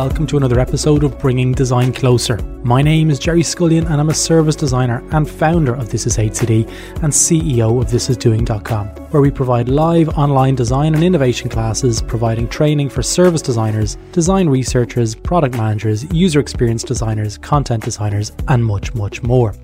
Welcome 0.00 0.26
to 0.28 0.38
another 0.38 0.58
episode 0.58 1.04
of 1.04 1.18
Bringing 1.18 1.52
Design 1.52 1.92
Closer. 1.92 2.38
My 2.64 2.80
name 2.80 3.10
is 3.10 3.18
Gerry 3.18 3.42
Scullion 3.42 3.84
and 3.84 4.00
I'm 4.00 4.08
a 4.08 4.14
service 4.14 4.56
designer 4.56 5.06
and 5.12 5.28
founder 5.28 5.74
of 5.74 5.90
This 5.90 6.06
Is 6.06 6.16
HCD 6.16 6.66
and 7.02 7.12
CEO 7.12 7.78
of 7.78 7.88
ThisIsDoing.com, 7.88 8.86
where 9.10 9.20
we 9.20 9.30
provide 9.30 9.68
live 9.68 10.08
online 10.16 10.54
design 10.54 10.94
and 10.94 11.04
innovation 11.04 11.50
classes, 11.50 12.00
providing 12.00 12.48
training 12.48 12.88
for 12.88 13.02
service 13.02 13.42
designers, 13.42 13.98
design 14.12 14.48
researchers, 14.48 15.14
product 15.14 15.54
managers, 15.58 16.10
user 16.14 16.40
experience 16.40 16.82
designers, 16.82 17.36
content 17.36 17.84
designers, 17.84 18.32
and 18.48 18.64
much, 18.64 18.94
much 18.94 19.22
more. 19.22 19.54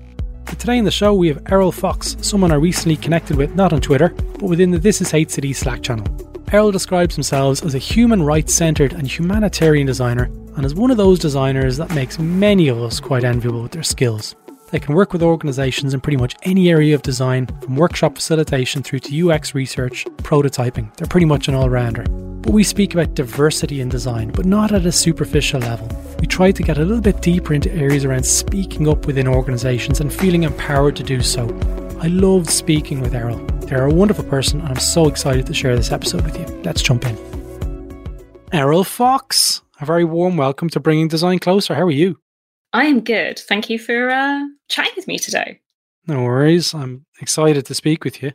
Today 0.45 0.77
in 0.77 0.85
the 0.85 0.91
show, 0.91 1.15
we 1.15 1.29
have 1.29 1.41
Eriol 1.51 1.71
Fox, 1.71 2.15
someone 2.21 2.51
I 2.51 2.57
recently 2.57 2.97
connected 2.97 3.37
with 3.37 3.55
not 3.55 3.73
on 3.73 3.81
Twitter, 3.81 4.09
but 4.09 4.43
within 4.43 4.69
the 4.69 4.77
This 4.77 5.01
Is 5.01 5.11
HCD 5.11 5.55
Slack 5.55 5.81
channel. 5.81 6.05
Eriol 6.53 6.71
describes 6.71 7.13
himself 7.13 7.61
as 7.65 7.75
a 7.75 7.77
human 7.77 8.23
rights 8.23 8.53
centred 8.53 8.93
and 8.93 9.05
humanitarian 9.05 9.85
designer, 9.85 10.31
and 10.55 10.65
is 10.65 10.73
one 10.73 10.91
of 10.91 10.95
those 10.95 11.19
designers 11.19 11.75
that 11.75 11.93
makes 11.93 12.19
many 12.19 12.69
of 12.69 12.81
us 12.81 13.01
quite 13.01 13.25
enviable 13.25 13.63
with 13.63 13.73
their 13.73 13.83
skills. 13.83 14.33
They 14.71 14.79
can 14.79 14.95
work 14.95 15.11
with 15.11 15.21
organisations 15.21 15.93
in 15.93 15.99
pretty 15.99 16.15
much 16.15 16.35
any 16.43 16.69
area 16.69 16.95
of 16.95 17.01
design, 17.01 17.47
from 17.61 17.75
workshop 17.75 18.15
facilitation 18.15 18.81
through 18.81 18.99
to 18.99 19.29
UX 19.29 19.55
research, 19.55 20.05
prototyping. 20.23 20.95
They're 20.95 21.07
pretty 21.07 21.25
much 21.25 21.49
an 21.49 21.55
all 21.55 21.69
rounder. 21.69 22.03
But 22.03 22.53
we 22.53 22.63
speak 22.63 22.93
about 22.93 23.13
diversity 23.13 23.81
in 23.81 23.89
design, 23.89 24.31
but 24.31 24.45
not 24.45 24.71
at 24.71 24.85
a 24.85 24.91
superficial 24.91 25.59
level. 25.59 25.89
We 26.21 26.27
try 26.27 26.51
to 26.51 26.63
get 26.63 26.77
a 26.77 26.85
little 26.85 27.01
bit 27.01 27.21
deeper 27.21 27.53
into 27.53 27.73
areas 27.73 28.05
around 28.05 28.25
speaking 28.25 28.87
up 28.87 29.05
within 29.05 29.27
organisations 29.27 29.99
and 29.99 30.13
feeling 30.13 30.43
empowered 30.43 30.95
to 30.95 31.03
do 31.03 31.21
so. 31.21 31.47
I 31.99 32.09
loved 32.09 32.51
speaking 32.51 33.01
with 33.01 33.15
Eriol. 33.15 33.43
They're 33.61 33.85
a 33.85 33.93
wonderful 33.93 34.23
person, 34.23 34.61
and 34.61 34.69
I'm 34.69 34.79
so 34.79 35.07
excited 35.07 35.47
to 35.47 35.53
share 35.53 35.75
this 35.75 35.91
episode 35.91 36.23
with 36.23 36.37
you. 36.37 36.45
Let's 36.63 36.83
jump 36.83 37.05
in. 37.07 37.17
Eriol 38.53 38.83
Fox, 38.83 39.63
a 39.81 39.85
very 39.85 40.05
warm 40.05 40.37
welcome 40.37 40.69
to 40.69 40.79
Bringing 40.79 41.07
Design 41.07 41.39
Closer. 41.39 41.73
How 41.73 41.81
are 41.81 41.91
you? 41.91 42.19
I 42.71 42.85
am 42.85 42.99
good. 42.99 43.39
Thank 43.39 43.71
you 43.71 43.79
for 43.79 44.11
uh, 44.11 44.45
chatting 44.69 44.93
with 44.95 45.07
me 45.07 45.17
today. 45.17 45.59
No 46.05 46.21
worries. 46.21 46.75
I'm 46.75 47.03
excited 47.19 47.65
to 47.65 47.73
speak 47.73 48.03
with 48.03 48.21
you. 48.21 48.31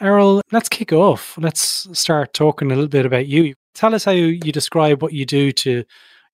Eriol, 0.00 0.40
let's 0.50 0.70
kick 0.70 0.90
off. 0.90 1.36
Let's 1.36 1.86
start 1.98 2.32
talking 2.32 2.68
a 2.72 2.74
little 2.74 2.88
bit 2.88 3.04
about 3.04 3.26
you. 3.26 3.52
Tell 3.74 3.94
us 3.94 4.04
how 4.04 4.12
you 4.12 4.52
describe 4.52 5.02
what 5.02 5.12
you 5.12 5.26
do 5.26 5.52
to 5.52 5.84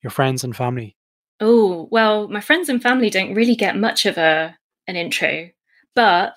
your 0.00 0.10
friends 0.12 0.44
and 0.44 0.54
family. 0.54 0.96
Oh, 1.40 1.88
well, 1.90 2.28
my 2.28 2.40
friends 2.40 2.68
and 2.68 2.80
family 2.80 3.10
don't 3.10 3.34
really 3.34 3.56
get 3.56 3.76
much 3.76 4.06
of 4.06 4.16
a 4.16 4.56
an 4.86 4.94
intro, 4.94 5.50
but 5.96 6.34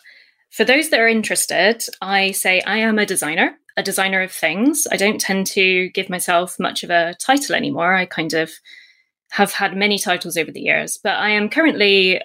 for 0.50 0.66
those 0.66 0.90
that 0.90 1.00
are 1.00 1.08
interested, 1.08 1.84
I 2.02 2.32
say 2.32 2.62
I 2.62 2.78
am 2.78 2.98
a 2.98 3.06
designer, 3.06 3.56
a 3.78 3.84
designer 3.84 4.22
of 4.24 4.32
things. 4.32 4.88
I 4.92 4.98
don't 4.98 5.22
tend 5.22 5.46
to 5.48 5.90
give 5.90 6.10
myself 6.10 6.60
much 6.60 6.84
of 6.84 6.90
a 6.90 7.14
title 7.20 7.56
anymore. 7.56 7.94
I 7.94 8.08
kind 8.08 8.34
of 8.34 8.52
have 9.32 9.52
had 9.52 9.78
many 9.78 10.00
titles 10.00 10.38
over 10.38 10.52
the 10.52 10.62
years, 10.62 10.98
but 11.04 11.14
I 11.14 11.30
am 11.30 11.50
currently 11.50 12.22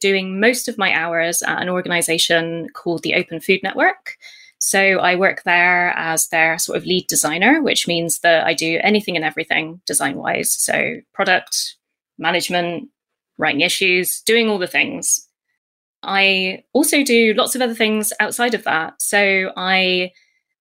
doing 0.00 0.40
most 0.40 0.68
of 0.68 0.78
my 0.78 0.92
hours 0.92 1.42
at 1.42 1.62
an 1.62 1.68
organization 1.68 2.68
called 2.74 3.02
the 3.02 3.14
Open 3.14 3.40
Food 3.40 3.60
Network. 3.62 4.16
So 4.60 4.80
I 4.80 5.14
work 5.14 5.44
there 5.44 5.90
as 5.90 6.28
their 6.28 6.58
sort 6.58 6.78
of 6.78 6.84
lead 6.84 7.06
designer, 7.06 7.62
which 7.62 7.86
means 7.86 8.20
that 8.20 8.44
I 8.44 8.54
do 8.54 8.80
anything 8.82 9.14
and 9.14 9.24
everything 9.24 9.80
design 9.86 10.16
wise. 10.16 10.50
So 10.50 10.96
product 11.14 11.76
management, 12.18 12.88
writing 13.38 13.60
issues, 13.60 14.20
doing 14.22 14.48
all 14.48 14.58
the 14.58 14.66
things. 14.66 15.27
I 16.02 16.64
also 16.72 17.02
do 17.02 17.34
lots 17.34 17.54
of 17.54 17.62
other 17.62 17.74
things 17.74 18.12
outside 18.20 18.54
of 18.54 18.64
that. 18.64 19.00
So 19.02 19.52
I 19.56 20.12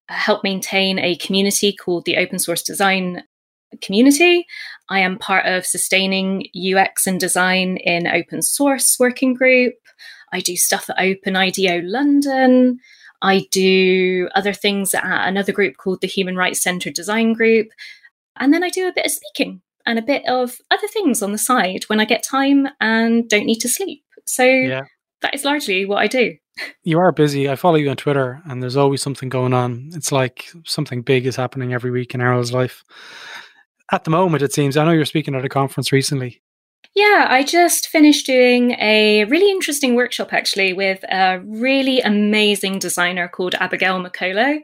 help 0.10 0.44
maintain 0.44 1.00
a 1.00 1.16
community 1.18 1.74
called 1.74 2.06
the 2.06 2.18
Open 2.18 2.40
Source 2.40 2.64
Design 2.64 3.24
Community. 3.82 4.48
I 4.90 5.00
am 5.00 5.20
part 5.20 5.46
of 5.46 5.66
sustaining 5.66 6.48
UX 6.56 7.06
and 7.06 7.20
design 7.20 7.78
in 7.78 8.08
open 8.08 8.42
source 8.42 8.98
working 9.00 9.34
group. 9.34 9.76
I 10.32 10.40
do 10.40 10.56
stuff 10.56 10.90
at 10.90 11.00
Open 11.00 11.36
IDEO 11.36 11.82
London. 11.84 12.80
I 13.22 13.48
do 13.52 14.30
other 14.36 14.54
things 14.54 14.94
at 14.94 15.04
another 15.28 15.52
group 15.52 15.78
called 15.78 16.02
the 16.02 16.08
Human 16.08 16.36
Rights 16.36 16.62
Center 16.62 16.90
Design 16.90 17.34
Group. 17.34 17.68
And 18.38 18.54
then 18.54 18.64
I 18.64 18.70
do 18.70 18.88
a 18.88 18.94
bit 18.94 19.06
of 19.06 19.12
speaking 19.12 19.62
and 19.86 20.00
a 20.00 20.04
bit 20.04 20.26
of 20.28 20.58
other 20.72 20.88
things 20.88 21.22
on 21.22 21.32
the 21.32 21.38
side 21.38 21.84
when 21.88 22.00
I 22.00 22.06
get 22.06 22.24
time 22.24 22.68
and 22.80 23.28
don't 23.28 23.46
need 23.46 23.60
to 23.60 23.70
sleep. 23.70 24.04
So 24.26 24.44
yeah 24.44 24.86
that 25.22 25.34
is 25.34 25.46
largely 25.46 25.86
what 25.86 26.00
I 26.00 26.08
do. 26.08 26.38
You 26.84 27.00
are 27.00 27.12
busy. 27.12 27.50
I 27.50 27.56
follow 27.56 27.76
you 27.76 27.90
on 27.90 27.98
Twitter, 27.98 28.42
and 28.46 28.62
there's 28.62 28.78
always 28.78 29.02
something 29.02 29.30
going 29.30 29.54
on. 29.54 29.90
It's 29.94 30.12
like 30.12 30.50
something 30.66 31.02
big 31.02 31.26
is 31.26 31.36
happening 31.36 31.74
every 31.74 31.92
week 31.92 32.14
in 32.14 32.22
Eriol's 32.22 32.52
life. 32.52 32.84
At 33.92 34.04
the 34.04 34.12
moment, 34.12 34.44
it 34.44 34.54
seems. 34.54 34.76
I 34.76 34.84
know 34.86 34.92
you're 34.92 35.06
speaking 35.06 35.36
at 35.36 35.46
a 35.46 35.50
conference 35.50 35.92
recently. 35.92 36.42
Yeah, 36.96 37.28
I 37.30 37.44
just 37.44 37.90
finished 37.90 38.26
doing 38.26 38.72
a 38.72 39.26
really 39.26 39.52
interesting 39.52 39.94
workshop 39.94 40.34
actually 40.34 40.74
with 40.74 41.04
a 41.04 41.40
really 41.46 42.02
amazing 42.02 42.80
designer 42.80 43.28
called 43.28 43.54
Abigail 43.56 44.02
Makolo. 44.02 44.62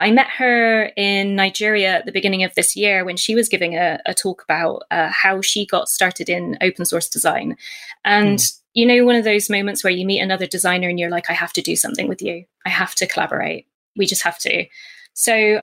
I 0.00 0.10
met 0.10 0.28
her 0.38 0.90
in 0.96 1.36
Nigeria 1.36 1.96
at 1.96 2.06
the 2.06 2.12
beginning 2.12 2.44
of 2.44 2.54
this 2.54 2.76
year 2.76 3.04
when 3.04 3.16
she 3.16 3.34
was 3.34 3.48
giving 3.48 3.74
a, 3.74 3.98
a 4.06 4.14
talk 4.14 4.42
about 4.42 4.84
uh, 4.90 5.10
how 5.10 5.40
she 5.40 5.66
got 5.66 5.88
started 5.88 6.28
in 6.28 6.56
open 6.60 6.84
source 6.84 7.08
design. 7.08 7.56
And 8.04 8.38
mm 8.38 8.52
you 8.76 8.84
know, 8.84 9.06
one 9.06 9.16
of 9.16 9.24
those 9.24 9.48
moments 9.48 9.82
where 9.82 9.92
you 9.92 10.04
meet 10.04 10.20
another 10.20 10.46
designer 10.46 10.86
and 10.86 11.00
you're 11.00 11.10
like, 11.10 11.30
I 11.30 11.32
have 11.32 11.52
to 11.54 11.62
do 11.62 11.76
something 11.76 12.08
with 12.08 12.20
you. 12.20 12.44
I 12.66 12.68
have 12.68 12.94
to 12.96 13.06
collaborate. 13.06 13.66
We 13.96 14.04
just 14.04 14.22
have 14.22 14.38
to. 14.40 14.66
So 15.14 15.60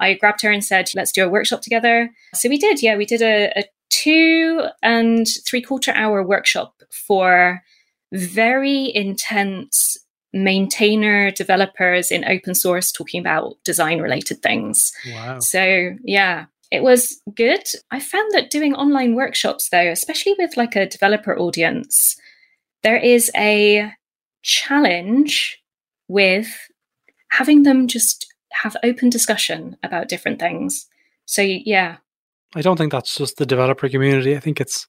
I 0.00 0.14
grabbed 0.14 0.42
her 0.42 0.50
and 0.50 0.64
said, 0.64 0.90
let's 0.96 1.12
do 1.12 1.24
a 1.24 1.28
workshop 1.28 1.62
together. 1.62 2.10
So 2.34 2.48
we 2.48 2.58
did. 2.58 2.82
Yeah, 2.82 2.96
we 2.96 3.06
did 3.06 3.22
a, 3.22 3.52
a 3.56 3.64
two 3.88 4.66
and 4.82 5.28
three 5.46 5.62
quarter 5.62 5.92
hour 5.92 6.24
workshop 6.24 6.82
for 6.90 7.62
very 8.12 8.92
intense 8.92 9.96
maintainer 10.32 11.30
developers 11.30 12.10
in 12.10 12.24
open 12.24 12.56
source 12.56 12.90
talking 12.90 13.20
about 13.20 13.54
design 13.64 14.00
related 14.00 14.42
things. 14.42 14.92
Wow. 15.08 15.38
So, 15.38 15.92
yeah, 16.02 16.46
it 16.72 16.82
was 16.82 17.22
good. 17.32 17.62
I 17.92 18.00
found 18.00 18.34
that 18.34 18.50
doing 18.50 18.74
online 18.74 19.14
workshops, 19.14 19.68
though, 19.68 19.88
especially 19.88 20.34
with 20.36 20.56
like 20.56 20.74
a 20.74 20.88
developer 20.88 21.38
audience, 21.38 22.16
there 22.86 22.96
is 22.96 23.32
a 23.36 23.92
challenge 24.42 25.60
with 26.06 26.46
having 27.32 27.64
them 27.64 27.88
just 27.88 28.32
have 28.52 28.76
open 28.84 29.10
discussion 29.10 29.76
about 29.82 30.08
different 30.08 30.38
things. 30.38 30.86
So 31.24 31.42
yeah. 31.42 31.96
I 32.54 32.62
don't 32.62 32.76
think 32.76 32.92
that's 32.92 33.16
just 33.16 33.38
the 33.38 33.44
developer 33.44 33.88
community. 33.88 34.36
I 34.36 34.38
think 34.38 34.60
it's 34.60 34.86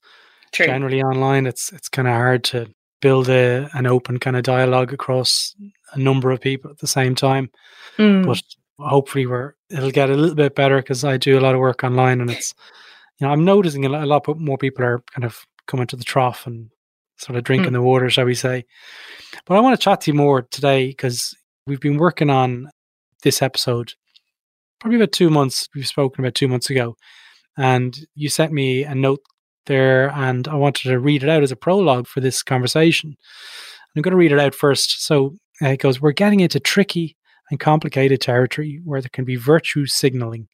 True. 0.52 0.68
generally 0.68 1.02
online. 1.02 1.48
It's 1.48 1.74
it's 1.74 1.90
kind 1.90 2.08
of 2.08 2.14
hard 2.14 2.44
to 2.46 2.68
build 3.02 3.30
a 3.30 3.68
an 3.74 3.88
open 3.88 4.20
kind 4.20 4.38
of 4.38 4.44
dialogue 4.44 4.94
across 4.94 5.56
a 5.94 5.98
number 5.98 6.30
of 6.30 6.40
people 6.40 6.70
at 6.70 6.78
the 6.78 6.88
same 6.88 7.16
time. 7.16 7.50
Mm. 7.98 8.28
But 8.28 8.44
hopefully, 8.78 9.26
we're 9.26 9.54
it'll 9.72 9.90
get 9.90 10.12
a 10.12 10.16
little 10.16 10.36
bit 10.36 10.54
better 10.54 10.78
because 10.78 11.04
I 11.04 11.18
do 11.18 11.40
a 11.40 11.42
lot 11.42 11.56
of 11.56 11.62
work 11.62 11.84
online, 11.84 12.22
and 12.22 12.30
it's 12.30 12.54
you 13.20 13.26
know 13.26 13.34
I'm 13.34 13.44
noticing 13.44 13.86
a 13.86 13.90
lot, 13.90 14.04
a 14.04 14.06
lot 14.06 14.40
more 14.40 14.60
people 14.60 14.86
are 14.86 15.04
kind 15.12 15.26
of 15.26 15.48
coming 15.66 15.88
to 15.88 15.96
the 15.96 16.04
trough 16.04 16.46
and 16.46 16.70
sort 17.18 17.38
of 17.38 17.44
drinking 17.44 17.72
mm. 17.72 17.74
the 17.74 17.82
water, 17.82 18.10
shall 18.10 18.26
we 18.26 18.36
say. 18.36 18.66
But 19.46 19.58
I 19.58 19.62
want 19.62 19.80
to 19.80 19.84
chat 19.84 20.02
to 20.02 20.12
you 20.12 20.18
more 20.18 20.44
today 20.44 20.88
because 20.88 21.36
we've 21.66 21.80
been 21.80 21.98
working 21.98 22.30
on 22.30 22.70
this 23.24 23.42
episode 23.42 23.94
probably 24.80 24.98
about 24.98 25.12
two 25.12 25.30
months. 25.30 25.68
We've 25.76 25.88
spoken 25.88 26.24
about 26.24 26.36
two 26.36 26.48
months 26.48 26.70
ago. 26.70 26.96
And 27.58 27.98
you 28.16 28.30
sent 28.30 28.54
me 28.54 28.84
a 28.84 28.94
note 28.94 29.22
there, 29.66 30.12
and 30.12 30.48
I 30.48 30.56
wanted 30.56 30.90
to 30.90 31.00
read 31.00 31.24
it 31.24 31.30
out 31.30 31.44
as 31.44 31.52
a 31.52 31.56
prologue 31.56 32.08
for 32.08 32.22
this 32.22 32.44
conversation. 32.44 33.16
I'm 33.96 34.02
going 34.02 34.12
to 34.12 34.18
read 34.18 34.32
it 34.32 34.40
out 34.40 34.54
first. 34.54 35.04
So 35.04 35.36
uh, 35.62 35.70
it 35.70 35.80
goes 35.80 36.00
We're 36.00 36.12
getting 36.12 36.40
into 36.40 36.60
tricky 36.60 37.18
and 37.50 37.60
complicated 37.60 38.22
territory 38.22 38.82
where 38.84 39.02
there 39.02 39.10
can 39.12 39.26
be 39.26 39.36
virtue 39.36 39.86
signaling, 39.88 40.48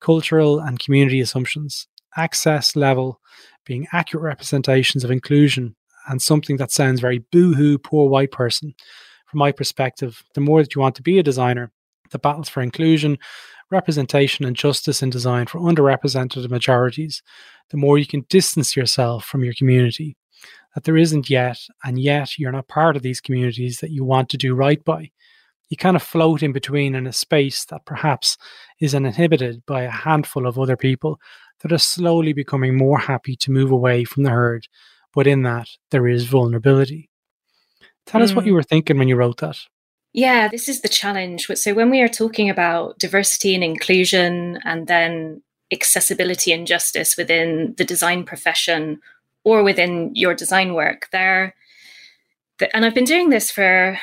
cultural 0.00 0.60
and 0.60 0.78
community 0.78 1.20
assumptions, 1.20 1.88
access 2.16 2.76
level 2.76 3.20
being 3.64 3.86
accurate 3.92 4.22
representations 4.22 5.02
of 5.02 5.10
inclusion 5.10 5.74
and 6.06 6.20
something 6.20 6.56
that 6.56 6.70
sounds 6.70 7.00
very 7.00 7.18
boohoo, 7.32 7.78
poor 7.78 8.08
white 8.08 8.30
person. 8.30 8.74
From 9.26 9.38
my 9.38 9.52
perspective, 9.52 10.22
the 10.34 10.40
more 10.40 10.62
that 10.62 10.74
you 10.74 10.80
want 10.80 10.94
to 10.96 11.02
be 11.02 11.18
a 11.18 11.22
designer, 11.22 11.72
the 12.10 12.18
battles 12.18 12.48
for 12.48 12.62
inclusion, 12.62 13.18
representation, 13.70 14.44
and 14.44 14.54
justice 14.54 15.02
in 15.02 15.10
design 15.10 15.46
for 15.46 15.60
underrepresented 15.60 16.48
majorities, 16.48 17.22
the 17.70 17.76
more 17.76 17.98
you 17.98 18.06
can 18.06 18.24
distance 18.28 18.76
yourself 18.76 19.24
from 19.24 19.42
your 19.42 19.54
community. 19.54 20.16
That 20.74 20.84
there 20.84 20.96
isn't 20.96 21.30
yet, 21.30 21.58
and 21.84 21.98
yet 21.98 22.38
you're 22.38 22.52
not 22.52 22.68
part 22.68 22.96
of 22.96 23.02
these 23.02 23.20
communities 23.20 23.80
that 23.80 23.90
you 23.90 24.04
want 24.04 24.28
to 24.30 24.36
do 24.36 24.54
right 24.54 24.84
by. 24.84 25.10
You 25.68 25.76
kind 25.76 25.96
of 25.96 26.02
float 26.02 26.42
in 26.42 26.52
between 26.52 26.94
in 26.94 27.06
a 27.06 27.12
space 27.12 27.64
that 27.66 27.86
perhaps 27.86 28.36
is 28.78 28.94
inhibited 28.94 29.64
by 29.66 29.82
a 29.82 29.90
handful 29.90 30.46
of 30.46 30.58
other 30.58 30.76
people 30.76 31.18
that 31.62 31.72
are 31.72 31.78
slowly 31.78 32.32
becoming 32.32 32.76
more 32.76 32.98
happy 32.98 33.34
to 33.36 33.50
move 33.50 33.72
away 33.72 34.04
from 34.04 34.22
the 34.22 34.30
herd 34.30 34.68
but 35.16 35.26
in 35.26 35.42
that 35.42 35.68
there 35.90 36.06
is 36.06 36.26
vulnerability. 36.26 37.10
Tell 38.06 38.20
mm. 38.20 38.24
us 38.24 38.34
what 38.34 38.46
you 38.46 38.52
mm. 38.52 38.56
were 38.56 38.62
thinking 38.62 38.98
when 38.98 39.08
you 39.08 39.16
wrote 39.16 39.38
that. 39.38 39.58
Yeah, 40.12 40.46
this 40.46 40.68
is 40.68 40.82
the 40.82 40.88
challenge. 40.88 41.50
So, 41.54 41.74
when 41.74 41.90
we 41.90 42.00
are 42.00 42.08
talking 42.08 42.48
about 42.48 42.98
diversity 42.98 43.54
and 43.54 43.64
inclusion, 43.64 44.60
and 44.64 44.86
then 44.86 45.42
accessibility 45.72 46.52
and 46.52 46.66
justice 46.66 47.16
within 47.16 47.74
the 47.76 47.84
design 47.84 48.24
profession 48.24 49.00
or 49.44 49.62
within 49.62 50.12
your 50.14 50.34
design 50.34 50.74
work. 50.74 51.08
There, 51.12 51.54
and 52.72 52.84
I've 52.84 52.94
been 52.94 53.04
doing 53.04 53.30
this 53.30 53.50
for 53.50 53.98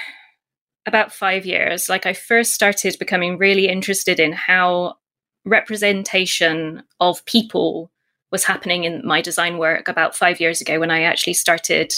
about 0.85 1.13
five 1.13 1.45
years. 1.45 1.89
Like 1.89 2.05
I 2.05 2.13
first 2.13 2.53
started 2.53 2.97
becoming 2.99 3.37
really 3.37 3.67
interested 3.67 4.19
in 4.19 4.33
how 4.33 4.97
representation 5.45 6.83
of 6.99 7.25
people 7.25 7.91
was 8.33 8.43
happening 8.43 8.83
in 8.83 9.01
my 9.05 9.21
design 9.21 9.57
work 9.57 9.87
about 9.87 10.17
five 10.17 10.41
years 10.41 10.59
ago 10.59 10.81
when 10.81 10.91
I 10.91 11.03
actually 11.03 11.35
started 11.35 11.93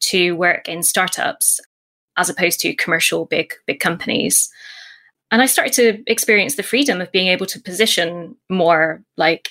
to 0.00 0.32
work 0.32 0.68
in 0.68 0.82
startups 0.82 1.60
as 2.16 2.28
opposed 2.28 2.58
to 2.60 2.74
commercial 2.74 3.26
big 3.26 3.54
big 3.66 3.78
companies. 3.78 4.50
And 5.30 5.42
i 5.42 5.46
started 5.46 5.72
to 5.74 6.10
experience 6.10 6.56
the 6.56 6.62
freedom 6.62 7.00
of 7.00 7.12
being 7.12 7.28
able 7.28 7.46
to 7.46 7.60
position 7.60 8.36
more 8.48 9.02
like 9.16 9.50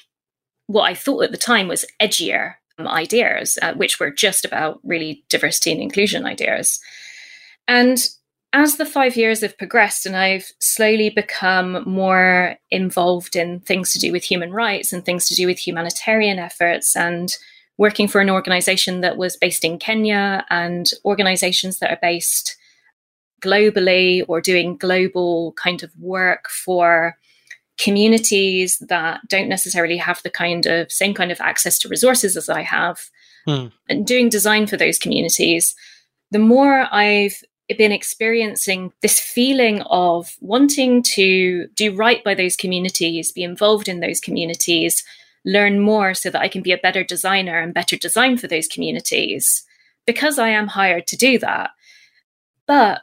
what 0.67 0.89
i 0.89 0.93
thought 0.93 1.23
at 1.23 1.31
the 1.31 1.37
time 1.37 1.67
was 1.67 1.85
edgier 2.01 2.55
ideas 2.79 3.57
uh, 3.61 3.73
which 3.73 3.99
were 3.99 4.11
just 4.11 4.45
about 4.45 4.79
really 4.83 5.23
diversity 5.29 5.71
and 5.71 5.81
inclusion 5.81 6.25
ideas. 6.25 6.79
And 7.67 7.97
as 8.53 8.77
the 8.77 8.85
five 8.85 9.17
years 9.17 9.41
have 9.41 9.57
progressed 9.57 10.05
and 10.05 10.15
I've 10.15 10.51
slowly 10.59 11.09
become 11.09 11.83
more 11.87 12.55
involved 12.69 13.35
in 13.35 13.59
things 13.61 13.91
to 13.93 13.99
do 13.99 14.11
with 14.11 14.23
human 14.23 14.51
rights 14.51 14.93
and 14.93 15.03
things 15.03 15.27
to 15.27 15.35
do 15.35 15.47
with 15.47 15.57
humanitarian 15.57 16.37
efforts 16.37 16.95
and 16.95 17.35
working 17.79 18.07
for 18.07 18.21
an 18.21 18.29
organization 18.29 19.01
that 19.01 19.17
was 19.17 19.35
based 19.35 19.65
in 19.65 19.79
Kenya 19.79 20.45
and 20.51 20.91
organizations 21.03 21.79
that 21.79 21.89
are 21.89 21.99
based 21.99 22.55
globally 23.41 24.23
or 24.27 24.39
doing 24.39 24.77
global 24.77 25.53
kind 25.53 25.81
of 25.81 25.91
work 25.97 26.47
for 26.47 27.17
communities 27.79 28.77
that 28.87 29.19
don't 29.27 29.49
necessarily 29.49 29.97
have 29.97 30.21
the 30.21 30.29
kind 30.29 30.67
of 30.67 30.91
same 30.91 31.15
kind 31.15 31.31
of 31.31 31.41
access 31.41 31.79
to 31.79 31.89
resources 31.89 32.37
as 32.37 32.47
I 32.47 32.61
have 32.61 33.01
hmm. 33.47 33.67
and 33.89 34.05
doing 34.05 34.29
design 34.29 34.67
for 34.67 34.77
those 34.77 34.99
communities 34.99 35.75
the 36.29 36.39
more 36.39 36.87
I've 36.91 37.41
been 37.69 37.91
experiencing 37.91 38.91
this 39.01 39.19
feeling 39.19 39.81
of 39.83 40.35
wanting 40.41 41.01
to 41.01 41.67
do 41.75 41.95
right 41.95 42.23
by 42.23 42.33
those 42.33 42.55
communities, 42.55 43.31
be 43.31 43.43
involved 43.43 43.87
in 43.87 43.99
those 43.99 44.19
communities, 44.19 45.03
learn 45.45 45.79
more 45.79 46.13
so 46.13 46.29
that 46.29 46.41
I 46.41 46.47
can 46.47 46.61
be 46.61 46.71
a 46.71 46.77
better 46.77 47.03
designer 47.03 47.59
and 47.59 47.73
better 47.73 47.95
design 47.95 48.37
for 48.37 48.47
those 48.47 48.67
communities 48.67 49.63
because 50.05 50.39
I 50.39 50.49
am 50.49 50.67
hired 50.67 51.07
to 51.07 51.17
do 51.17 51.39
that. 51.39 51.71
But 52.67 53.01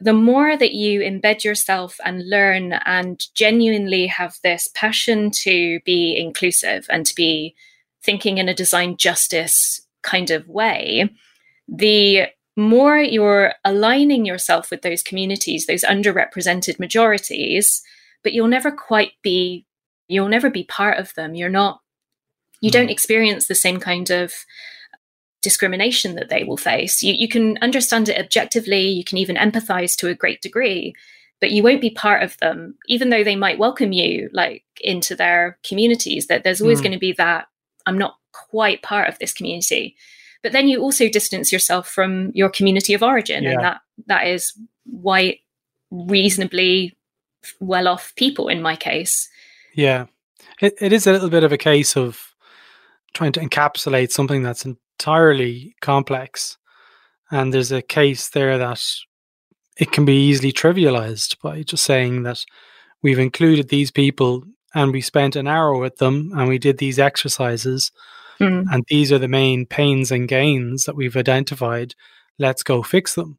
the 0.00 0.12
more 0.12 0.56
that 0.56 0.72
you 0.72 1.00
embed 1.00 1.42
yourself 1.42 1.98
and 2.04 2.28
learn 2.28 2.74
and 2.84 3.24
genuinely 3.34 4.06
have 4.08 4.36
this 4.42 4.68
passion 4.74 5.30
to 5.30 5.80
be 5.84 6.16
inclusive 6.16 6.86
and 6.90 7.06
to 7.06 7.14
be 7.14 7.54
thinking 8.02 8.38
in 8.38 8.48
a 8.48 8.54
design 8.54 8.96
justice 8.96 9.80
kind 10.02 10.30
of 10.30 10.48
way, 10.48 11.10
the 11.66 12.26
more 12.56 12.98
you're 12.98 13.52
aligning 13.64 14.24
yourself 14.24 14.70
with 14.70 14.82
those 14.82 15.02
communities, 15.02 15.66
those 15.66 15.82
underrepresented 15.82 16.78
majorities, 16.78 17.82
but 18.22 18.32
you'll 18.32 18.48
never 18.48 18.70
quite 18.70 19.12
be, 19.22 19.66
you'll 20.08 20.28
never 20.28 20.48
be 20.48 20.64
part 20.64 20.98
of 20.98 21.12
them. 21.14 21.34
You're 21.34 21.48
not, 21.50 21.80
you 22.60 22.70
don't 22.70 22.86
hmm. 22.86 22.92
experience 22.92 23.46
the 23.46 23.54
same 23.54 23.78
kind 23.78 24.10
of 24.10 24.32
discrimination 25.42 26.14
that 26.14 26.30
they 26.30 26.44
will 26.44 26.56
face. 26.56 27.02
You, 27.02 27.14
you 27.14 27.28
can 27.28 27.58
understand 27.60 28.08
it 28.08 28.18
objectively, 28.18 28.88
you 28.88 29.04
can 29.04 29.18
even 29.18 29.36
empathize 29.36 29.94
to 29.98 30.08
a 30.08 30.14
great 30.14 30.40
degree, 30.40 30.94
but 31.40 31.50
you 31.50 31.62
won't 31.62 31.82
be 31.82 31.90
part 31.90 32.22
of 32.22 32.38
them, 32.38 32.74
even 32.88 33.10
though 33.10 33.22
they 33.22 33.36
might 33.36 33.58
welcome 33.58 33.92
you 33.92 34.30
like 34.32 34.64
into 34.80 35.14
their 35.14 35.58
communities. 35.62 36.28
That 36.28 36.42
there's 36.42 36.62
always 36.62 36.80
mm. 36.80 36.84
going 36.84 36.92
to 36.92 36.98
be 36.98 37.12
that 37.12 37.46
I'm 37.84 37.98
not 37.98 38.16
quite 38.32 38.82
part 38.82 39.08
of 39.08 39.18
this 39.18 39.34
community 39.34 39.94
but 40.46 40.52
then 40.52 40.68
you 40.68 40.80
also 40.80 41.08
distance 41.08 41.50
yourself 41.50 41.88
from 41.88 42.30
your 42.32 42.48
community 42.48 42.94
of 42.94 43.02
origin 43.02 43.42
yeah. 43.42 43.50
and 43.50 43.64
that 43.64 43.80
that 44.06 44.28
is 44.28 44.56
white 44.84 45.40
reasonably 45.90 46.96
well 47.58 47.88
off 47.88 48.12
people 48.14 48.46
in 48.46 48.62
my 48.62 48.76
case. 48.76 49.28
Yeah. 49.74 50.06
It, 50.60 50.74
it 50.80 50.92
is 50.92 51.04
a 51.04 51.12
little 51.12 51.30
bit 51.30 51.42
of 51.42 51.50
a 51.50 51.58
case 51.58 51.96
of 51.96 52.32
trying 53.12 53.32
to 53.32 53.40
encapsulate 53.40 54.12
something 54.12 54.44
that's 54.44 54.64
entirely 54.64 55.74
complex. 55.80 56.58
And 57.32 57.52
there's 57.52 57.72
a 57.72 57.82
case 57.82 58.28
there 58.28 58.56
that 58.56 58.84
it 59.76 59.90
can 59.90 60.04
be 60.04 60.28
easily 60.28 60.52
trivialized 60.52 61.40
by 61.42 61.64
just 61.64 61.82
saying 61.82 62.22
that 62.22 62.44
we've 63.02 63.18
included 63.18 63.68
these 63.68 63.90
people 63.90 64.44
and 64.76 64.92
we 64.92 65.00
spent 65.00 65.34
an 65.34 65.48
hour 65.48 65.76
with 65.76 65.96
them 65.96 66.30
and 66.36 66.46
we 66.46 66.58
did 66.58 66.78
these 66.78 67.00
exercises 67.00 67.90
Mm. 68.40 68.66
And 68.70 68.84
these 68.88 69.12
are 69.12 69.18
the 69.18 69.28
main 69.28 69.66
pains 69.66 70.10
and 70.10 70.28
gains 70.28 70.84
that 70.84 70.96
we've 70.96 71.16
identified. 71.16 71.94
Let's 72.38 72.62
go 72.62 72.82
fix 72.82 73.14
them. 73.14 73.38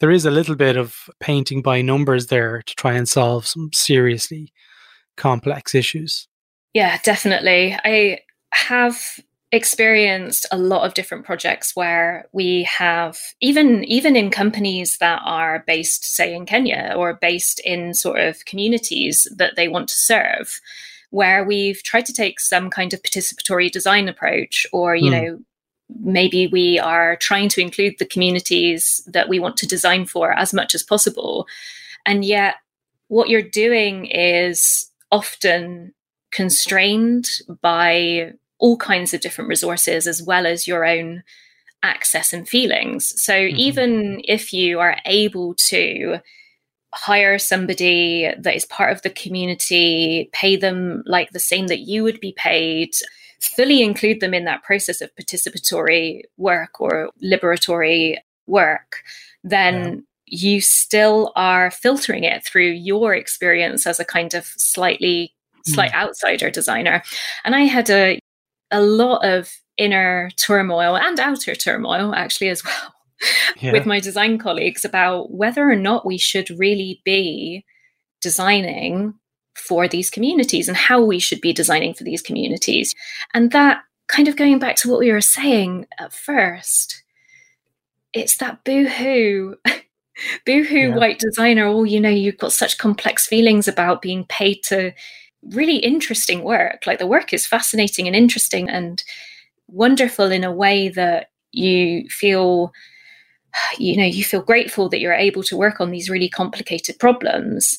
There 0.00 0.10
is 0.10 0.24
a 0.24 0.30
little 0.30 0.54
bit 0.54 0.76
of 0.76 1.10
painting 1.20 1.60
by 1.60 1.82
numbers 1.82 2.28
there 2.28 2.62
to 2.62 2.74
try 2.76 2.94
and 2.94 3.08
solve 3.08 3.46
some 3.46 3.70
seriously 3.72 4.52
complex 5.16 5.74
issues. 5.74 6.28
Yeah, 6.72 6.98
definitely. 7.02 7.76
I 7.84 8.20
have 8.52 9.20
experienced 9.50 10.46
a 10.52 10.58
lot 10.58 10.84
of 10.84 10.94
different 10.94 11.24
projects 11.24 11.74
where 11.74 12.28
we 12.32 12.64
have 12.64 13.18
even 13.40 13.82
even 13.84 14.14
in 14.14 14.30
companies 14.30 14.98
that 14.98 15.22
are 15.24 15.64
based 15.66 16.04
say 16.04 16.34
in 16.34 16.44
Kenya 16.44 16.92
or 16.94 17.14
based 17.14 17.58
in 17.60 17.94
sort 17.94 18.20
of 18.20 18.44
communities 18.44 19.26
that 19.34 19.56
they 19.56 19.66
want 19.66 19.88
to 19.88 19.94
serve 19.94 20.60
where 21.10 21.44
we've 21.44 21.82
tried 21.82 22.06
to 22.06 22.12
take 22.12 22.40
some 22.40 22.70
kind 22.70 22.92
of 22.92 23.02
participatory 23.02 23.70
design 23.70 24.08
approach, 24.08 24.66
or, 24.72 24.94
you 24.94 25.10
mm. 25.10 25.22
know, 25.22 25.40
maybe 26.00 26.46
we 26.46 26.78
are 26.78 27.16
trying 27.16 27.48
to 27.48 27.60
include 27.60 27.94
the 27.98 28.06
communities 28.06 29.02
that 29.06 29.28
we 29.28 29.38
want 29.38 29.56
to 29.56 29.66
design 29.66 30.04
for 30.04 30.32
as 30.32 30.52
much 30.52 30.74
as 30.74 30.82
possible. 30.82 31.46
And 32.04 32.24
yet, 32.24 32.56
what 33.08 33.28
you're 33.28 33.42
doing 33.42 34.06
is 34.06 34.90
often 35.10 35.94
constrained 36.30 37.26
by 37.62 38.32
all 38.58 38.76
kinds 38.76 39.14
of 39.14 39.20
different 39.20 39.48
resources 39.48 40.06
as 40.06 40.22
well 40.22 40.46
as 40.46 40.66
your 40.66 40.84
own 40.84 41.22
access 41.82 42.32
and 42.32 42.46
feelings. 42.48 43.14
So, 43.22 43.32
mm-hmm. 43.32 43.56
even 43.56 44.20
if 44.24 44.52
you 44.52 44.80
are 44.80 44.98
able 45.06 45.54
to 45.54 46.18
hire 46.94 47.38
somebody 47.38 48.32
that 48.38 48.54
is 48.54 48.64
part 48.64 48.92
of 48.92 49.02
the 49.02 49.10
community, 49.10 50.30
pay 50.32 50.56
them 50.56 51.02
like 51.06 51.30
the 51.30 51.40
same 51.40 51.66
that 51.66 51.80
you 51.80 52.02
would 52.02 52.20
be 52.20 52.32
paid, 52.36 52.90
fully 53.40 53.82
include 53.82 54.20
them 54.20 54.34
in 54.34 54.44
that 54.44 54.62
process 54.62 55.00
of 55.00 55.14
participatory 55.14 56.22
work 56.36 56.80
or 56.80 57.10
liberatory 57.22 58.16
work, 58.46 59.02
then 59.44 60.04
yeah. 60.26 60.52
you 60.54 60.60
still 60.60 61.32
are 61.36 61.70
filtering 61.70 62.24
it 62.24 62.44
through 62.44 62.70
your 62.70 63.14
experience 63.14 63.86
as 63.86 64.00
a 64.00 64.04
kind 64.04 64.34
of 64.34 64.46
slightly 64.56 65.34
slight 65.64 65.92
mm. 65.92 65.96
outsider 65.96 66.50
designer. 66.50 67.02
And 67.44 67.54
I 67.54 67.62
had 67.62 67.90
a 67.90 68.18
a 68.70 68.82
lot 68.82 69.24
of 69.24 69.50
inner 69.78 70.30
turmoil 70.36 70.96
and 70.96 71.18
outer 71.18 71.54
turmoil 71.54 72.14
actually 72.14 72.48
as 72.48 72.64
well 72.64 72.94
yeah. 73.60 73.72
with 73.72 73.86
my 73.86 74.00
design 74.00 74.38
colleagues 74.38 74.84
about 74.84 75.30
whether 75.30 75.68
or 75.68 75.76
not 75.76 76.06
we 76.06 76.18
should 76.18 76.50
really 76.50 77.00
be 77.04 77.64
designing 78.20 79.14
for 79.54 79.88
these 79.88 80.10
communities 80.10 80.68
and 80.68 80.76
how 80.76 81.02
we 81.02 81.18
should 81.18 81.40
be 81.40 81.52
designing 81.52 81.94
for 81.94 82.04
these 82.04 82.22
communities. 82.22 82.94
And 83.34 83.50
that 83.50 83.82
kind 84.06 84.28
of 84.28 84.36
going 84.36 84.58
back 84.58 84.76
to 84.76 84.88
what 84.88 85.00
we 85.00 85.12
were 85.12 85.20
saying 85.20 85.86
at 85.98 86.12
first, 86.12 87.02
it's 88.12 88.36
that 88.38 88.64
boo-hoo. 88.64 89.56
boo-hoo 90.44 90.88
yeah. 90.88 90.96
white 90.96 91.20
designer 91.20 91.64
oh 91.64 91.84
you 91.84 92.00
know 92.00 92.08
you've 92.08 92.38
got 92.38 92.52
such 92.52 92.76
complex 92.76 93.24
feelings 93.24 93.68
about 93.68 94.02
being 94.02 94.24
paid 94.24 94.60
to 94.64 94.92
really 95.52 95.76
interesting 95.76 96.42
work 96.42 96.84
like 96.88 96.98
the 96.98 97.06
work 97.06 97.32
is 97.32 97.46
fascinating 97.46 98.08
and 98.08 98.16
interesting 98.16 98.68
and 98.68 99.04
wonderful 99.68 100.32
in 100.32 100.42
a 100.42 100.50
way 100.50 100.88
that 100.88 101.30
you 101.52 102.08
feel 102.08 102.72
you 103.78 103.96
know 103.96 104.04
you 104.04 104.24
feel 104.24 104.42
grateful 104.42 104.88
that 104.88 105.00
you're 105.00 105.12
able 105.12 105.42
to 105.42 105.56
work 105.56 105.80
on 105.80 105.90
these 105.90 106.10
really 106.10 106.28
complicated 106.28 106.98
problems 106.98 107.78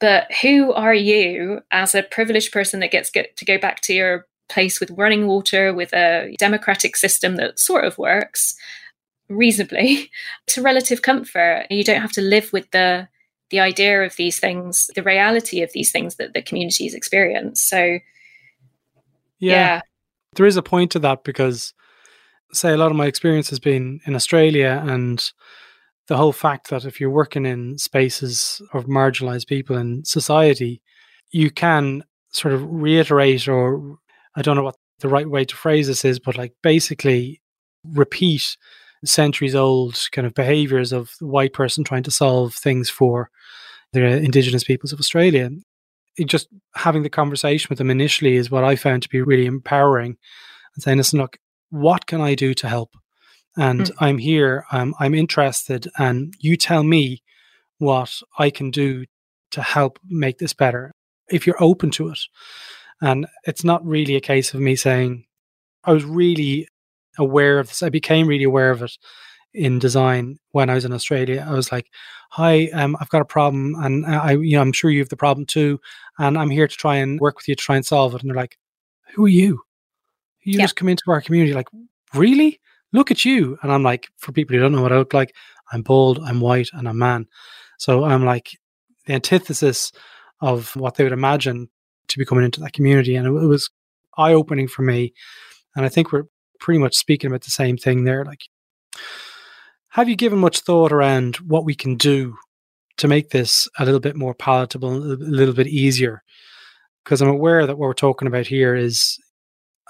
but 0.00 0.32
who 0.42 0.72
are 0.72 0.94
you 0.94 1.60
as 1.72 1.94
a 1.94 2.02
privileged 2.02 2.52
person 2.52 2.80
that 2.80 2.90
gets 2.90 3.10
get 3.10 3.36
to 3.36 3.44
go 3.44 3.58
back 3.58 3.80
to 3.80 3.92
your 3.92 4.26
place 4.48 4.80
with 4.80 4.90
running 4.92 5.26
water 5.26 5.74
with 5.74 5.92
a 5.92 6.34
democratic 6.38 6.96
system 6.96 7.36
that 7.36 7.58
sort 7.58 7.84
of 7.84 7.98
works 7.98 8.56
reasonably 9.28 10.10
to 10.46 10.62
relative 10.62 11.02
comfort 11.02 11.66
you 11.70 11.84
don't 11.84 12.00
have 12.00 12.12
to 12.12 12.22
live 12.22 12.52
with 12.52 12.70
the 12.70 13.08
the 13.50 13.60
idea 13.60 14.02
of 14.02 14.16
these 14.16 14.38
things 14.38 14.90
the 14.94 15.02
reality 15.02 15.62
of 15.62 15.72
these 15.72 15.90
things 15.90 16.16
that 16.16 16.32
the 16.34 16.42
communities 16.42 16.94
experience 16.94 17.60
so 17.60 17.98
yeah. 19.40 19.52
yeah. 19.52 19.80
there 20.34 20.46
is 20.46 20.56
a 20.56 20.62
point 20.62 20.90
to 20.92 20.98
that 20.98 21.24
because 21.24 21.74
say 22.52 22.72
a 22.72 22.76
lot 22.76 22.90
of 22.90 22.96
my 22.96 23.06
experience 23.06 23.50
has 23.50 23.58
been 23.58 24.00
in 24.06 24.14
Australia 24.14 24.82
and 24.86 25.32
the 26.08 26.16
whole 26.16 26.32
fact 26.32 26.70
that 26.70 26.84
if 26.84 27.00
you're 27.00 27.10
working 27.10 27.44
in 27.44 27.76
spaces 27.78 28.62
of 28.72 28.86
marginalized 28.86 29.46
people 29.46 29.76
in 29.76 30.04
society, 30.04 30.80
you 31.30 31.50
can 31.50 32.02
sort 32.30 32.54
of 32.54 32.64
reiterate, 32.66 33.46
or 33.46 33.98
I 34.34 34.42
don't 34.42 34.56
know 34.56 34.62
what 34.62 34.76
the 35.00 35.08
right 35.08 35.28
way 35.28 35.44
to 35.44 35.56
phrase 35.56 35.86
this 35.86 36.04
is, 36.04 36.18
but 36.18 36.36
like 36.38 36.54
basically 36.62 37.40
repeat 37.84 38.56
centuries 39.04 39.54
old 39.54 40.08
kind 40.12 40.26
of 40.26 40.34
behaviors 40.34 40.92
of 40.92 41.10
the 41.20 41.26
white 41.26 41.52
person 41.52 41.84
trying 41.84 42.02
to 42.02 42.10
solve 42.10 42.54
things 42.54 42.90
for 42.90 43.30
the 43.92 44.04
indigenous 44.04 44.64
peoples 44.64 44.92
of 44.92 44.98
Australia. 44.98 45.50
It 46.16 46.26
just 46.26 46.48
having 46.74 47.02
the 47.02 47.10
conversation 47.10 47.68
with 47.70 47.78
them 47.78 47.90
initially 47.90 48.36
is 48.36 48.50
what 48.50 48.64
I 48.64 48.76
found 48.76 49.02
to 49.02 49.08
be 49.08 49.22
really 49.22 49.46
empowering 49.46 50.16
and 50.74 50.82
saying, 50.82 50.98
listen, 50.98 51.20
look, 51.20 51.38
what 51.70 52.06
can 52.06 52.20
I 52.20 52.34
do 52.34 52.54
to 52.54 52.68
help? 52.68 52.94
And 53.56 53.82
mm. 53.82 53.92
I'm 53.98 54.18
here, 54.18 54.64
um, 54.72 54.94
I'm 54.98 55.14
interested, 55.14 55.88
and 55.98 56.34
you 56.38 56.56
tell 56.56 56.82
me 56.82 57.22
what 57.78 58.20
I 58.38 58.50
can 58.50 58.70
do 58.70 59.04
to 59.52 59.62
help 59.62 59.98
make 60.08 60.38
this 60.38 60.52
better 60.52 60.92
if 61.30 61.46
you're 61.46 61.62
open 61.62 61.90
to 61.92 62.08
it. 62.08 62.20
And 63.00 63.26
it's 63.44 63.64
not 63.64 63.84
really 63.86 64.16
a 64.16 64.20
case 64.20 64.54
of 64.54 64.60
me 64.60 64.76
saying, 64.76 65.24
I 65.84 65.92
was 65.92 66.04
really 66.04 66.68
aware 67.18 67.58
of 67.58 67.68
this. 67.68 67.82
I 67.82 67.88
became 67.88 68.26
really 68.26 68.44
aware 68.44 68.70
of 68.70 68.82
it 68.82 68.96
in 69.54 69.78
design 69.78 70.38
when 70.52 70.70
I 70.70 70.74
was 70.74 70.84
in 70.84 70.92
Australia. 70.92 71.46
I 71.48 71.52
was 71.52 71.72
like, 71.72 71.88
"Hi, 72.32 72.68
um, 72.74 72.96
I've 73.00 73.08
got 73.08 73.22
a 73.22 73.24
problem, 73.24 73.74
and 73.76 74.06
I, 74.06 74.32
you 74.32 74.56
know, 74.56 74.60
I'm 74.60 74.72
sure 74.72 74.90
you 74.90 75.00
have 75.00 75.08
the 75.08 75.16
problem 75.16 75.46
too, 75.46 75.80
and 76.18 76.36
I'm 76.36 76.50
here 76.50 76.68
to 76.68 76.76
try 76.76 76.96
and 76.96 77.20
work 77.20 77.36
with 77.36 77.48
you 77.48 77.54
to 77.54 77.62
try 77.62 77.76
and 77.76 77.86
solve 77.86 78.14
it." 78.14 78.22
And 78.22 78.30
they're 78.30 78.36
like, 78.36 78.58
"Who 79.14 79.24
are 79.24 79.28
you? 79.28 79.60
You 80.48 80.58
yeah. 80.58 80.64
just 80.64 80.76
come 80.76 80.88
into 80.88 81.04
our 81.08 81.20
community, 81.20 81.52
like, 81.52 81.68
really? 82.14 82.60
Look 82.92 83.10
at 83.10 83.24
you!" 83.24 83.58
And 83.62 83.70
I'm 83.70 83.82
like, 83.82 84.08
for 84.16 84.32
people 84.32 84.56
who 84.56 84.62
don't 84.62 84.72
know 84.72 84.80
what 84.80 84.92
I 84.92 84.98
look 84.98 85.12
like, 85.12 85.34
I'm 85.72 85.82
bald, 85.82 86.18
I'm 86.24 86.40
white, 86.40 86.70
and 86.72 86.88
I'm 86.88 86.98
man. 86.98 87.26
So 87.78 88.04
I'm 88.04 88.24
like 88.24 88.50
the 89.04 89.12
antithesis 89.12 89.92
of 90.40 90.74
what 90.74 90.94
they 90.94 91.04
would 91.04 91.12
imagine 91.12 91.68
to 92.08 92.18
be 92.18 92.24
coming 92.24 92.44
into 92.44 92.60
that 92.60 92.72
community, 92.72 93.14
and 93.14 93.26
it, 93.26 93.30
it 93.30 93.46
was 93.46 93.68
eye 94.16 94.32
opening 94.32 94.68
for 94.68 94.82
me. 94.82 95.12
And 95.76 95.84
I 95.84 95.90
think 95.90 96.12
we're 96.12 96.24
pretty 96.60 96.78
much 96.78 96.96
speaking 96.96 97.28
about 97.28 97.42
the 97.42 97.50
same 97.50 97.76
thing 97.76 98.04
there. 98.04 98.24
Like, 98.24 98.40
have 99.90 100.08
you 100.08 100.16
given 100.16 100.38
much 100.38 100.60
thought 100.60 100.92
around 100.92 101.36
what 101.36 101.64
we 101.64 101.74
can 101.74 101.96
do 101.96 102.36
to 102.96 103.06
make 103.06 103.30
this 103.30 103.68
a 103.78 103.84
little 103.84 104.00
bit 104.00 104.16
more 104.16 104.34
palatable, 104.34 104.96
a 104.96 105.16
little 105.16 105.54
bit 105.54 105.66
easier? 105.66 106.22
Because 107.04 107.20
I'm 107.20 107.28
aware 107.28 107.66
that 107.66 107.76
what 107.76 107.86
we're 107.86 107.94
talking 107.94 108.28
about 108.28 108.46
here 108.46 108.74
is 108.74 109.18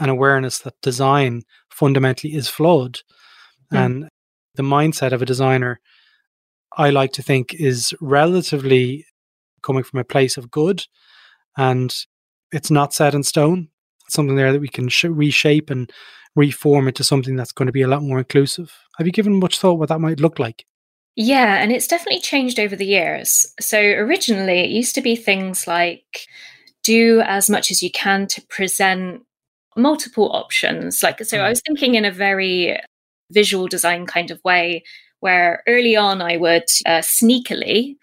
an 0.00 0.08
awareness 0.08 0.58
that 0.60 0.80
design 0.82 1.42
fundamentally 1.70 2.34
is 2.34 2.48
flawed. 2.48 3.00
Mm. 3.72 3.84
And 3.84 4.08
the 4.54 4.62
mindset 4.62 5.12
of 5.12 5.22
a 5.22 5.26
designer, 5.26 5.80
I 6.76 6.90
like 6.90 7.12
to 7.14 7.22
think, 7.22 7.54
is 7.54 7.94
relatively 8.00 9.04
coming 9.62 9.82
from 9.82 10.00
a 10.00 10.04
place 10.04 10.36
of 10.36 10.50
good. 10.50 10.84
And 11.56 11.94
it's 12.52 12.70
not 12.70 12.94
set 12.94 13.14
in 13.14 13.22
stone. 13.22 13.68
It's 14.06 14.14
something 14.14 14.36
there 14.36 14.52
that 14.52 14.60
we 14.60 14.68
can 14.68 14.88
sh- 14.88 15.04
reshape 15.04 15.70
and 15.70 15.90
reform 16.34 16.88
into 16.88 17.04
something 17.04 17.36
that's 17.36 17.52
going 17.52 17.66
to 17.66 17.72
be 17.72 17.82
a 17.82 17.88
lot 17.88 18.02
more 18.02 18.18
inclusive. 18.18 18.72
Have 18.96 19.06
you 19.06 19.12
given 19.12 19.40
much 19.40 19.58
thought 19.58 19.78
what 19.78 19.88
that 19.88 20.00
might 20.00 20.20
look 20.20 20.38
like? 20.38 20.64
Yeah, 21.16 21.56
and 21.56 21.72
it's 21.72 21.88
definitely 21.88 22.20
changed 22.20 22.60
over 22.60 22.76
the 22.76 22.86
years. 22.86 23.52
So 23.60 23.80
originally, 23.80 24.60
it 24.60 24.70
used 24.70 24.94
to 24.94 25.00
be 25.00 25.16
things 25.16 25.66
like 25.66 26.26
do 26.84 27.20
as 27.26 27.50
much 27.50 27.72
as 27.72 27.82
you 27.82 27.90
can 27.90 28.28
to 28.28 28.42
present 28.46 29.22
multiple 29.78 30.30
options. 30.32 31.02
Like, 31.02 31.24
so 31.24 31.38
I 31.38 31.46
mm. 31.46 31.48
was 31.50 31.62
thinking 31.66 31.94
in 31.94 32.04
a 32.04 32.10
very 32.10 32.78
visual 33.30 33.68
design 33.68 34.06
kind 34.06 34.30
of 34.30 34.42
way, 34.44 34.82
where 35.20 35.62
early 35.66 35.96
on 35.96 36.20
I 36.20 36.36
would 36.36 36.64
uh, 36.86 37.00
sneakily, 37.00 37.96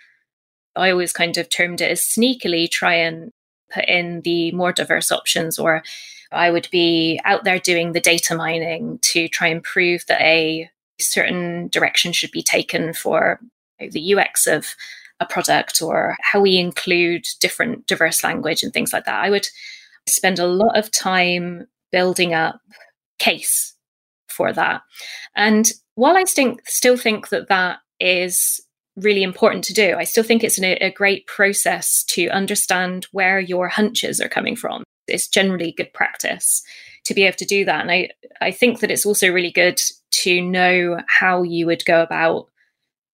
I 0.75 0.91
always 0.91 1.13
kind 1.13 1.38
of 1.38 1.50
termed 1.50 1.82
it 1.82 1.91
as 1.91 2.01
sneakily 2.01 2.70
try 2.70 2.96
and 2.96 3.32
put 3.74 3.86
in 3.86 4.22
the 4.22 4.51
more 4.51 4.72
diverse 4.72 5.12
options 5.12 5.58
or 5.58 5.84
I 6.32 6.51
would 6.51 6.67
be 6.72 7.20
out 7.24 7.44
there 7.44 7.60
doing 7.60 7.91
the 7.91 8.01
data 8.01 8.36
mining 8.36 9.00
to 9.03 9.27
try 9.27 9.48
and 9.48 9.63
prove 9.63 10.05
that 10.08 10.22
a 10.22 10.70
certain 11.00 11.70
direction 11.70 12.12
should 12.12 12.32
be 12.32 12.44
taken 12.44 12.94
for 12.94 13.39
the 13.79 14.15
UX 14.15 14.48
of 14.48 14.75
a 15.20 15.25
product 15.25 15.82
or 15.82 16.17
how 16.22 16.41
we 16.41 16.58
include 16.58 17.25
different 17.39 17.88
diverse 17.88 18.24
language 18.24 18.63
and 18.63 18.74
things 18.74 18.91
like 18.91 19.05
that. 19.05 19.24
I 19.24 19.29
would 19.29 19.48
spend 20.07 20.39
a 20.39 20.47
lot 20.47 20.77
of 20.77 20.91
time 20.91 21.67
building 21.91 22.33
up 22.33 22.59
case 23.19 23.75
for 24.27 24.51
that. 24.53 24.81
And 25.35 25.71
while 25.95 26.17
I 26.17 26.24
think, 26.24 26.62
still 26.67 26.97
think 26.97 27.29
that 27.29 27.47
that 27.47 27.79
is 28.00 28.59
really 28.95 29.24
important 29.24 29.63
to 29.65 29.74
do, 29.74 29.95
I 29.97 30.03
still 30.03 30.24
think 30.24 30.43
it's 30.43 30.57
an, 30.57 30.65
a 30.65 30.91
great 30.91 31.27
process 31.27 32.03
to 32.09 32.27
understand 32.29 33.07
where 33.12 33.39
your 33.39 33.67
hunches 33.69 34.19
are 34.19 34.29
coming 34.29 34.55
from 34.55 34.83
it's 35.07 35.27
generally 35.27 35.71
good 35.71 35.93
practice 35.93 36.63
to 37.05 37.13
be 37.13 37.24
able 37.24 37.38
to 37.38 37.45
do 37.45 37.65
that. 37.65 37.81
And 37.81 37.91
I, 37.91 38.09
I 38.41 38.51
think 38.51 38.79
that 38.79 38.91
it's 38.91 39.05
also 39.05 39.31
really 39.31 39.51
good 39.51 39.79
to 40.12 40.41
know 40.41 41.00
how 41.07 41.43
you 41.43 41.65
would 41.67 41.85
go 41.85 42.01
about 42.01 42.47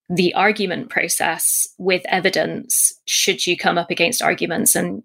the 0.09 0.33
argument 0.33 0.89
process 0.89 1.67
with 1.77 2.01
evidence 2.05 2.93
should 3.05 3.45
you 3.47 3.57
come 3.57 3.77
up 3.77 3.89
against 3.89 4.21
arguments. 4.21 4.75
And 4.75 5.03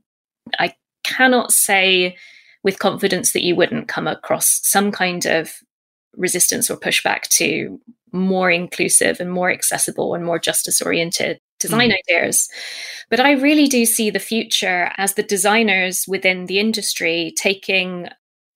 I 0.59 0.75
cannot 1.07 1.53
say 1.53 2.17
with 2.63 2.79
confidence 2.79 3.33
that 3.33 3.45
you 3.45 3.55
wouldn't 3.55 3.89
come 3.89 4.09
across 4.09 4.61
some 4.65 4.91
kind 4.91 5.25
of 5.27 5.53
resistance 6.17 6.71
or 6.71 6.77
pushback 6.77 7.29
to 7.29 7.81
more 8.13 8.51
inclusive 8.51 9.21
and 9.21 9.31
more 9.31 9.51
accessible 9.51 10.15
and 10.15 10.25
more 10.25 10.39
justice 10.39 10.83
oriented 10.83 11.39
design 11.61 11.91
mm. 11.91 11.97
ideas. 11.99 12.49
But 13.11 13.21
I 13.21 13.33
really 13.33 13.67
do 13.67 13.85
see 13.85 14.11
the 14.11 14.19
future 14.19 14.91
as 14.97 15.15
the 15.15 15.23
designers 15.23 16.05
within 16.09 16.47
the 16.47 16.59
industry 16.59 17.33
taking 17.37 18.09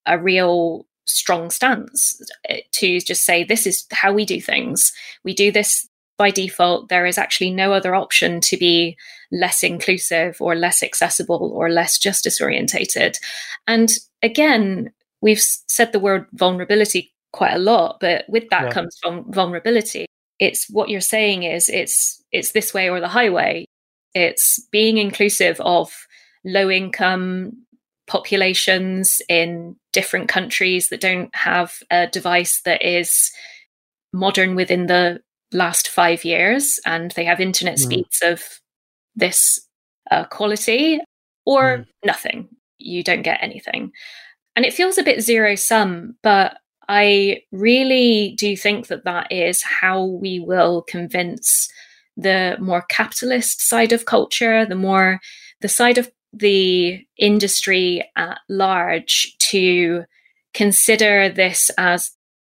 a 0.06 0.18
real 0.18 0.86
strong 1.06 1.50
stance 1.50 2.20
eh, 2.48 2.60
to 2.72 3.00
just 3.00 3.24
say, 3.24 3.44
this 3.44 3.66
is 3.66 3.86
how 3.92 4.12
we 4.12 4.24
do 4.24 4.40
things. 4.40 4.92
We 5.24 5.34
do 5.34 5.52
this 5.52 5.88
by 6.20 6.30
default. 6.30 6.88
There 6.88 7.06
is 7.06 7.18
actually 7.18 7.50
no 7.50 7.72
other 7.72 7.94
option 7.94 8.40
to 8.42 8.56
be 8.56 8.96
less 9.32 9.62
inclusive 9.62 10.36
or 10.40 10.54
less 10.54 10.82
accessible 10.82 11.52
or 11.54 11.70
less 11.70 11.98
justice 11.98 12.40
orientated. 12.40 13.18
And 13.66 13.88
again, 14.22 14.92
we've 15.20 15.40
said 15.40 15.92
the 15.92 16.00
word 16.00 16.26
vulnerability 16.32 17.12
quite 17.32 17.54
a 17.54 17.58
lot, 17.58 17.98
but 18.00 18.24
with 18.28 18.48
that 18.50 18.64
yeah. 18.64 18.70
comes 18.70 19.00
vulnerability 19.28 20.06
it's 20.40 20.68
what 20.70 20.88
you're 20.88 21.00
saying 21.00 21.44
is 21.44 21.68
it's 21.68 22.24
it's 22.32 22.52
this 22.52 22.74
way 22.74 22.88
or 22.88 22.98
the 22.98 23.08
highway 23.08 23.66
it's 24.14 24.66
being 24.72 24.96
inclusive 24.98 25.60
of 25.60 26.06
low 26.44 26.68
income 26.68 27.52
populations 28.08 29.22
in 29.28 29.76
different 29.92 30.28
countries 30.28 30.88
that 30.88 31.00
don't 31.00 31.32
have 31.36 31.74
a 31.90 32.08
device 32.08 32.62
that 32.62 32.84
is 32.84 33.30
modern 34.12 34.56
within 34.56 34.86
the 34.86 35.20
last 35.52 35.88
five 35.88 36.24
years 36.24 36.78
and 36.86 37.10
they 37.12 37.24
have 37.24 37.40
internet 37.40 37.76
mm. 37.76 37.80
speeds 37.80 38.20
of 38.22 38.42
this 39.16 39.60
uh, 40.10 40.24
quality 40.24 41.00
or 41.44 41.78
mm. 41.78 41.86
nothing 42.04 42.48
you 42.78 43.02
don't 43.02 43.22
get 43.22 43.42
anything 43.42 43.90
and 44.56 44.64
it 44.64 44.74
feels 44.74 44.98
a 44.98 45.02
bit 45.02 45.22
zero 45.22 45.54
sum 45.54 46.14
but 46.22 46.58
I 46.90 47.42
really 47.52 48.34
do 48.36 48.56
think 48.56 48.88
that 48.88 49.04
that 49.04 49.30
is 49.30 49.62
how 49.62 50.04
we 50.04 50.40
will 50.40 50.82
convince 50.82 51.68
the 52.16 52.56
more 52.60 52.82
capitalist 52.82 53.60
side 53.60 53.92
of 53.92 54.06
culture, 54.06 54.66
the 54.66 54.74
more 54.74 55.20
the 55.60 55.68
side 55.68 55.98
of 55.98 56.10
the 56.32 57.00
industry 57.16 58.02
at 58.16 58.38
large 58.48 59.36
to 59.38 60.02
consider 60.52 61.28
this 61.28 61.70
as 61.78 62.10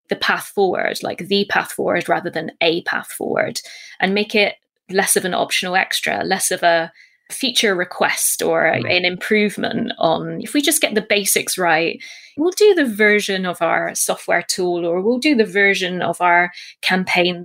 the 0.10 0.16
path 0.16 0.46
forward, 0.48 1.02
like 1.02 1.28
the 1.28 1.46
path 1.50 1.72
forward 1.72 2.08
rather 2.08 2.30
than 2.30 2.52
a 2.62 2.82
path 2.84 3.12
forward, 3.12 3.60
and 4.00 4.14
make 4.14 4.36
it 4.36 4.56
less 4.90 5.16
of 5.16 5.26
an 5.26 5.34
optional 5.34 5.76
extra, 5.76 6.24
less 6.24 6.52
of 6.52 6.64
a 6.64 6.92
feature 7.32 7.74
request 7.74 8.44
or 8.44 8.66
a, 8.68 8.78
an 8.82 9.04
improvement 9.04 9.92
on 9.98 10.40
if 10.42 10.54
we 10.54 10.62
just 10.62 10.80
get 10.80 10.94
the 10.94 11.02
basics 11.02 11.58
right 11.58 12.00
we'll 12.38 12.52
do 12.52 12.76
the 12.76 12.86
version 12.86 13.48
of 13.48 13.60
our 13.64 13.96
software 13.96 14.44
tool 14.44 14.86
or 14.86 15.02
we'll 15.02 15.18
do 15.18 15.34
the 15.34 15.44
version 15.44 16.04
of 16.04 16.22
our 16.22 16.52
campaign 16.84 17.44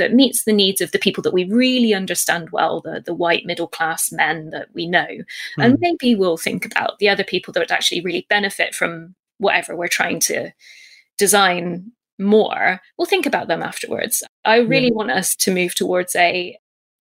that 0.00 0.14
meets 0.14 0.44
the 0.44 0.52
needs 0.52 0.80
of 0.80 0.92
the 0.92 0.98
people 0.98 1.22
that 1.22 1.34
we 1.34 1.44
really 1.44 1.92
understand 1.94 2.50
well, 2.50 2.80
the, 2.80 3.02
the 3.04 3.14
white 3.14 3.44
middle 3.44 3.66
class 3.66 4.10
men 4.10 4.50
that 4.50 4.68
we 4.72 4.86
know. 4.86 5.06
Mm. 5.06 5.24
And 5.58 5.76
maybe 5.78 6.14
we'll 6.14 6.38
think 6.38 6.64
about 6.64 6.98
the 6.98 7.08
other 7.08 7.22
people 7.22 7.52
that 7.52 7.60
would 7.60 7.70
actually 7.70 8.00
really 8.00 8.26
benefit 8.28 8.74
from 8.74 9.14
whatever 9.38 9.76
we're 9.76 9.88
trying 9.88 10.20
to 10.20 10.50
design 11.18 11.92
more. 12.20 12.80
We'll 12.96 13.06
think 13.06 13.26
about 13.26 13.48
them 13.48 13.62
afterwards. 13.62 14.22
I 14.44 14.58
really 14.58 14.88
yeah. 14.88 14.94
want 14.94 15.10
us 15.10 15.34
to 15.36 15.54
move 15.54 15.74
towards 15.74 16.14
a 16.16 16.56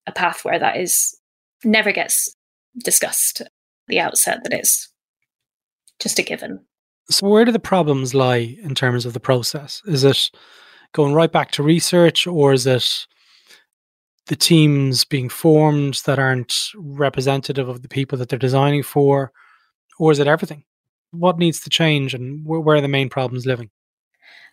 a 0.08 0.12
path 0.12 0.44
where 0.44 0.58
that 0.58 0.78
is 0.78 1.16
never 1.64 1.92
gets 1.92 2.34
discussed 2.84 3.42
at 3.42 3.52
the 3.88 4.00
outset 4.00 4.40
that 4.44 4.54
it's 4.54 4.92
just 6.00 6.18
a 6.18 6.24
given. 6.24 6.66
So, 7.10 7.28
where 7.28 7.46
do 7.46 7.52
the 7.52 7.60
problems 7.60 8.14
lie 8.14 8.58
in 8.64 8.76
terms 8.76 9.06
of 9.06 9.14
the 9.14 9.20
process? 9.20 9.82
Is 9.86 10.04
it 10.04 10.32
going 10.94 11.14
right 11.14 11.32
back 11.32 11.52
to 11.52 11.64
research, 11.64 12.26
or 12.26 12.54
is 12.54 12.66
it 12.66 13.08
the 14.28 14.36
teams 14.36 15.06
being 15.06 15.30
formed 15.30 16.02
that 16.06 16.20
aren't 16.20 16.56
representative 16.76 17.68
of 17.68 17.82
the 17.82 17.88
people 17.88 18.18
that 18.18 18.30
they're 18.30 18.40
designing 18.40 18.84
for? 18.84 19.32
or 20.00 20.12
is 20.12 20.20
it 20.20 20.28
everything? 20.28 20.64
What 21.12 21.38
needs 21.38 21.60
to 21.62 21.70
change, 21.70 22.14
and 22.14 22.46
where, 22.46 22.60
where 22.60 22.78
are 22.78 22.82
the 22.82 22.88
main 22.88 23.10
problems 23.10 23.46
living? 23.46 23.70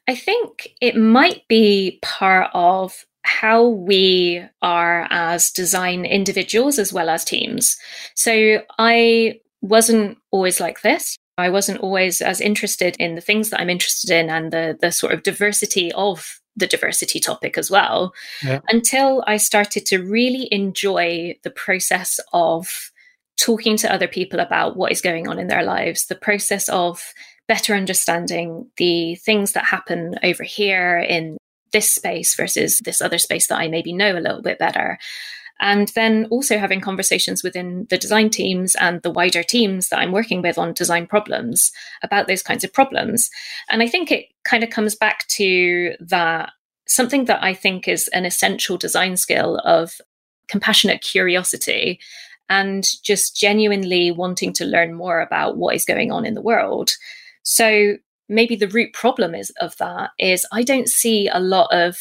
I 0.08 0.14
think 0.14 0.68
it 0.80 0.96
might 0.96 1.46
be 1.48 1.98
part 2.02 2.50
of 2.54 3.04
how 3.22 3.66
we 3.66 4.44
are 4.62 5.08
as 5.10 5.50
design 5.50 6.04
individuals 6.04 6.78
as 6.78 6.92
well 6.92 7.08
as 7.08 7.24
teams. 7.24 7.76
So 8.14 8.62
I 8.78 9.40
wasn't 9.62 10.18
always 10.30 10.60
like 10.60 10.82
this. 10.82 11.16
I 11.36 11.50
wasn't 11.50 11.80
always 11.80 12.22
as 12.22 12.40
interested 12.40 12.96
in 12.98 13.14
the 13.14 13.20
things 13.20 13.50
that 13.50 13.60
I'm 13.60 13.68
interested 13.68 14.10
in 14.10 14.30
and 14.30 14.52
the 14.52 14.78
the 14.80 14.92
sort 14.92 15.12
of 15.12 15.22
diversity 15.22 15.92
of 15.92 16.40
the 16.56 16.66
diversity 16.66 17.20
topic 17.20 17.58
as 17.58 17.70
well 17.70 18.14
yeah. 18.42 18.60
until 18.70 19.22
I 19.26 19.36
started 19.36 19.84
to 19.86 19.98
really 19.98 20.48
enjoy 20.50 21.36
the 21.42 21.50
process 21.50 22.18
of 22.32 22.90
talking 23.36 23.76
to 23.76 23.92
other 23.92 24.08
people 24.08 24.40
about 24.40 24.76
what 24.76 24.90
is 24.90 25.02
going 25.02 25.28
on 25.28 25.38
in 25.38 25.48
their 25.48 25.62
lives, 25.62 26.06
the 26.06 26.14
process 26.14 26.68
of 26.70 27.12
better 27.48 27.74
understanding 27.74 28.70
the 28.76 29.14
things 29.16 29.52
that 29.52 29.66
happen 29.66 30.14
over 30.22 30.42
here 30.42 30.98
in 30.98 31.36
this 31.72 31.90
space 31.90 32.34
versus 32.34 32.80
this 32.84 33.00
other 33.00 33.18
space 33.18 33.46
that 33.48 33.58
I 33.58 33.68
maybe 33.68 33.92
know 33.92 34.16
a 34.16 34.20
little 34.20 34.42
bit 34.42 34.58
better. 34.58 34.98
And 35.58 35.88
then 35.94 36.26
also 36.30 36.58
having 36.58 36.80
conversations 36.80 37.42
within 37.42 37.86
the 37.88 37.96
design 37.96 38.28
teams 38.28 38.74
and 38.74 39.00
the 39.02 39.10
wider 39.10 39.42
teams 39.42 39.88
that 39.88 39.98
I'm 39.98 40.12
working 40.12 40.42
with 40.42 40.58
on 40.58 40.74
design 40.74 41.06
problems 41.06 41.72
about 42.02 42.26
those 42.26 42.42
kinds 42.42 42.62
of 42.62 42.72
problems. 42.72 43.30
And 43.70 43.82
I 43.82 43.88
think 43.88 44.10
it 44.10 44.26
kind 44.44 44.62
of 44.62 44.70
comes 44.70 44.94
back 44.94 45.26
to 45.28 45.94
that 46.00 46.50
something 46.86 47.24
that 47.24 47.42
I 47.42 47.54
think 47.54 47.88
is 47.88 48.08
an 48.08 48.26
essential 48.26 48.76
design 48.76 49.16
skill 49.16 49.58
of 49.64 50.00
compassionate 50.48 51.00
curiosity 51.00 52.00
and 52.48 52.86
just 53.02 53.36
genuinely 53.36 54.10
wanting 54.12 54.52
to 54.52 54.64
learn 54.64 54.94
more 54.94 55.20
about 55.20 55.56
what 55.56 55.74
is 55.74 55.84
going 55.84 56.12
on 56.12 56.24
in 56.24 56.34
the 56.34 56.42
world. 56.42 56.92
So 57.46 57.96
maybe 58.28 58.56
the 58.56 58.66
root 58.66 58.92
problem 58.92 59.32
is 59.32 59.52
of 59.60 59.76
that 59.76 60.10
is 60.18 60.44
I 60.52 60.64
don't 60.64 60.88
see 60.88 61.28
a 61.28 61.38
lot 61.38 61.72
of 61.72 61.96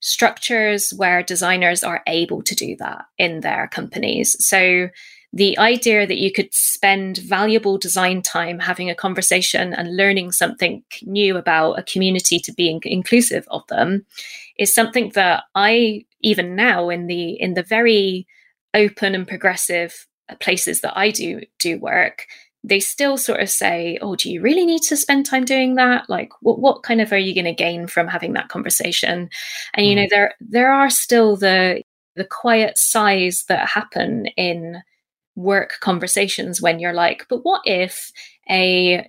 structures 0.00 0.90
where 0.96 1.22
designers 1.22 1.84
are 1.84 2.02
able 2.06 2.40
to 2.42 2.54
do 2.54 2.76
that 2.76 3.04
in 3.18 3.40
their 3.40 3.68
companies. 3.68 4.34
So 4.42 4.88
the 5.34 5.58
idea 5.58 6.06
that 6.06 6.16
you 6.16 6.32
could 6.32 6.48
spend 6.54 7.18
valuable 7.18 7.76
design 7.76 8.22
time 8.22 8.58
having 8.58 8.88
a 8.88 8.94
conversation 8.94 9.74
and 9.74 9.98
learning 9.98 10.32
something 10.32 10.82
new 11.02 11.36
about 11.36 11.78
a 11.78 11.82
community 11.82 12.38
to 12.38 12.52
be 12.52 12.80
inclusive 12.82 13.46
of 13.50 13.66
them 13.68 14.06
is 14.58 14.74
something 14.74 15.10
that 15.10 15.44
I 15.54 16.06
even 16.22 16.56
now 16.56 16.88
in 16.88 17.06
the 17.06 17.32
in 17.32 17.52
the 17.52 17.62
very 17.62 18.26
open 18.72 19.14
and 19.14 19.28
progressive 19.28 20.06
places 20.40 20.80
that 20.80 20.96
I 20.96 21.10
do 21.10 21.42
do 21.58 21.78
work 21.78 22.26
they 22.62 22.80
still 22.80 23.16
sort 23.16 23.40
of 23.40 23.48
say, 23.48 23.98
"Oh, 24.02 24.16
do 24.16 24.30
you 24.30 24.42
really 24.42 24.66
need 24.66 24.82
to 24.82 24.96
spend 24.96 25.26
time 25.26 25.44
doing 25.44 25.76
that? 25.76 26.08
Like, 26.08 26.30
what 26.40 26.60
what 26.60 26.82
kind 26.82 27.00
of 27.00 27.12
are 27.12 27.18
you 27.18 27.34
going 27.34 27.46
to 27.46 27.54
gain 27.54 27.86
from 27.86 28.08
having 28.08 28.34
that 28.34 28.48
conversation?" 28.48 29.30
And 29.74 29.86
you 29.86 29.94
know, 29.94 30.04
mm. 30.04 30.10
there 30.10 30.34
there 30.40 30.72
are 30.72 30.90
still 30.90 31.36
the 31.36 31.82
the 32.16 32.24
quiet 32.24 32.76
sighs 32.76 33.44
that 33.48 33.68
happen 33.68 34.26
in 34.36 34.82
work 35.36 35.78
conversations 35.80 36.60
when 36.60 36.78
you're 36.78 36.92
like, 36.92 37.26
"But 37.28 37.44
what 37.44 37.62
if 37.64 38.12
a 38.50 39.06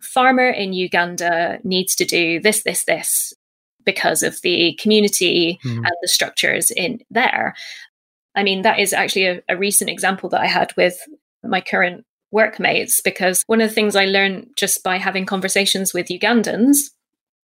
farmer 0.00 0.48
in 0.48 0.72
Uganda 0.72 1.60
needs 1.64 1.94
to 1.96 2.04
do 2.04 2.40
this, 2.40 2.62
this, 2.62 2.84
this 2.84 3.32
because 3.84 4.22
of 4.22 4.40
the 4.42 4.78
community 4.80 5.58
mm. 5.64 5.76
and 5.76 5.96
the 6.02 6.08
structures 6.08 6.70
in 6.72 7.00
there?" 7.10 7.54
I 8.34 8.42
mean, 8.42 8.62
that 8.62 8.80
is 8.80 8.92
actually 8.92 9.26
a, 9.26 9.42
a 9.48 9.56
recent 9.56 9.90
example 9.90 10.28
that 10.30 10.40
I 10.40 10.46
had 10.46 10.72
with 10.76 10.98
my 11.44 11.60
current 11.60 12.04
workmates 12.30 13.00
because 13.02 13.42
one 13.46 13.60
of 13.60 13.68
the 13.68 13.74
things 13.74 13.96
I 13.96 14.04
learned 14.04 14.48
just 14.56 14.82
by 14.82 14.98
having 14.98 15.26
conversations 15.26 15.94
with 15.94 16.08
Ugandans 16.08 16.76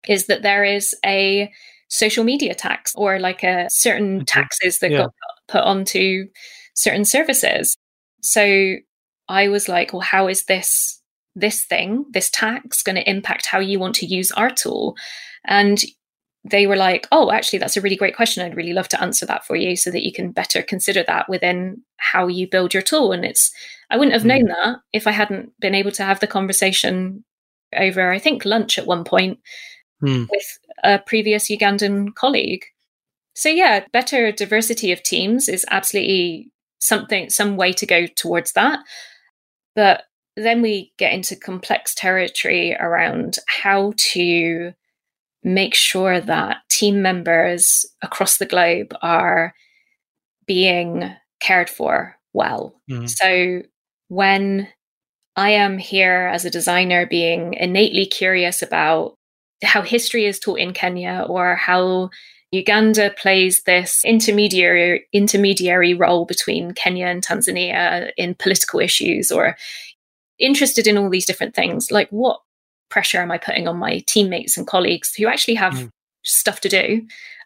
is 0.07 0.25
that 0.27 0.41
there 0.41 0.63
is 0.63 0.95
a 1.05 1.51
social 1.89 2.23
media 2.23 2.53
tax 2.53 2.93
or 2.95 3.19
like 3.19 3.43
a 3.43 3.67
certain 3.69 4.17
mm-hmm. 4.17 4.25
taxes 4.25 4.79
that 4.79 4.91
yeah. 4.91 5.03
got 5.03 5.13
put 5.47 5.63
onto 5.63 6.27
certain 6.73 7.05
services. 7.05 7.77
So 8.21 8.75
I 9.29 9.47
was 9.47 9.69
like, 9.69 9.93
well, 9.93 10.01
how 10.01 10.27
is 10.27 10.45
this 10.45 10.99
this 11.35 11.65
thing, 11.65 12.05
this 12.11 12.29
tax 12.29 12.83
going 12.83 12.95
to 12.95 13.09
impact 13.09 13.47
how 13.47 13.59
you 13.59 13.79
want 13.79 13.95
to 13.95 14.05
use 14.05 14.31
our 14.31 14.49
tool? 14.49 14.95
And 15.45 15.79
they 16.45 16.67
were 16.67 16.75
like, 16.75 17.07
oh, 17.11 17.31
actually, 17.31 17.59
that's 17.59 17.77
a 17.77 17.81
really 17.81 17.95
great 17.95 18.15
question. 18.15 18.43
I'd 18.43 18.57
really 18.57 18.73
love 18.73 18.89
to 18.89 19.01
answer 19.01 19.25
that 19.25 19.45
for 19.45 19.55
you 19.55 19.75
so 19.75 19.89
that 19.91 20.03
you 20.03 20.11
can 20.11 20.31
better 20.31 20.61
consider 20.61 21.03
that 21.07 21.29
within 21.29 21.81
how 21.97 22.27
you 22.27 22.49
build 22.49 22.73
your 22.73 22.83
tool. 22.83 23.13
And 23.13 23.23
it's, 23.23 23.51
I 23.89 23.97
wouldn't 23.97 24.13
have 24.13 24.25
known 24.25 24.45
mm. 24.45 24.47
that 24.49 24.79
if 24.91 25.07
I 25.07 25.11
hadn't 25.11 25.51
been 25.59 25.75
able 25.75 25.91
to 25.91 26.03
have 26.03 26.19
the 26.19 26.27
conversation 26.27 27.23
over, 27.75 28.11
I 28.11 28.19
think, 28.19 28.43
lunch 28.43 28.77
at 28.77 28.87
one 28.87 29.05
point 29.05 29.39
mm. 30.03 30.27
with 30.29 30.59
a 30.83 30.99
previous 30.99 31.49
Ugandan 31.49 32.13
colleague. 32.13 32.65
So, 33.35 33.49
yeah, 33.49 33.85
better 33.93 34.31
diversity 34.31 34.91
of 34.91 35.01
teams 35.01 35.47
is 35.47 35.65
absolutely 35.71 36.51
something, 36.79 37.29
some 37.29 37.55
way 37.55 37.71
to 37.73 37.85
go 37.85 38.05
towards 38.05 38.51
that. 38.51 38.79
But 39.75 40.03
then 40.35 40.61
we 40.61 40.91
get 40.97 41.13
into 41.13 41.35
complex 41.35 41.95
territory 41.95 42.75
around 42.75 43.37
how 43.47 43.93
to 44.11 44.73
make 45.43 45.75
sure 45.75 46.19
that 46.19 46.57
team 46.69 47.01
members 47.01 47.85
across 48.01 48.37
the 48.37 48.45
globe 48.45 48.95
are 49.01 49.53
being 50.45 51.13
cared 51.39 51.69
for 51.69 52.15
well. 52.33 52.81
Mm-hmm. 52.89 53.07
So 53.07 53.61
when 54.07 54.67
I 55.35 55.51
am 55.51 55.77
here 55.77 56.29
as 56.31 56.45
a 56.45 56.49
designer 56.49 57.05
being 57.05 57.53
innately 57.55 58.05
curious 58.05 58.61
about 58.61 59.15
how 59.63 59.81
history 59.81 60.25
is 60.25 60.39
taught 60.39 60.59
in 60.59 60.73
Kenya 60.73 61.25
or 61.27 61.55
how 61.55 62.09
Uganda 62.51 63.09
plays 63.17 63.63
this 63.63 64.03
intermediary 64.05 65.07
intermediary 65.11 65.93
role 65.95 66.25
between 66.25 66.73
Kenya 66.73 67.07
and 67.07 67.25
Tanzania 67.25 68.11
in 68.15 68.35
political 68.35 68.79
issues 68.79 69.31
or 69.31 69.57
interested 70.37 70.85
in 70.85 70.97
all 70.97 71.09
these 71.09 71.25
different 71.25 71.55
things 71.55 71.89
like 71.89 72.09
what 72.09 72.41
pressure 72.93 73.19
am 73.19 73.31
I 73.31 73.39
putting 73.39 73.67
on 73.67 73.77
my 73.77 74.03
teammates 74.05 74.55
and 74.55 74.67
colleagues 74.67 75.15
who 75.15 75.25
actually 75.25 75.55
have 75.55 75.73
mm. 75.73 75.89
stuff 76.21 76.61
to 76.61 76.69
do 76.69 77.01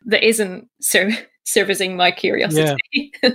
that 0.06 0.22
isn't 0.22 0.68
ser- 0.82 1.18
servicing 1.46 1.96
my 1.96 2.12
curiosity? 2.12 2.76
Yeah. 3.24 3.30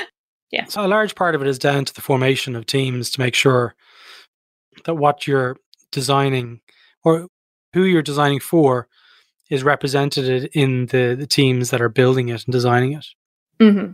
yeah. 0.50 0.64
So 0.64 0.84
a 0.84 0.88
large 0.88 1.14
part 1.14 1.34
of 1.34 1.42
it 1.42 1.46
is 1.46 1.58
down 1.58 1.84
to 1.84 1.92
the 1.92 2.00
formation 2.00 2.56
of 2.56 2.64
teams 2.64 3.10
to 3.10 3.20
make 3.20 3.34
sure 3.34 3.74
that 4.86 4.94
what 4.94 5.26
you're 5.26 5.58
designing 5.92 6.60
or 7.04 7.28
who 7.74 7.84
you're 7.84 8.00
designing 8.00 8.40
for 8.40 8.88
is 9.50 9.62
represented 9.62 10.48
in 10.54 10.86
the, 10.86 11.14
the 11.18 11.26
teams 11.26 11.68
that 11.68 11.82
are 11.82 11.90
building 11.90 12.30
it 12.30 12.46
and 12.46 12.52
designing 12.52 12.94
it. 12.94 13.06
Mm-hmm. 13.60 13.92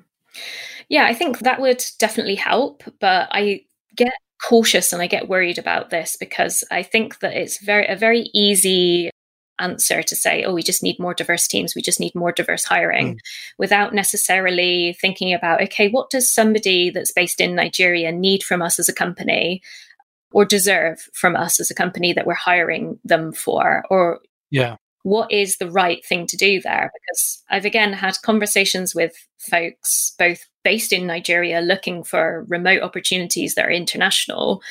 Yeah, 0.88 1.06
I 1.06 1.14
think 1.14 1.40
that 1.40 1.60
would 1.60 1.84
definitely 1.98 2.36
help. 2.36 2.84
But 3.00 3.28
I 3.32 3.62
get 3.96 4.12
cautious 4.48 4.92
and 4.92 5.00
I 5.00 5.06
get 5.06 5.28
worried 5.28 5.58
about 5.58 5.90
this 5.90 6.16
because 6.18 6.64
I 6.70 6.82
think 6.82 7.20
that 7.20 7.34
it's 7.34 7.62
very 7.62 7.86
a 7.86 7.96
very 7.96 8.30
easy 8.34 9.10
answer 9.58 10.02
to 10.02 10.16
say, 10.16 10.44
oh, 10.44 10.52
we 10.52 10.62
just 10.62 10.82
need 10.82 10.98
more 10.98 11.14
diverse 11.14 11.46
teams, 11.46 11.74
we 11.74 11.82
just 11.82 12.00
need 12.00 12.14
more 12.14 12.32
diverse 12.32 12.64
hiring, 12.64 13.14
mm. 13.14 13.18
without 13.56 13.94
necessarily 13.94 14.96
thinking 15.00 15.32
about, 15.32 15.62
okay, 15.62 15.88
what 15.88 16.10
does 16.10 16.32
somebody 16.32 16.90
that's 16.90 17.12
based 17.12 17.40
in 17.40 17.54
Nigeria 17.54 18.10
need 18.12 18.42
from 18.42 18.62
us 18.62 18.78
as 18.78 18.88
a 18.88 18.92
company 18.92 19.62
or 20.32 20.44
deserve 20.44 21.08
from 21.12 21.36
us 21.36 21.60
as 21.60 21.70
a 21.70 21.74
company 21.74 22.12
that 22.12 22.26
we're 22.26 22.34
hiring 22.34 22.98
them 23.04 23.32
for? 23.32 23.84
Or 23.90 24.20
yeah. 24.50 24.76
What 25.04 25.30
is 25.30 25.58
the 25.58 25.70
right 25.70 26.04
thing 26.04 26.26
to 26.26 26.36
do 26.36 26.60
there? 26.60 26.90
Because 26.92 27.42
I've 27.48 27.64
again 27.64 27.92
had 27.92 28.16
conversations 28.22 28.94
with 28.94 29.12
folks, 29.38 30.14
both 30.18 30.40
based 30.64 30.92
in 30.92 31.06
Nigeria 31.06 31.60
looking 31.60 32.02
for 32.02 32.44
remote 32.48 32.82
opportunities 32.82 33.54
that 33.54 33.66
are 33.66 33.70
international. 33.70 34.62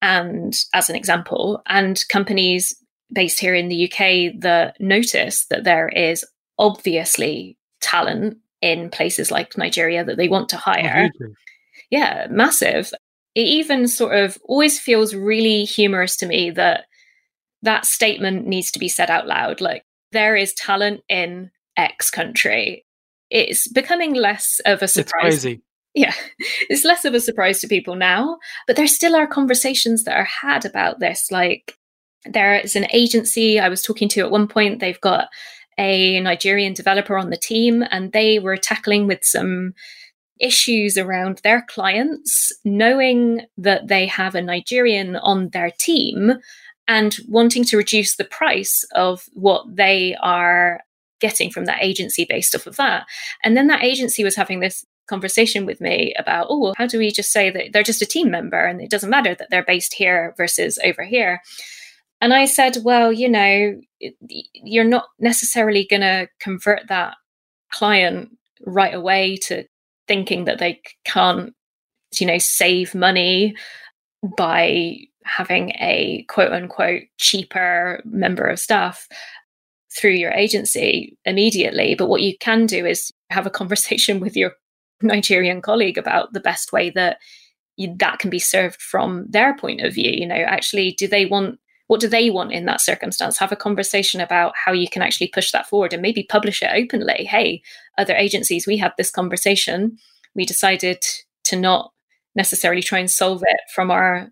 And 0.00 0.54
as 0.72 0.88
an 0.88 0.96
example, 0.96 1.62
and 1.66 2.02
companies 2.08 2.74
based 3.12 3.40
here 3.40 3.54
in 3.54 3.68
the 3.68 3.84
UK 3.84 4.40
that 4.40 4.80
notice 4.80 5.46
that 5.46 5.64
there 5.64 5.88
is 5.88 6.24
obviously 6.58 7.58
talent 7.80 8.38
in 8.60 8.88
places 8.88 9.30
like 9.30 9.58
Nigeria 9.58 10.04
that 10.04 10.16
they 10.16 10.28
want 10.28 10.48
to 10.50 10.56
oh, 10.56 10.60
hire. 10.60 11.10
Oh, 11.22 11.26
yeah, 11.90 12.26
massive. 12.30 12.92
It 13.34 13.42
even 13.42 13.88
sort 13.88 14.14
of 14.14 14.38
always 14.44 14.78
feels 14.78 15.14
really 15.14 15.64
humorous 15.64 16.16
to 16.18 16.26
me 16.26 16.50
that 16.52 16.84
that 17.62 17.86
statement 17.86 18.46
needs 18.46 18.70
to 18.72 18.78
be 18.78 18.88
said 18.88 19.10
out 19.10 19.26
loud. 19.26 19.60
Like, 19.60 19.84
there 20.12 20.36
is 20.36 20.52
talent 20.54 21.02
in 21.08 21.50
X 21.76 22.10
country 22.10 22.84
it's 23.32 23.66
becoming 23.66 24.12
less 24.14 24.60
of 24.66 24.82
a 24.82 24.88
surprise. 24.88 25.34
It's 25.34 25.42
crazy. 25.42 25.62
Yeah, 25.94 26.12
it's 26.68 26.84
less 26.84 27.04
of 27.04 27.14
a 27.14 27.20
surprise 27.20 27.60
to 27.60 27.66
people 27.66 27.96
now, 27.96 28.38
but 28.66 28.76
there 28.76 28.86
still 28.86 29.16
are 29.16 29.26
conversations 29.26 30.04
that 30.04 30.16
are 30.16 30.24
had 30.24 30.64
about 30.64 31.00
this. 31.00 31.30
Like, 31.30 31.76
there 32.26 32.54
is 32.54 32.76
an 32.76 32.86
agency 32.92 33.58
I 33.58 33.68
was 33.68 33.82
talking 33.82 34.08
to 34.10 34.20
at 34.20 34.30
one 34.30 34.46
point, 34.46 34.80
they've 34.80 35.00
got 35.00 35.28
a 35.78 36.20
Nigerian 36.20 36.74
developer 36.74 37.16
on 37.16 37.30
the 37.30 37.36
team, 37.36 37.82
and 37.90 38.12
they 38.12 38.38
were 38.38 38.58
tackling 38.58 39.06
with 39.06 39.24
some 39.24 39.72
issues 40.38 40.98
around 40.98 41.38
their 41.38 41.64
clients, 41.68 42.52
knowing 42.64 43.46
that 43.56 43.88
they 43.88 44.06
have 44.06 44.34
a 44.34 44.42
Nigerian 44.42 45.16
on 45.16 45.48
their 45.50 45.70
team 45.70 46.34
and 46.88 47.16
wanting 47.28 47.64
to 47.64 47.76
reduce 47.76 48.16
the 48.16 48.24
price 48.24 48.84
of 48.94 49.24
what 49.32 49.64
they 49.76 50.16
are 50.20 50.80
getting 51.20 51.50
from 51.50 51.66
that 51.66 51.82
agency 51.82 52.26
based 52.28 52.54
off 52.54 52.66
of 52.66 52.76
that. 52.76 53.06
And 53.44 53.56
then 53.56 53.68
that 53.68 53.84
agency 53.84 54.24
was 54.24 54.36
having 54.36 54.60
this 54.60 54.84
conversation 55.08 55.66
with 55.66 55.80
me 55.80 56.14
about, 56.18 56.46
oh, 56.48 56.58
well, 56.58 56.74
how 56.76 56.86
do 56.86 56.98
we 56.98 57.10
just 57.10 57.32
say 57.32 57.50
that 57.50 57.72
they're 57.72 57.82
just 57.82 58.02
a 58.02 58.06
team 58.06 58.30
member 58.30 58.58
and 58.58 58.80
it 58.80 58.90
doesn't 58.90 59.10
matter 59.10 59.34
that 59.34 59.48
they're 59.50 59.64
based 59.64 59.94
here 59.94 60.34
versus 60.36 60.78
over 60.84 61.04
here? 61.04 61.40
And 62.20 62.32
I 62.32 62.44
said, 62.44 62.78
well, 62.84 63.12
you 63.12 63.28
know, 63.28 63.80
you're 64.52 64.84
not 64.84 65.06
necessarily 65.18 65.86
going 65.88 66.02
to 66.02 66.28
convert 66.40 66.88
that 66.88 67.14
client 67.72 68.30
right 68.64 68.94
away 68.94 69.36
to 69.48 69.64
thinking 70.06 70.44
that 70.44 70.58
they 70.58 70.80
can't, 71.04 71.52
you 72.18 72.26
know, 72.26 72.38
save 72.38 72.94
money 72.94 73.56
by 74.36 74.98
having 75.24 75.70
a 75.80 76.24
quote 76.28 76.52
unquote 76.52 77.02
cheaper 77.18 78.00
member 78.04 78.44
of 78.44 78.58
staff 78.58 79.08
through 79.96 80.12
your 80.12 80.32
agency 80.32 81.16
immediately. 81.24 81.94
But 81.94 82.08
what 82.08 82.22
you 82.22 82.36
can 82.38 82.66
do 82.66 82.86
is 82.86 83.12
have 83.30 83.46
a 83.46 83.50
conversation 83.50 84.20
with 84.20 84.36
your 84.36 84.52
Nigerian 85.02 85.60
colleague 85.60 85.98
about 85.98 86.32
the 86.32 86.40
best 86.40 86.72
way 86.72 86.90
that 86.90 87.18
you, 87.76 87.94
that 87.98 88.18
can 88.18 88.30
be 88.30 88.38
served 88.38 88.80
from 88.80 89.26
their 89.28 89.56
point 89.56 89.80
of 89.80 89.94
view. 89.94 90.10
You 90.10 90.26
know, 90.26 90.34
actually, 90.34 90.92
do 90.92 91.08
they 91.08 91.26
want 91.26 91.58
what 91.88 92.00
do 92.00 92.08
they 92.08 92.30
want 92.30 92.52
in 92.52 92.64
that 92.64 92.80
circumstance? 92.80 93.36
Have 93.36 93.52
a 93.52 93.56
conversation 93.56 94.20
about 94.20 94.54
how 94.56 94.72
you 94.72 94.88
can 94.88 95.02
actually 95.02 95.28
push 95.28 95.50
that 95.50 95.66
forward 95.66 95.92
and 95.92 96.00
maybe 96.00 96.22
publish 96.22 96.62
it 96.62 96.70
openly. 96.72 97.24
Hey, 97.24 97.60
other 97.98 98.14
agencies, 98.14 98.66
we 98.66 98.78
had 98.78 98.92
this 98.96 99.10
conversation. 99.10 99.98
We 100.34 100.46
decided 100.46 101.04
to 101.44 101.56
not 101.56 101.92
necessarily 102.34 102.82
try 102.82 102.98
and 102.98 103.10
solve 103.10 103.42
it 103.46 103.60
from 103.74 103.90
our 103.90 104.30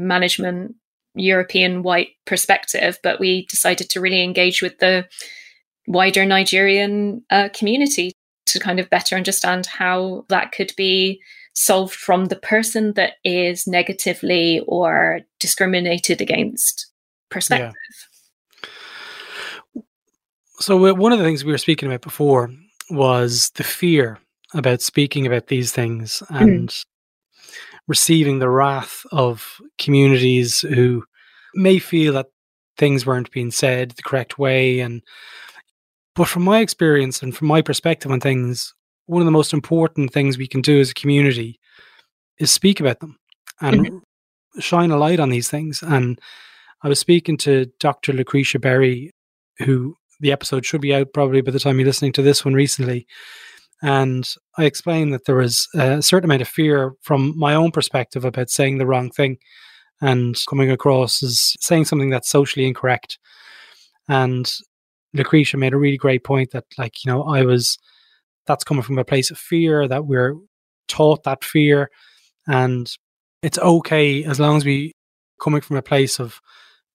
management 0.00 0.74
European 1.14 1.82
white 1.82 2.10
perspective, 2.24 2.98
but 3.02 3.20
we 3.20 3.46
decided 3.46 3.90
to 3.90 4.00
really 4.00 4.22
engage 4.22 4.62
with 4.62 4.78
the 4.78 5.08
wider 5.86 6.24
Nigerian 6.24 7.22
uh, 7.30 7.48
community 7.52 8.12
to 8.46 8.60
kind 8.60 8.78
of 8.80 8.90
better 8.90 9.16
understand 9.16 9.66
how 9.66 10.24
that 10.28 10.52
could 10.52 10.72
be 10.76 11.20
solved 11.52 11.94
from 11.94 12.26
the 12.26 12.36
person 12.36 12.94
that 12.94 13.14
is 13.24 13.66
negatively 13.66 14.62
or 14.66 15.20
discriminated 15.40 16.20
against 16.20 16.86
perspective. 17.28 17.74
Yeah. 19.74 19.82
So, 20.60 20.94
one 20.94 21.12
of 21.12 21.18
the 21.18 21.24
things 21.24 21.44
we 21.44 21.52
were 21.52 21.58
speaking 21.58 21.88
about 21.88 22.02
before 22.02 22.50
was 22.90 23.50
the 23.50 23.64
fear 23.64 24.18
about 24.52 24.82
speaking 24.82 25.26
about 25.26 25.46
these 25.46 25.72
things 25.72 26.22
mm. 26.30 26.40
and 26.40 26.68
mm 26.68 26.84
receiving 27.90 28.38
the 28.38 28.48
wrath 28.48 29.04
of 29.10 29.60
communities 29.76 30.60
who 30.60 31.02
may 31.56 31.80
feel 31.80 32.12
that 32.12 32.28
things 32.78 33.04
weren't 33.04 33.32
being 33.32 33.50
said 33.50 33.90
the 33.90 34.02
correct 34.02 34.38
way 34.38 34.78
and 34.78 35.02
but 36.14 36.28
from 36.28 36.44
my 36.44 36.60
experience 36.60 37.20
and 37.20 37.36
from 37.36 37.48
my 37.48 37.60
perspective 37.60 38.12
on 38.12 38.20
things 38.20 38.72
one 39.06 39.20
of 39.20 39.26
the 39.26 39.32
most 39.32 39.52
important 39.52 40.12
things 40.12 40.38
we 40.38 40.46
can 40.46 40.60
do 40.60 40.78
as 40.78 40.92
a 40.92 40.94
community 40.94 41.58
is 42.38 42.52
speak 42.52 42.78
about 42.78 43.00
them 43.00 43.18
and 43.60 43.86
mm-hmm. 43.86 44.60
shine 44.60 44.92
a 44.92 44.96
light 44.96 45.18
on 45.18 45.30
these 45.30 45.50
things 45.50 45.82
and 45.82 46.20
i 46.84 46.88
was 46.88 47.00
speaking 47.00 47.36
to 47.36 47.66
dr 47.80 48.12
lucretia 48.12 48.60
berry 48.60 49.10
who 49.58 49.96
the 50.20 50.30
episode 50.30 50.64
should 50.64 50.80
be 50.80 50.94
out 50.94 51.12
probably 51.12 51.40
by 51.40 51.50
the 51.50 51.58
time 51.58 51.80
you're 51.80 51.86
listening 51.86 52.12
to 52.12 52.22
this 52.22 52.44
one 52.44 52.54
recently 52.54 53.04
and 53.82 54.28
I 54.58 54.64
explained 54.64 55.12
that 55.14 55.24
there 55.24 55.36
was 55.36 55.68
a 55.74 56.02
certain 56.02 56.28
amount 56.28 56.42
of 56.42 56.48
fear 56.48 56.92
from 57.02 57.38
my 57.38 57.54
own 57.54 57.70
perspective 57.70 58.24
about 58.24 58.50
saying 58.50 58.78
the 58.78 58.86
wrong 58.86 59.10
thing 59.10 59.38
and 60.00 60.36
coming 60.48 60.70
across 60.70 61.22
as 61.22 61.54
saying 61.60 61.86
something 61.86 62.10
that's 62.10 62.28
socially 62.28 62.66
incorrect. 62.66 63.18
And 64.08 64.52
Lucretia 65.14 65.56
made 65.56 65.72
a 65.72 65.78
really 65.78 65.96
great 65.96 66.24
point 66.24 66.50
that, 66.52 66.64
like, 66.78 67.04
you 67.04 67.12
know, 67.12 67.22
I 67.22 67.42
was, 67.42 67.78
that's 68.46 68.64
coming 68.64 68.82
from 68.82 68.98
a 68.98 69.04
place 69.04 69.30
of 69.30 69.38
fear, 69.38 69.88
that 69.88 70.06
we're 70.06 70.34
taught 70.88 71.24
that 71.24 71.44
fear. 71.44 71.90
And 72.46 72.90
it's 73.42 73.58
okay 73.58 74.24
as 74.24 74.38
long 74.40 74.56
as 74.56 74.64
we 74.64 74.92
coming 75.40 75.60
from 75.62 75.76
a 75.76 75.82
place 75.82 76.18
of 76.18 76.40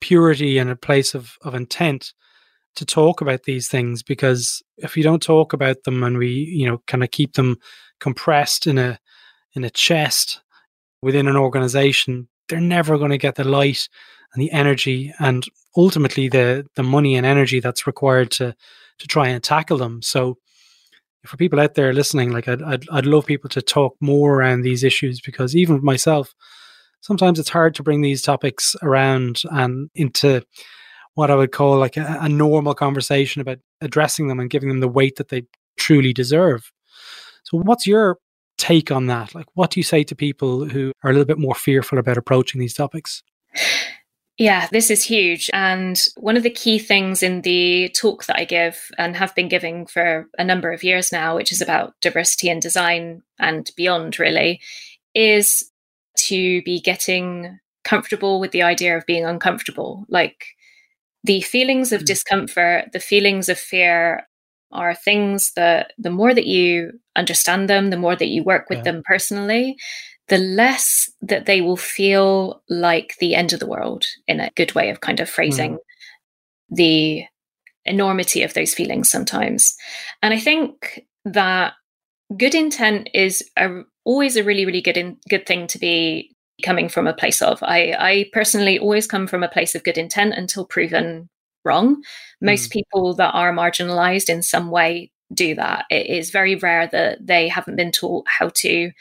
purity 0.02 0.58
and 0.58 0.70
a 0.70 0.76
place 0.76 1.16
of, 1.16 1.36
of 1.42 1.56
intent 1.56 2.14
to 2.76 2.86
talk 2.86 3.22
about 3.22 3.44
these 3.44 3.68
things 3.68 4.04
because 4.04 4.62
if 4.78 4.96
we 4.96 5.02
don't 5.02 5.22
talk 5.22 5.54
about 5.54 5.84
them 5.84 6.04
and 6.04 6.18
we 6.18 6.30
you 6.30 6.68
know 6.68 6.82
kind 6.88 7.04
of 7.04 7.12
keep 7.12 7.34
them 7.34 7.58
compressed 8.00 8.68
in 8.68 8.78
a 8.78 9.00
in 9.54 9.64
a 9.64 9.70
chest 9.70 10.42
within 11.02 11.28
an 11.28 11.36
organization 11.38 12.28
they're 12.50 12.60
never 12.60 12.98
going 12.98 13.12
to 13.12 13.18
get 13.18 13.36
the 13.36 13.44
light 13.44 13.88
and 14.34 14.42
the 14.42 14.52
energy 14.52 15.14
and 15.20 15.46
ultimately 15.76 16.28
the 16.28 16.66
the 16.76 16.84
money 16.84 17.16
and 17.16 17.26
energy 17.26 17.60
that's 17.60 17.88
required 17.88 18.32
to 18.32 18.56
to 19.00 19.08
try 19.08 19.28
and 19.28 19.44
tackle 19.44 19.78
them. 19.78 20.02
So 20.02 20.38
for 21.26 21.38
people 21.38 21.60
out 21.60 21.74
there 21.74 21.92
listening 21.92 22.32
like 22.32 22.48
I'd, 22.48 22.62
I'd, 22.62 22.84
I'd 22.92 23.06
love 23.06 23.26
people 23.26 23.50
to 23.50 23.62
talk 23.62 23.96
more 24.00 24.36
around 24.36 24.62
these 24.62 24.84
issues 24.84 25.20
because 25.20 25.56
even 25.56 25.84
myself 25.84 26.36
sometimes 27.02 27.40
it's 27.40 27.50
hard 27.50 27.74
to 27.76 27.84
bring 27.84 28.02
these 28.02 28.22
topics 28.22 28.76
around 28.84 29.42
and 29.52 29.90
into 29.96 30.44
what 31.16 31.32
I 31.32 31.36
would 31.36 31.52
call 31.52 31.78
like 31.78 31.98
a, 31.98 32.18
a 32.22 32.30
normal 32.30 32.76
conversation 32.76 33.42
about 33.42 33.60
addressing 33.82 34.28
them 34.28 34.40
and 34.40 34.50
giving 34.50 34.70
them 34.70 34.80
the 34.80 34.88
weight 34.88 35.16
that 35.16 35.30
they 35.30 35.46
truly 35.78 36.14
deserve. 36.14 36.72
So, 37.44 37.58
what's 37.58 37.88
your 37.88 38.20
take 38.58 38.92
on 38.92 39.08
that? 39.08 39.36
Like, 39.36 39.48
what 39.54 39.72
do 39.72 39.80
you 39.80 39.84
say 39.84 40.04
to 40.04 40.16
people 40.16 40.66
who 40.66 40.92
are 41.04 41.10
a 41.10 41.14
little 41.14 41.26
bit 41.26 41.40
more 41.40 41.56
fearful 41.56 41.98
about 41.98 42.18
approaching 42.18 42.60
these 42.60 42.74
topics? 42.74 43.24
Yeah, 44.38 44.68
this 44.72 44.92
is 44.92 45.04
huge. 45.04 45.50
And 45.54 46.02
one 46.18 46.36
of 46.36 46.44
the 46.44 46.50
key 46.50 46.78
things 46.78 47.24
in 47.24 47.42
the 47.42 47.90
talk 47.90 48.26
that 48.26 48.38
I 48.38 48.44
give 48.44 48.92
and 48.98 49.16
have 49.16 49.34
been 49.34 49.48
giving 49.48 49.86
for 49.86 50.28
a 50.38 50.44
number 50.44 50.74
of 50.74 50.84
years 50.84 51.12
now, 51.12 51.36
which 51.36 51.54
is 51.54 51.62
about 51.62 51.94
diversity 52.02 52.50
and 52.50 52.62
design 52.62 53.22
and 53.40 53.70
beyond, 53.78 54.20
really, 54.20 54.60
is 55.14 55.72
to 56.18 56.62
be 56.64 56.82
getting 56.82 57.60
comfortable 57.86 58.42
with 58.42 58.52
the 58.52 58.64
idea 58.64 58.98
of 58.98 59.06
being 59.06 59.26
uncomfortable. 59.26 60.06
Like, 60.10 60.48
the 61.26 61.42
feelings 61.42 61.92
of 61.92 62.02
mm. 62.02 62.06
discomfort, 62.06 62.92
the 62.94 63.00
feelings 63.00 63.50
of 63.50 63.58
fear 63.58 64.28
are 64.72 64.94
things 64.94 65.52
that 65.56 65.94
the 65.98 66.10
more 66.10 66.34
that 66.34 66.46
you 66.46 66.92
understand 67.16 67.70
them, 67.70 67.90
the 67.90 67.98
more 67.98 68.16
that 68.16 68.28
you 68.28 68.44
work 68.44 68.70
with 68.70 68.80
yeah. 68.80 68.92
them 68.92 69.04
personally, 69.06 69.76
the 70.28 70.38
less 70.38 71.10
that 71.22 71.46
they 71.46 71.62
will 71.62 71.78
feel 71.78 72.62
like 72.70 73.16
the 73.20 73.36
end 73.36 73.54
of 73.54 73.60
the 73.60 73.68
world 73.68 74.06
in 74.28 74.40
a 74.40 74.52
good 74.56 74.76
way 74.76 74.90
of 74.90 75.02
kind 75.02 75.20
of 75.20 75.30
phrasing 75.30 75.74
mm. 75.74 75.78
the 76.70 77.24
enormity 77.86 78.44
of 78.44 78.54
those 78.54 78.74
feelings 78.74 79.10
sometimes. 79.10 79.76
And 80.22 80.34
I 80.34 80.40
think 80.40 81.06
that 81.26 81.74
good 82.38 82.56
intent 82.56 83.10
is 83.14 83.50
a, 83.58 83.82
always 84.04 84.36
a 84.36 84.44
really, 84.44 84.66
really 84.66 84.82
good 84.82 84.98
in, 84.98 85.18
good 85.30 85.46
thing 85.46 85.68
to 85.68 85.80
be 85.80 86.35
coming 86.64 86.90
from 86.90 87.08
a 87.08 87.14
place 87.14 87.42
of. 87.42 87.62
I, 87.62 87.96
I 87.98 88.26
personally 88.32 88.80
always 88.80 89.08
come 89.08 89.28
from 89.28 89.44
a 89.44 89.50
place 89.50 89.76
of 89.76 89.84
good 89.84 89.98
intent 89.98 90.34
until 90.36 90.66
proven 90.66 91.30
wrong. 91.64 92.02
Most 92.42 92.70
mm. 92.70 92.74
people 92.74 93.14
that 93.16 93.32
are 93.34 93.54
marginalized 93.54 94.30
in 94.30 94.42
some 94.42 94.72
way 94.72 95.12
do 95.34 95.56
that. 95.56 95.86
It 95.90 96.08
is 96.08 96.30
very 96.30 96.56
rare 96.56 96.88
that 96.88 97.26
they 97.26 97.48
haven't 97.48 97.76
been 97.76 97.92
taught 97.92 98.26
how 98.28 98.50
to 98.56 98.92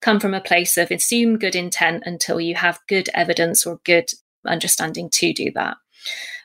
come 0.00 0.20
from 0.20 0.34
a 0.34 0.40
place 0.40 0.76
of 0.76 0.90
assume 0.90 1.38
good 1.38 1.54
intent 1.54 2.02
until 2.06 2.40
you 2.40 2.54
have 2.54 2.80
good 2.88 3.08
evidence 3.14 3.66
or 3.66 3.80
good 3.84 4.10
understanding 4.46 5.08
to 5.10 5.32
do 5.32 5.50
that. 5.52 5.76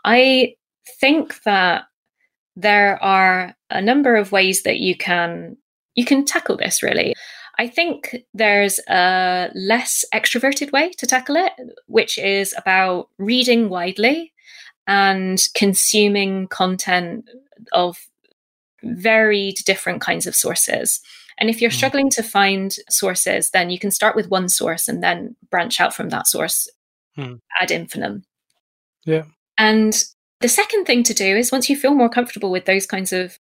I 0.05 0.55
think 0.99 1.41
that 1.43 1.84
there 2.55 3.01
are 3.03 3.55
a 3.69 3.82
number 3.82 4.15
of 4.15 4.32
ways 4.32 4.63
that 4.63 4.79
you 4.79 4.95
can 4.95 5.58
you 5.95 6.05
can 6.05 6.25
tackle 6.25 6.58
this 6.58 6.82
really. 6.82 7.13
I 7.60 7.67
think 7.67 8.15
there's 8.34 8.80
a 8.88 9.52
less 9.54 10.06
extroverted 10.15 10.72
way 10.72 10.91
to 10.91 11.06
tackle 11.06 11.36
it, 11.36 11.52
which 11.88 12.17
is 12.17 12.54
about 12.58 13.10
reading 13.17 13.67
widely 13.67 14.32
and 14.88 15.45
consuming 15.56 16.48
content 16.48 17.30
of 17.74 17.98
varied 18.82 19.58
different 19.65 20.00
kinds 20.00 20.26
of 20.26 20.36
sources. 20.36 21.02
And 21.38 21.50
if 21.50 21.60
you're 21.60 21.69
mm. 21.69 21.76
struggling 21.76 22.10
to 22.12 22.24
find 22.24 22.74
sources, 22.89 23.50
then 23.50 23.69
you 23.69 23.78
can 23.78 23.91
start 23.91 24.15
with 24.15 24.30
one 24.30 24.48
source 24.48 24.88
and 24.88 25.04
then 25.04 25.36
branch 25.52 25.82
out 25.82 25.93
from 25.93 26.10
that 26.10 26.28
source 26.28 26.69
mm. 27.17 27.41
ad 27.60 27.72
infinitum. 27.72 28.24
Yeah. 29.04 29.26
And 29.58 30.02
the 30.39 30.48
second 30.48 30.86
thing 30.86 31.04
to 31.04 31.13
do 31.13 31.36
is 31.36 31.52
once 31.52 31.69
you 31.69 31.76
feel 31.76 31.93
more 31.93 32.10
comfortable 32.10 32.52
with 32.52 32.63
those 32.63 32.86
kinds 32.86 33.12
of 33.12 33.38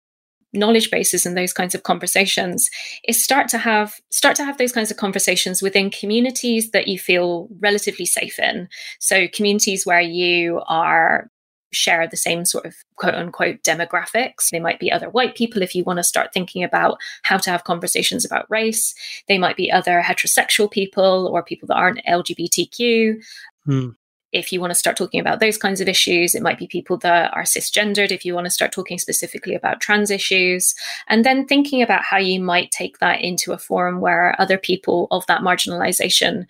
knowledge 0.52 0.90
bases 0.90 1.26
and 1.26 1.36
those 1.36 1.52
kinds 1.52 1.74
of 1.74 1.82
conversations 1.82 2.70
is 3.06 3.22
start 3.22 3.48
to 3.48 3.58
have 3.58 4.00
start 4.10 4.34
to 4.36 4.44
have 4.44 4.56
those 4.56 4.72
kinds 4.72 4.90
of 4.90 4.96
conversations 4.96 5.60
within 5.60 5.90
communities 5.90 6.70
that 6.70 6.88
you 6.88 6.98
feel 6.98 7.48
relatively 7.60 8.06
safe 8.06 8.38
in 8.38 8.68
so 8.98 9.28
communities 9.28 9.84
where 9.84 10.00
you 10.00 10.62
are 10.66 11.30
share 11.72 12.06
the 12.06 12.16
same 12.16 12.44
sort 12.44 12.64
of 12.64 12.74
quote 12.96 13.14
unquote 13.14 13.62
demographics. 13.62 14.50
They 14.50 14.60
might 14.60 14.80
be 14.80 14.90
other 14.90 15.10
white 15.10 15.34
people 15.34 15.62
if 15.62 15.74
you 15.74 15.84
want 15.84 15.98
to 15.98 16.04
start 16.04 16.32
thinking 16.32 16.64
about 16.64 16.98
how 17.22 17.36
to 17.38 17.50
have 17.50 17.64
conversations 17.64 18.24
about 18.24 18.50
race. 18.50 18.94
They 19.28 19.38
might 19.38 19.56
be 19.56 19.70
other 19.70 20.02
heterosexual 20.02 20.70
people 20.70 21.28
or 21.32 21.42
people 21.42 21.66
that 21.68 21.76
aren't 21.76 22.04
LGBTQ. 22.06 23.22
Hmm. 23.64 23.88
If 24.32 24.52
you 24.52 24.60
want 24.60 24.72
to 24.72 24.78
start 24.78 24.96
talking 24.96 25.20
about 25.20 25.40
those 25.40 25.56
kinds 25.56 25.80
of 25.80 25.88
issues, 25.88 26.34
it 26.34 26.42
might 26.42 26.58
be 26.58 26.66
people 26.66 26.98
that 26.98 27.32
are 27.34 27.44
cisgendered. 27.44 28.10
If 28.10 28.24
you 28.24 28.34
want 28.34 28.44
to 28.44 28.50
start 28.50 28.72
talking 28.72 28.98
specifically 28.98 29.54
about 29.54 29.80
trans 29.80 30.10
issues, 30.10 30.74
and 31.08 31.24
then 31.24 31.46
thinking 31.46 31.82
about 31.82 32.02
how 32.02 32.18
you 32.18 32.40
might 32.40 32.70
take 32.70 32.98
that 32.98 33.22
into 33.22 33.52
a 33.52 33.58
forum 33.58 34.00
where 34.00 34.38
other 34.40 34.58
people 34.58 35.08
of 35.10 35.24
that 35.26 35.40
marginalization 35.40 36.46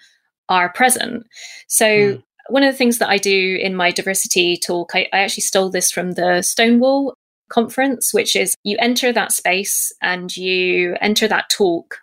are 0.49 0.73
present. 0.73 1.27
So, 1.67 1.87
mm 1.87 2.23
one 2.51 2.63
of 2.63 2.73
the 2.73 2.79
things 2.79 2.97
that 2.97 3.11
I 3.11 3.19
do 3.19 3.59
in 3.61 3.75
my 3.75 3.91
diversity 3.91 4.57
talk, 4.57 4.93
I, 4.95 5.07
I 5.13 5.19
actually 5.19 5.43
stole 5.43 5.69
this 5.69 5.91
from 5.91 6.13
the 6.13 6.41
Stonewall 6.41 7.13
conference, 7.51 8.15
which 8.15 8.35
is 8.35 8.55
you 8.65 8.77
enter 8.81 9.13
that 9.13 9.33
space 9.33 9.93
and 10.01 10.35
you 10.35 10.97
enter 11.03 11.29
that 11.29 11.51
talk 11.51 11.99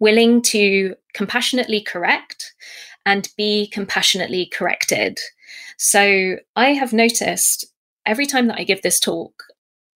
willing 0.00 0.40
to 0.40 0.94
compassionately 1.12 1.80
correct 1.80 2.54
and 3.08 3.30
be 3.38 3.66
compassionately 3.68 4.44
corrected. 4.44 5.18
So 5.78 6.36
I 6.54 6.74
have 6.74 6.92
noticed 6.92 7.64
every 8.04 8.26
time 8.26 8.48
that 8.48 8.58
I 8.58 8.64
give 8.64 8.82
this 8.82 9.00
talk, 9.00 9.44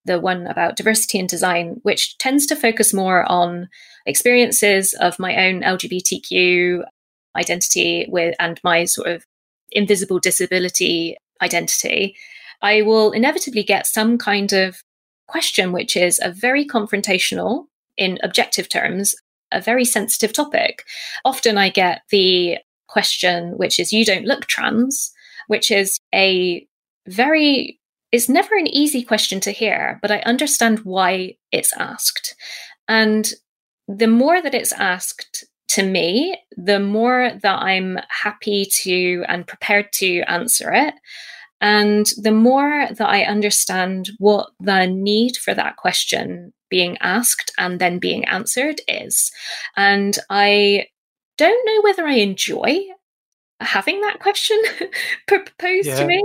the 0.06 0.18
one 0.18 0.46
about 0.46 0.76
diversity 0.76 1.18
and 1.18 1.28
design, 1.28 1.78
which 1.82 2.16
tends 2.16 2.46
to 2.46 2.56
focus 2.56 2.94
more 2.94 3.30
on 3.30 3.68
experiences 4.06 4.94
of 4.94 5.18
my 5.18 5.46
own 5.46 5.60
LGBTQ 5.60 6.84
identity 7.36 8.06
with 8.08 8.34
and 8.40 8.58
my 8.64 8.86
sort 8.86 9.08
of 9.08 9.26
invisible 9.70 10.18
disability 10.18 11.18
identity, 11.42 12.16
I 12.62 12.80
will 12.80 13.12
inevitably 13.12 13.62
get 13.62 13.86
some 13.86 14.16
kind 14.16 14.54
of 14.54 14.82
question, 15.28 15.70
which 15.70 15.98
is 15.98 16.18
a 16.22 16.32
very 16.32 16.66
confrontational, 16.66 17.66
in 17.98 18.18
objective 18.22 18.70
terms, 18.70 19.14
a 19.52 19.60
very 19.60 19.84
sensitive 19.84 20.32
topic. 20.32 20.84
Often 21.26 21.58
I 21.58 21.68
get 21.68 22.02
the 22.10 22.56
question, 22.92 23.52
which 23.56 23.80
is, 23.80 23.92
You 23.92 24.04
don't 24.04 24.26
look 24.26 24.46
trans, 24.46 25.12
which 25.48 25.70
is 25.70 25.98
a 26.14 26.66
very 27.06 27.80
it's 28.12 28.28
never 28.28 28.54
an 28.56 28.66
easy 28.66 29.02
question 29.02 29.40
to 29.40 29.50
hear, 29.50 29.98
but 30.02 30.10
I 30.10 30.18
understand 30.18 30.80
why 30.80 31.36
it's 31.50 31.72
asked. 31.78 32.36
And 32.86 33.32
the 33.88 34.06
more 34.06 34.42
that 34.42 34.54
it's 34.54 34.72
asked, 34.72 35.46
to 35.68 35.82
me, 35.82 36.36
the 36.58 36.78
more 36.78 37.32
that 37.42 37.62
I'm 37.62 37.98
happy 38.10 38.66
to 38.82 39.24
and 39.26 39.46
prepared 39.46 39.90
to 39.94 40.20
answer 40.28 40.70
it. 40.70 40.92
And 41.62 42.04
the 42.18 42.32
more 42.32 42.88
that 42.90 43.08
I 43.08 43.22
understand 43.22 44.10
what 44.18 44.50
the 44.60 44.86
need 44.86 45.38
for 45.38 45.54
that 45.54 45.76
question 45.76 46.52
being 46.68 46.98
asked 47.00 47.52
and 47.56 47.80
then 47.80 47.98
being 47.98 48.26
answered 48.26 48.82
is. 48.86 49.30
And 49.76 50.18
I 50.28 50.88
don't 51.38 51.66
know 51.66 51.82
whether 51.82 52.06
I 52.06 52.14
enjoy 52.14 52.78
having 53.60 54.00
that 54.00 54.18
question 54.18 54.60
proposed 55.28 55.88
yeah. 55.88 55.96
to 55.96 56.06
me, 56.06 56.24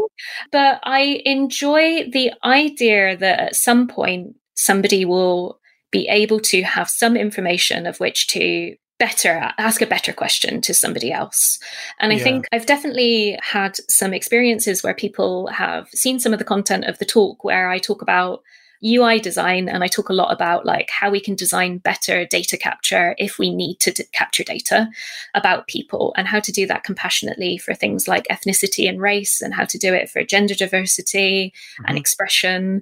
but 0.52 0.80
I 0.84 1.22
enjoy 1.26 2.10
the 2.10 2.32
idea 2.44 3.16
that 3.18 3.40
at 3.40 3.56
some 3.56 3.88
point 3.88 4.36
somebody 4.56 5.06
will 5.06 5.60
be 5.92 6.08
able 6.08 6.40
to 6.40 6.64
have 6.64 6.90
some 6.90 7.16
information 7.16 7.88
of 7.88 8.00
which 8.00 8.28
to 8.28 8.76
better 9.00 9.52
ask 9.58 9.82
a 9.82 9.86
better 9.86 10.12
question 10.12 10.60
to 10.60 10.74
somebody 10.74 11.12
else 11.12 11.60
and 12.00 12.12
i 12.12 12.16
yeah. 12.16 12.24
think 12.24 12.46
i've 12.52 12.66
definitely 12.66 13.38
had 13.44 13.78
some 13.88 14.12
experiences 14.12 14.82
where 14.82 14.96
people 14.96 15.46
have 15.48 15.88
seen 15.90 16.20
some 16.20 16.34
of 16.34 16.40
the 16.40 16.46
content 16.46 16.84
of 16.86 16.98
the 16.98 17.06
talk 17.06 17.44
where 17.44 17.70
i 17.70 17.78
talk 17.78 18.02
about 18.02 18.42
ui 18.84 19.20
design 19.20 19.68
and 19.70 19.84
i 19.84 19.88
talk 19.88 20.10
a 20.10 20.14
lot 20.14 20.32
about 20.32 20.66
like 20.66 20.90
how 20.90 21.10
we 21.10 21.20
can 21.20 21.36
design 21.36 21.78
better 21.78 22.26
data 22.26 22.58
capture 22.58 23.16
if 23.18 23.40
we 23.40 23.54
need 23.54 23.80
to 23.80 23.92
d- 23.92 24.04
capture 24.14 24.44
data 24.44 24.88
about 25.34 25.68
people 25.68 26.14
and 26.18 26.28
how 26.28 26.40
to 26.40 26.52
do 26.52 26.66
that 26.68 26.84
compassionately 26.84 27.58
for 27.58 27.74
things 27.74 28.08
like 28.08 28.28
ethnicity 28.28 28.88
and 28.88 29.02
race 29.02 29.42
and 29.42 29.54
how 29.54 29.66
to 29.66 29.78
do 29.78 29.94
it 29.94 30.10
for 30.10 30.24
gender 30.24 30.54
diversity 30.54 31.54
mm-hmm. 31.54 31.86
and 31.88 31.98
expression 31.98 32.82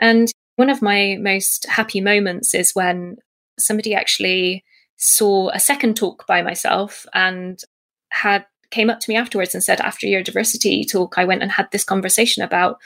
and 0.00 0.32
one 0.56 0.70
of 0.70 0.82
my 0.82 1.16
most 1.20 1.66
happy 1.66 2.00
moments 2.00 2.54
is 2.54 2.74
when 2.74 3.16
somebody 3.58 3.94
actually 3.94 4.64
saw 4.96 5.48
a 5.50 5.58
second 5.58 5.96
talk 5.96 6.26
by 6.26 6.42
myself 6.42 7.06
and 7.14 7.60
had 8.10 8.44
came 8.70 8.90
up 8.90 9.00
to 9.00 9.10
me 9.10 9.16
afterwards 9.16 9.54
and 9.54 9.64
said, 9.64 9.80
after 9.80 10.06
your 10.06 10.22
diversity 10.22 10.84
talk, 10.84 11.14
I 11.16 11.24
went 11.24 11.42
and 11.42 11.50
had 11.50 11.70
this 11.70 11.84
conversation 11.84 12.42
about 12.42 12.78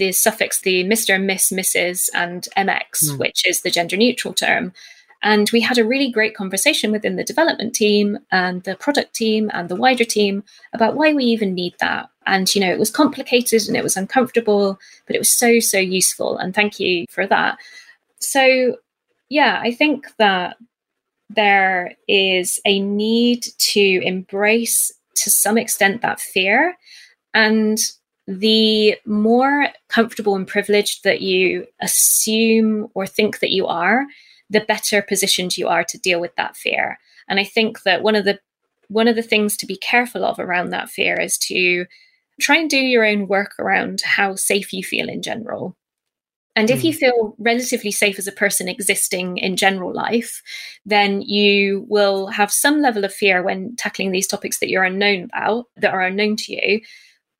the 0.00 0.12
suffix, 0.12 0.62
the 0.62 0.82
Mr., 0.84 1.22
Miss, 1.22 1.52
Mrs., 1.52 2.08
and 2.14 2.48
MX, 2.56 3.10
mm. 3.10 3.18
which 3.18 3.46
is 3.46 3.60
the 3.60 3.70
gender 3.70 3.98
neutral 3.98 4.32
term. 4.32 4.72
And 5.22 5.50
we 5.50 5.60
had 5.60 5.76
a 5.76 5.84
really 5.84 6.10
great 6.10 6.34
conversation 6.34 6.90
within 6.90 7.16
the 7.16 7.22
development 7.22 7.74
team 7.74 8.18
and 8.32 8.62
the 8.62 8.76
product 8.76 9.14
team 9.14 9.50
and 9.52 9.68
the 9.68 9.76
wider 9.76 10.06
team 10.06 10.42
about 10.72 10.96
why 10.96 11.12
we 11.12 11.24
even 11.26 11.54
need 11.54 11.74
that. 11.80 12.08
And, 12.26 12.52
you 12.54 12.62
know, 12.62 12.72
it 12.72 12.78
was 12.78 12.90
complicated 12.90 13.68
and 13.68 13.76
it 13.76 13.82
was 13.82 13.98
uncomfortable, 13.98 14.78
but 15.06 15.14
it 15.14 15.18
was 15.18 15.28
so, 15.28 15.60
so 15.60 15.78
useful. 15.78 16.38
And 16.38 16.54
thank 16.54 16.80
you 16.80 17.04
for 17.10 17.26
that. 17.26 17.58
So, 18.18 18.76
yeah, 19.28 19.60
I 19.62 19.72
think 19.72 20.06
that 20.16 20.56
there 21.28 21.92
is 22.08 22.58
a 22.64 22.80
need 22.80 23.44
to 23.58 24.00
embrace 24.02 24.90
to 25.16 25.28
some 25.28 25.58
extent 25.58 26.00
that 26.00 26.20
fear 26.20 26.78
and 27.34 27.78
the 28.38 28.96
more 29.04 29.68
comfortable 29.88 30.36
and 30.36 30.46
privileged 30.46 31.02
that 31.02 31.20
you 31.20 31.66
assume 31.80 32.88
or 32.94 33.06
think 33.06 33.40
that 33.40 33.50
you 33.50 33.66
are 33.66 34.06
the 34.48 34.60
better 34.60 35.02
positioned 35.02 35.56
you 35.56 35.66
are 35.66 35.82
to 35.82 35.98
deal 35.98 36.20
with 36.20 36.34
that 36.36 36.56
fear 36.56 36.98
and 37.28 37.40
i 37.40 37.44
think 37.44 37.82
that 37.82 38.02
one 38.02 38.14
of 38.14 38.24
the 38.24 38.38
one 38.88 39.08
of 39.08 39.16
the 39.16 39.22
things 39.22 39.56
to 39.56 39.66
be 39.66 39.76
careful 39.76 40.24
of 40.24 40.38
around 40.38 40.70
that 40.70 40.88
fear 40.88 41.18
is 41.18 41.36
to 41.36 41.86
try 42.40 42.56
and 42.56 42.70
do 42.70 42.78
your 42.78 43.04
own 43.04 43.26
work 43.26 43.52
around 43.58 44.00
how 44.02 44.34
safe 44.36 44.72
you 44.72 44.84
feel 44.84 45.08
in 45.08 45.22
general 45.22 45.76
and 46.56 46.68
if 46.68 46.82
you 46.82 46.92
hmm. 46.92 46.98
feel 46.98 47.34
relatively 47.38 47.90
safe 47.90 48.18
as 48.18 48.26
a 48.26 48.32
person 48.32 48.68
existing 48.68 49.38
in 49.38 49.56
general 49.56 49.94
life, 49.94 50.42
then 50.84 51.22
you 51.22 51.86
will 51.88 52.26
have 52.26 52.50
some 52.50 52.80
level 52.82 53.04
of 53.04 53.14
fear 53.14 53.42
when 53.42 53.76
tackling 53.76 54.10
these 54.10 54.26
topics 54.26 54.58
that 54.58 54.68
you're 54.68 54.84
unknown 54.84 55.24
about, 55.32 55.66
that 55.76 55.94
are 55.94 56.02
unknown 56.02 56.36
to 56.36 56.52
you. 56.52 56.80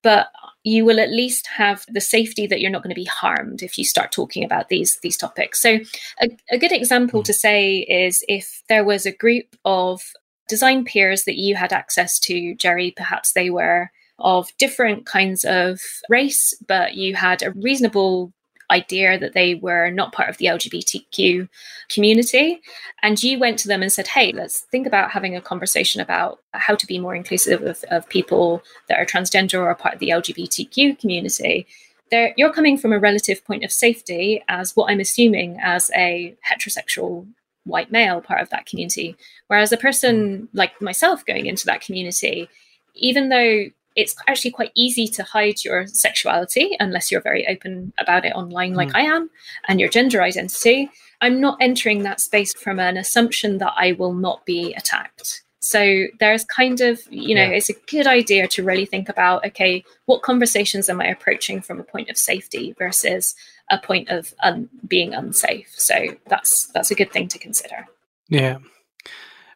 But 0.02 0.28
you 0.62 0.84
will 0.84 1.00
at 1.00 1.10
least 1.10 1.46
have 1.46 1.84
the 1.88 2.00
safety 2.00 2.46
that 2.46 2.60
you're 2.60 2.70
not 2.70 2.82
going 2.82 2.94
to 2.94 3.00
be 3.00 3.04
harmed 3.04 3.62
if 3.62 3.78
you 3.78 3.84
start 3.84 4.12
talking 4.12 4.44
about 4.44 4.68
these 4.68 4.98
these 5.02 5.16
topics. 5.16 5.60
So, 5.60 5.78
a, 6.20 6.30
a 6.50 6.58
good 6.58 6.72
example 6.72 7.20
hmm. 7.20 7.24
to 7.24 7.32
say 7.32 7.78
is 7.78 8.24
if 8.28 8.62
there 8.68 8.84
was 8.84 9.06
a 9.06 9.12
group 9.12 9.56
of 9.64 10.02
design 10.48 10.84
peers 10.84 11.24
that 11.24 11.38
you 11.38 11.54
had 11.54 11.72
access 11.72 12.18
to, 12.18 12.54
Gerry, 12.56 12.92
perhaps 12.96 13.32
they 13.32 13.50
were 13.50 13.90
of 14.18 14.50
different 14.58 15.06
kinds 15.06 15.44
of 15.44 15.80
race, 16.10 16.54
but 16.66 16.94
you 16.94 17.14
had 17.14 17.42
a 17.42 17.52
reasonable 17.52 18.32
idea 18.70 19.18
that 19.18 19.32
they 19.32 19.54
were 19.54 19.90
not 19.90 20.12
part 20.12 20.28
of 20.28 20.38
the 20.38 20.46
LGBTQ 20.46 21.48
community. 21.88 22.60
And 23.02 23.22
you 23.22 23.38
went 23.38 23.58
to 23.60 23.68
them 23.68 23.82
and 23.82 23.92
said, 23.92 24.08
hey, 24.08 24.32
let's 24.32 24.60
think 24.60 24.86
about 24.86 25.10
having 25.10 25.36
a 25.36 25.40
conversation 25.40 26.00
about 26.00 26.40
how 26.52 26.74
to 26.76 26.86
be 26.86 26.98
more 26.98 27.14
inclusive 27.14 27.62
of, 27.62 27.84
of 27.90 28.08
people 28.08 28.62
that 28.88 28.98
are 28.98 29.06
transgender 29.06 29.60
or 29.60 29.74
part 29.74 29.94
of 29.94 30.00
the 30.00 30.10
LGBTQ 30.10 30.98
community. 30.98 31.66
There, 32.10 32.34
you're 32.36 32.52
coming 32.52 32.76
from 32.76 32.92
a 32.92 32.98
relative 32.98 33.44
point 33.44 33.64
of 33.64 33.72
safety 33.72 34.42
as 34.48 34.74
what 34.74 34.90
I'm 34.90 35.00
assuming 35.00 35.58
as 35.60 35.90
a 35.96 36.36
heterosexual 36.48 37.26
white 37.64 37.92
male 37.92 38.20
part 38.20 38.40
of 38.40 38.50
that 38.50 38.66
community. 38.66 39.16
Whereas 39.48 39.72
a 39.72 39.76
person 39.76 40.48
hmm. 40.50 40.56
like 40.56 40.80
myself 40.80 41.24
going 41.24 41.46
into 41.46 41.66
that 41.66 41.82
community, 41.82 42.48
even 42.94 43.28
though 43.28 43.66
it's 43.96 44.14
actually 44.26 44.52
quite 44.52 44.72
easy 44.74 45.06
to 45.08 45.22
hide 45.22 45.64
your 45.64 45.86
sexuality 45.86 46.76
unless 46.78 47.10
you're 47.10 47.20
very 47.20 47.46
open 47.48 47.92
about 47.98 48.24
it 48.24 48.32
online, 48.34 48.74
like 48.74 48.90
mm. 48.90 48.96
I 48.96 49.02
am, 49.02 49.30
and 49.68 49.80
your 49.80 49.88
gender 49.88 50.22
identity. 50.22 50.90
I'm 51.20 51.40
not 51.40 51.58
entering 51.60 52.02
that 52.02 52.20
space 52.20 52.54
from 52.54 52.78
an 52.78 52.96
assumption 52.96 53.58
that 53.58 53.74
I 53.76 53.92
will 53.92 54.14
not 54.14 54.46
be 54.46 54.72
attacked. 54.74 55.42
So 55.62 56.06
there's 56.18 56.44
kind 56.44 56.80
of, 56.80 57.00
you 57.10 57.34
know, 57.34 57.44
yeah. 57.44 57.50
it's 57.50 57.68
a 57.68 57.74
good 57.90 58.06
idea 58.06 58.48
to 58.48 58.62
really 58.62 58.86
think 58.86 59.10
about 59.10 59.44
okay, 59.44 59.84
what 60.06 60.22
conversations 60.22 60.88
am 60.88 61.00
I 61.00 61.06
approaching 61.06 61.60
from 61.60 61.78
a 61.78 61.84
point 61.84 62.08
of 62.08 62.16
safety 62.16 62.74
versus 62.78 63.34
a 63.70 63.78
point 63.78 64.08
of 64.08 64.34
un- 64.42 64.68
being 64.86 65.14
unsafe. 65.14 65.72
So 65.76 65.94
that's 66.28 66.66
that's 66.68 66.90
a 66.90 66.94
good 66.94 67.12
thing 67.12 67.28
to 67.28 67.38
consider. 67.38 67.86
Yeah. 68.28 68.58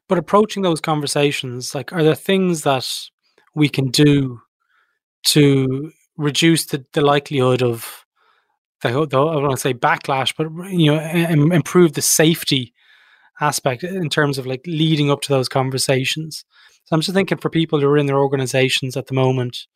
But 0.09 0.19
approaching 0.19 0.63
those 0.63 0.83
conversations, 0.83 1.75
like, 1.75 1.93
are 1.93 2.03
there 2.03 2.15
things 2.15 2.63
that 2.63 2.87
we 3.55 3.69
can 3.69 3.91
do 3.91 4.41
to 5.27 5.93
reduce 6.17 6.67
the, 6.67 6.85
the 6.93 7.01
likelihood 7.01 7.63
of 7.63 8.05
the, 8.83 8.91
the 8.91 8.97
I 8.97 9.07
don't 9.07 9.43
want 9.43 9.53
to 9.53 9.57
say 9.57 9.75
backlash, 9.75 10.35
but 10.37 10.49
you 10.71 10.95
know, 10.95 11.01
improve 11.55 11.95
the 11.95 12.03
safety 12.03 12.75
aspect 13.41 13.83
in 13.83 14.09
terms 14.09 14.39
of 14.39 14.47
like 14.47 14.63
leading 14.67 15.11
up 15.11 15.21
to 15.23 15.33
those 15.33 15.49
conversations. 15.49 16.45
So 16.85 16.95
I'm 16.95 17.01
just 17.01 17.15
thinking 17.15 17.39
for 17.39 17.51
people 17.51 17.81
who 17.81 17.89
are 17.89 17.99
in 17.99 18.07
their 18.07 18.19
organizations 18.19 18.97
at 18.97 19.07
the 19.07 19.15
moment 19.15 19.67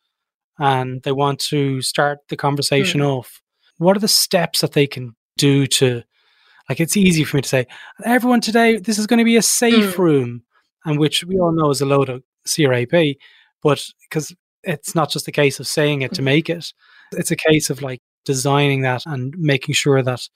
and 0.59 1.01
they 1.03 1.11
want 1.11 1.39
to 1.39 1.81
start 1.81 2.19
the 2.29 2.37
conversation 2.37 3.01
mm. 3.01 3.07
off, 3.07 3.41
what 3.77 3.97
are 3.97 4.01
the 4.01 4.07
steps 4.07 4.61
that 4.61 4.73
they 4.73 4.85
can 4.85 5.15
do 5.37 5.65
to 5.65 6.03
like 6.69 6.79
it's 6.79 6.95
easy 6.95 7.23
for 7.23 7.37
me 7.37 7.41
to 7.41 7.49
say, 7.49 7.65
everyone 8.05 8.41
today, 8.41 8.77
this 8.77 8.99
is 8.99 9.07
going 9.07 9.17
to 9.17 9.25
be 9.25 9.37
a 9.37 9.41
safe 9.41 9.95
mm. 9.95 9.97
room, 9.97 10.43
and 10.85 10.99
which 10.99 11.23
we 11.23 11.39
all 11.39 11.51
know 11.51 11.71
is 11.71 11.81
a 11.81 11.85
load 11.85 12.09
of 12.09 12.21
CRAP, 12.47 13.15
but 13.63 13.83
because 14.09 14.33
it's 14.63 14.95
not 14.95 15.09
just 15.09 15.27
a 15.27 15.31
case 15.31 15.59
of 15.59 15.67
saying 15.67 16.01
it 16.01 16.13
to 16.13 16.21
mm. 16.21 16.25
make 16.25 16.49
it, 16.49 16.73
it's 17.13 17.31
a 17.31 17.35
case 17.35 17.69
of 17.69 17.81
like 17.81 18.01
designing 18.25 18.81
that 18.81 19.03
and 19.05 19.33
making 19.37 19.73
sure 19.73 20.01
that 20.01 20.27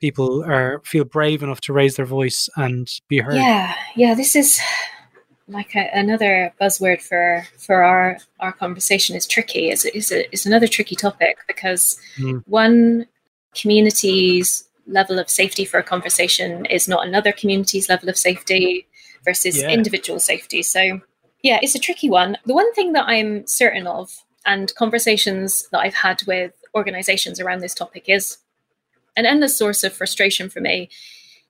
people 0.00 0.44
are 0.44 0.82
feel 0.84 1.04
brave 1.04 1.42
enough 1.42 1.60
to 1.62 1.72
raise 1.72 1.96
their 1.96 2.06
voice 2.06 2.48
and 2.56 2.88
be 3.08 3.18
heard. 3.18 3.36
Yeah, 3.36 3.74
yeah, 3.96 4.14
this 4.14 4.34
is 4.34 4.60
like 5.48 5.74
a, 5.74 5.88
another 5.94 6.52
buzzword 6.60 7.00
for 7.00 7.46
for 7.58 7.82
our 7.82 8.18
our 8.40 8.52
conversation 8.52 9.16
is 9.16 9.26
tricky. 9.26 9.70
Is 9.70 9.84
is 9.84 10.12
is 10.12 10.46
another 10.46 10.68
tricky 10.68 10.96
topic 10.96 11.38
because 11.46 11.98
mm. 12.16 12.42
one 12.46 13.06
community's 13.54 14.64
level 14.86 15.18
of 15.18 15.30
safety 15.30 15.64
for 15.64 15.78
a 15.78 15.82
conversation 15.82 16.66
is 16.66 16.88
not 16.88 17.06
another 17.06 17.32
community's 17.32 17.88
level 17.88 18.08
of 18.08 18.16
safety 18.16 18.86
versus 19.24 19.60
yeah. 19.60 19.68
individual 19.70 20.18
safety. 20.18 20.62
So 20.62 21.00
yeah, 21.42 21.58
it's 21.62 21.74
a 21.74 21.80
tricky 21.80 22.08
one. 22.08 22.38
The 22.46 22.54
one 22.54 22.72
thing 22.74 22.92
that 22.92 23.06
I'm 23.06 23.46
certain 23.46 23.86
of, 23.86 24.24
and 24.44 24.74
conversations 24.74 25.68
that 25.70 25.80
I've 25.80 25.94
had 25.94 26.22
with 26.26 26.52
organizations 26.74 27.40
around 27.40 27.60
this 27.60 27.74
topic 27.74 28.04
is 28.08 28.38
an 29.16 29.26
endless 29.26 29.56
source 29.56 29.84
of 29.84 29.92
frustration 29.92 30.48
for 30.48 30.60
me 30.60 30.88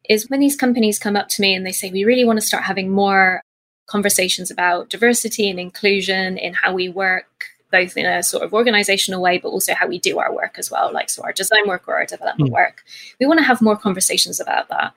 is 0.08 0.28
when 0.28 0.40
these 0.40 0.56
companies 0.56 0.98
come 0.98 1.16
up 1.16 1.28
to 1.28 1.40
me 1.40 1.54
and 1.54 1.64
they 1.64 1.72
say, 1.72 1.90
we 1.90 2.04
really 2.04 2.24
want 2.24 2.38
to 2.40 2.46
start 2.46 2.64
having 2.64 2.90
more 2.90 3.42
conversations 3.86 4.50
about 4.50 4.88
diversity 4.88 5.48
and 5.48 5.60
inclusion 5.60 6.36
in 6.38 6.54
how 6.54 6.72
we 6.72 6.88
work, 6.88 7.46
both 7.70 7.96
in 7.96 8.04
a 8.04 8.22
sort 8.22 8.42
of 8.42 8.52
organizational 8.52 9.22
way, 9.22 9.38
but 9.38 9.50
also 9.50 9.74
how 9.74 9.86
we 9.86 9.98
do 9.98 10.18
our 10.18 10.34
work 10.34 10.56
as 10.58 10.70
well, 10.70 10.92
like 10.92 11.08
so 11.08 11.22
our 11.22 11.32
design 11.32 11.68
work 11.68 11.86
or 11.86 11.94
our 11.94 12.06
development 12.06 12.50
mm. 12.50 12.54
work. 12.54 12.82
We 13.20 13.26
want 13.26 13.38
to 13.38 13.44
have 13.44 13.62
more 13.62 13.76
conversations 13.76 14.40
about 14.40 14.68
that. 14.70 14.92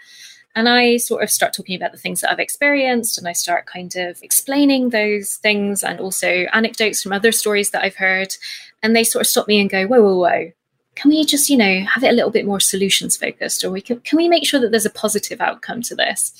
And 0.55 0.69
I 0.69 0.97
sort 0.97 1.21
of 1.21 1.29
start 1.29 1.53
talking 1.53 1.75
about 1.75 1.91
the 1.91 1.97
things 1.97 2.21
that 2.21 2.31
I've 2.31 2.39
experienced 2.39 3.17
and 3.17 3.27
I 3.27 3.33
start 3.33 3.65
kind 3.65 3.93
of 3.97 4.23
explaining 4.23 4.89
those 4.89 5.35
things 5.35 5.83
and 5.83 5.99
also 5.99 6.45
anecdotes 6.53 7.03
from 7.03 7.11
other 7.11 7.33
stories 7.33 7.71
that 7.71 7.83
I've 7.83 7.97
heard. 7.97 8.35
And 8.81 8.95
they 8.95 9.03
sort 9.03 9.21
of 9.21 9.27
stop 9.27 9.47
me 9.47 9.59
and 9.59 9.69
go, 9.69 9.85
whoa, 9.85 10.01
whoa, 10.01 10.17
whoa. 10.17 10.51
Can 10.95 11.09
we 11.09 11.25
just, 11.25 11.49
you 11.49 11.57
know, 11.57 11.81
have 11.93 12.05
it 12.05 12.09
a 12.09 12.13
little 12.13 12.31
bit 12.31 12.45
more 12.45 12.61
solutions 12.61 13.17
focused, 13.17 13.65
or 13.65 13.69
we 13.69 13.81
can, 13.81 13.99
can 13.99 14.15
we 14.15 14.29
make 14.29 14.47
sure 14.47 14.61
that 14.61 14.71
there's 14.71 14.85
a 14.85 14.89
positive 14.89 15.41
outcome 15.41 15.81
to 15.83 15.95
this? 15.95 16.31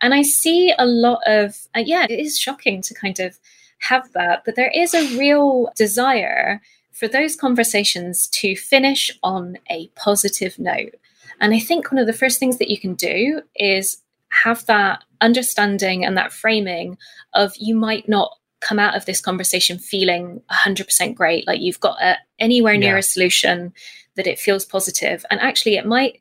And 0.00 0.14
I 0.14 0.22
see 0.22 0.72
a 0.78 0.86
lot 0.86 1.20
of, 1.26 1.68
uh, 1.76 1.82
yeah, 1.84 2.06
it 2.08 2.18
is 2.18 2.38
shocking 2.38 2.80
to 2.82 2.94
kind 2.94 3.20
of 3.20 3.38
have 3.80 4.10
that, 4.14 4.44
but 4.46 4.56
there 4.56 4.72
is 4.74 4.94
a 4.94 5.18
real 5.18 5.70
desire 5.76 6.62
for 6.90 7.06
those 7.06 7.36
conversations 7.36 8.28
to 8.28 8.56
finish 8.56 9.10
on 9.22 9.58
a 9.70 9.88
positive 9.88 10.58
note. 10.58 10.94
And 11.40 11.54
I 11.54 11.58
think 11.58 11.90
one 11.90 11.98
of 11.98 12.06
the 12.06 12.12
first 12.12 12.38
things 12.38 12.58
that 12.58 12.70
you 12.70 12.78
can 12.78 12.94
do 12.94 13.42
is 13.54 13.98
have 14.30 14.66
that 14.66 15.04
understanding 15.20 16.04
and 16.04 16.16
that 16.16 16.32
framing 16.32 16.98
of 17.34 17.54
you 17.56 17.74
might 17.74 18.08
not 18.08 18.32
come 18.60 18.78
out 18.78 18.96
of 18.96 19.06
this 19.06 19.20
conversation 19.20 19.78
feeling 19.78 20.42
100% 20.50 21.14
great, 21.14 21.46
like 21.46 21.60
you've 21.60 21.80
got 21.80 22.00
a, 22.02 22.16
anywhere 22.38 22.76
near 22.76 22.94
yeah. 22.94 22.98
a 22.98 23.02
solution 23.02 23.72
that 24.16 24.26
it 24.26 24.38
feels 24.38 24.64
positive. 24.64 25.24
And 25.30 25.40
actually, 25.40 25.76
it 25.76 25.86
might 25.86 26.20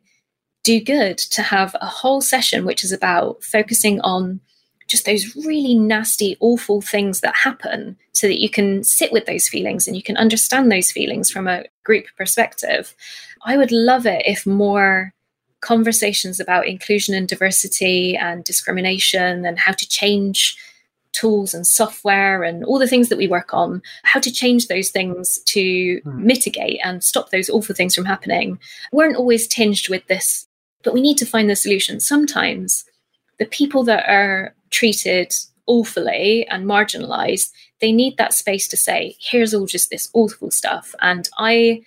do 0.64 0.80
good 0.80 1.18
to 1.18 1.42
have 1.42 1.76
a 1.82 1.88
whole 1.88 2.22
session 2.22 2.66
which 2.66 2.84
is 2.84 2.92
about 2.92 3.44
focusing 3.44 4.02
on 4.02 4.40
just 4.88 5.06
those 5.06 5.36
really 5.36 5.76
nasty, 5.76 6.38
awful 6.40 6.82
things 6.82 7.20
that 7.22 7.36
happen 7.36 7.98
so 8.14 8.28
that 8.28 8.42
you 8.42 8.50
can 8.50 8.84
sit 8.84 9.12
with 9.12 9.26
those 9.26 9.48
feelings 9.48 9.88
and 9.88 9.96
you 9.96 10.04
can 10.04 10.18
understand 10.18 10.72
those 10.72 10.92
feelings 10.92 11.30
from 11.30 11.48
a 11.48 11.66
group 11.84 12.06
perspective. 12.18 12.96
I 13.46 13.58
would 13.58 13.72
love 13.72 14.06
it 14.06 14.24
if 14.26 14.46
more 14.46 15.14
conversations 15.62 16.40
about 16.40 16.68
inclusion 16.68 17.14
and 17.16 17.28
diversity 17.28 18.16
and 18.16 18.44
discrimination 18.44 19.46
and 19.46 19.60
how 19.60 19.74
to 19.74 19.88
change 19.88 20.58
tools 21.12 21.54
and 21.54 21.66
software 21.66 22.44
and 22.44 22.64
all 22.64 22.78
the 22.78 22.88
things 22.88 23.10
that 23.10 23.18
we 23.18 23.28
work 23.28 23.54
on, 23.54 23.82
how 24.04 24.20
to 24.20 24.32
change 24.32 24.68
those 24.68 24.90
things 24.90 25.40
to 25.46 26.00
mm. 26.02 26.16
mitigate 26.16 26.80
and 26.84 27.04
stop 27.04 27.32
those 27.32 27.50
awful 27.50 27.74
things 27.74 27.96
from 27.96 28.06
happening, 28.06 28.60
weren't 28.92 29.18
always 29.18 29.48
tinged 29.48 29.90
with 29.90 30.06
this, 30.08 30.48
but 30.84 30.94
we 30.94 31.02
need 31.02 31.18
to 31.18 31.26
find 31.26 31.50
the 31.50 31.56
solution. 31.56 32.00
Sometimes 32.00 32.86
the 33.40 33.46
people 33.46 33.84
that 33.86 34.08
are 34.10 34.56
treated 34.70 35.34
awfully 35.68 36.48
and 36.48 36.66
marginalized, 36.66 37.52
they 37.82 37.92
need 37.92 38.18
that 38.18 38.34
space 38.34 38.68
to 38.70 38.78
say, 38.78 39.16
here's 39.20 39.54
all 39.54 39.66
just 39.66 39.90
this 39.90 40.10
awful 40.14 40.52
stuff. 40.52 40.96
And 41.02 41.30
I 41.38 41.82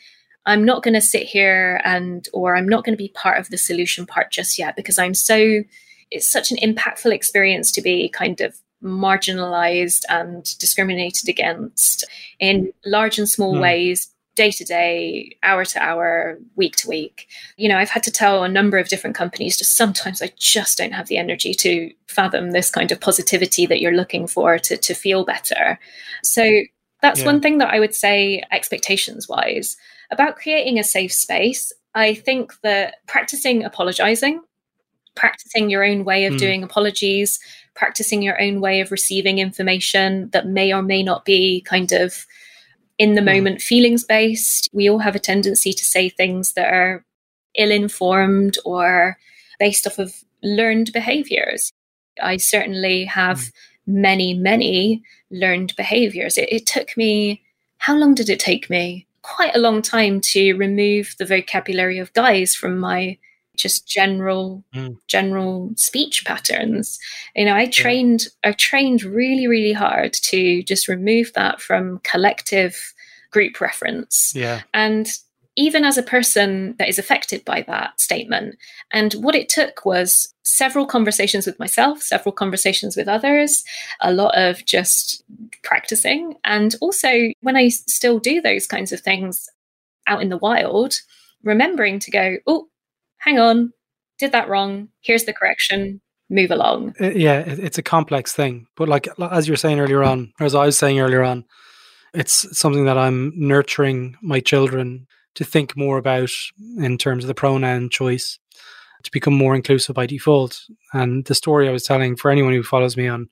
I'm 0.47 0.65
not 0.65 0.83
going 0.83 0.95
to 0.95 1.01
sit 1.03 1.25
here 1.25 1.81
and 1.85 2.27
or 2.33 2.57
I'm 2.57 2.69
not 2.69 2.85
going 2.85 2.95
to 2.95 3.03
be 3.03 3.13
part 3.15 3.39
of 3.39 3.51
the 3.51 3.59
solution 3.59 4.07
part 4.07 4.31
just 4.31 4.59
yet 4.59 4.75
because 4.75 4.99
I'm 4.99 5.15
so 5.15 5.63
it's 6.11 6.31
such 6.31 6.51
an 6.51 6.57
impactful 6.59 7.13
experience 7.13 7.71
to 7.73 7.83
be 7.83 8.09
kind 8.09 8.41
of 8.41 8.57
marginalized 8.83 10.03
and 10.09 10.59
discriminated 10.59 11.29
against 11.29 12.05
in 12.39 12.73
large 12.87 13.19
and 13.19 13.29
small 13.29 13.55
mm. 13.55 13.61
ways 13.61 14.09
day 14.41 14.51
to 14.51 14.65
day, 14.65 15.37
hour 15.43 15.67
to 15.67 15.83
hour, 15.83 16.39
week 16.57 16.75
to 16.75 16.89
week. 16.89 17.29
You 17.59 17.69
know, 17.69 17.77
I've 17.77 17.91
had 17.91 18.03
to 18.05 18.11
tell 18.11 18.43
a 18.43 18.49
number 18.49 18.79
of 18.79 18.89
different 18.89 19.15
companies 19.15 19.59
just 19.59 19.77
sometimes 19.77 20.23
I 20.23 20.33
just 20.39 20.79
don't 20.79 20.95
have 20.95 21.09
the 21.09 21.19
energy 21.19 21.53
to 21.53 21.93
fathom 22.07 22.53
this 22.53 22.71
kind 22.71 22.91
of 22.91 23.01
positivity 23.01 23.67
that 23.67 23.83
you're 23.83 23.93
looking 24.01 24.27
for 24.27 24.59
to, 24.59 24.79
to 24.79 24.95
feel 24.95 25.27
better. 25.27 25.79
So 26.25 26.63
that's 27.03 27.21
yeah. 27.21 27.27
one 27.27 27.43
thing 27.43 27.59
that 27.59 27.75
I 27.75 27.81
would 27.81 27.95
say, 27.95 28.43
expectations 28.51 29.29
wise, 29.29 29.77
about 30.11 30.37
creating 30.37 30.79
a 30.79 30.85
safe 30.85 31.13
space. 31.13 31.71
I 31.95 32.15
think 32.15 32.55
that 32.63 32.95
practicing 33.07 33.63
apologizing, 33.63 34.41
practicing 35.17 35.69
your 35.69 35.85
own 35.85 36.07
way 36.07 36.25
of 36.25 36.33
mm. 36.33 36.39
doing 36.39 36.63
apologies, 36.63 37.39
practicing 37.75 38.23
your 38.23 38.41
own 38.41 38.63
way 38.63 38.81
of 38.81 38.91
receiving 38.91 39.39
information 39.39 40.31
that 40.31 40.47
may 40.47 40.73
or 40.73 40.81
may 40.81 41.03
not 41.03 41.27
be 41.27 41.61
kind 41.61 41.93
of 41.93 42.25
in 43.01 43.15
the 43.15 43.23
hmm. 43.23 43.29
moment 43.29 43.63
feelings 43.63 44.05
based. 44.05 44.69
We 44.75 44.89
all 44.89 44.99
have 44.99 45.17
a 45.17 45.19
tendency 45.19 45.73
to 45.73 45.85
say 45.85 46.11
things 46.11 46.53
that 46.53 46.73
are 46.73 47.03
ill 47.57 47.71
informed 47.71 48.59
or 48.65 49.17
based 49.59 49.87
off 49.87 49.99
of 49.99 50.15
learned 50.43 50.93
behaviors. 50.93 51.73
I 52.23 52.37
certainly 52.37 53.07
have 53.07 53.39
mm. 53.39 53.53
many, 53.87 54.35
many 54.35 55.03
learned 55.31 55.75
behaviors. 55.77 56.37
It, 56.37 56.53
it 56.53 56.67
took 56.67 56.95
me, 56.97 57.43
how 57.79 57.97
long 57.97 58.15
did 58.15 58.29
it 58.29 58.39
take 58.39 58.69
me? 58.69 59.07
Quite 59.23 59.57
a 59.57 59.61
long 59.61 59.81
time 59.81 60.21
to 60.33 60.53
remove 60.55 61.15
the 61.19 61.25
vocabulary 61.25 61.99
of 61.99 62.13
guys 62.13 62.55
from 62.55 62.79
my 62.79 63.17
just 63.61 63.87
general 63.87 64.65
mm. 64.75 64.97
general 65.07 65.73
speech 65.77 66.25
patterns. 66.25 66.99
You 67.35 67.45
know 67.45 67.55
i 67.55 67.67
trained 67.67 68.27
i 68.45 68.53
trained 68.53 69.03
really 69.03 69.47
really 69.47 69.73
hard 69.73 70.13
to 70.15 70.63
just 70.63 70.89
remove 70.89 71.33
that 71.35 71.61
from 71.61 72.01
collective 72.05 72.93
group 73.31 73.61
reference. 73.61 74.33
Yeah. 74.35 74.63
And 74.75 75.09
even 75.57 75.85
as 75.85 75.99
a 75.99 76.03
person 76.03 76.75
that 76.79 76.89
is 76.89 76.99
affected 76.99 77.45
by 77.45 77.63
that 77.63 78.01
statement 78.01 78.57
and 78.93 79.13
what 79.15 79.35
it 79.35 79.49
took 79.49 79.85
was 79.85 80.33
several 80.45 80.87
conversations 80.87 81.45
with 81.45 81.59
myself 81.59 82.01
several 82.03 82.33
conversations 82.33 82.97
with 82.97 83.09
others 83.09 83.65
a 84.01 84.13
lot 84.13 84.37
of 84.37 84.65
just 84.65 85.25
practicing. 85.65 86.37
And 86.45 86.77
also 86.81 87.31
when 87.41 87.57
i 87.57 87.69
still 87.69 88.19
do 88.19 88.41
those 88.41 88.67
kinds 88.67 88.93
of 88.93 89.01
things 89.01 89.49
out 90.07 90.23
in 90.23 90.29
the 90.29 90.39
wild 90.39 91.01
remembering 91.43 91.99
to 91.99 92.11
go 92.11 92.37
oh 92.47 92.69
hang 93.21 93.39
on, 93.39 93.73
did 94.19 94.33
that 94.33 94.49
wrong. 94.49 94.89
Here's 95.01 95.25
the 95.25 95.33
correction. 95.33 96.01
Move 96.29 96.51
along. 96.53 96.95
Uh, 97.01 97.11
yeah, 97.11 97.41
it's 97.41 97.79
a 97.79 97.83
complex 97.83 98.33
thing. 98.33 98.67
But 98.77 98.89
like 98.89 99.09
as 99.33 99.49
you 99.49 99.53
were 99.53 99.57
saying 99.57 99.81
earlier 99.81 100.05
on, 100.05 100.33
or 100.39 100.47
as 100.47 100.55
I 100.55 100.67
was 100.67 100.79
saying 100.79 101.01
earlier 101.01 101.25
on, 101.25 101.45
it's 102.15 102.57
something 102.57 102.85
that 102.85 102.99
I'm 102.99 103.33
nurturing 103.37 104.17
my 104.23 104.41
children 104.41 105.07
to 105.35 105.45
think 105.45 105.77
more 105.77 105.99
about 105.99 106.31
in 106.79 106.99
terms 106.99 107.25
of 107.25 107.29
the 107.29 107.35
pronoun 107.35 107.89
choice, 107.89 108.39
to 109.03 109.11
become 109.11 109.35
more 109.35 109.55
inclusive 109.55 109.97
by 109.97 110.07
default. 110.07 110.61
And 110.93 111.25
the 111.25 111.35
story 111.35 111.69
I 111.69 111.73
was 111.73 111.85
telling 111.85 112.17
for 112.17 112.31
anyone 112.31 112.53
who 112.53 112.63
follows 112.63 112.97
me 112.97 113.09
on 113.09 113.29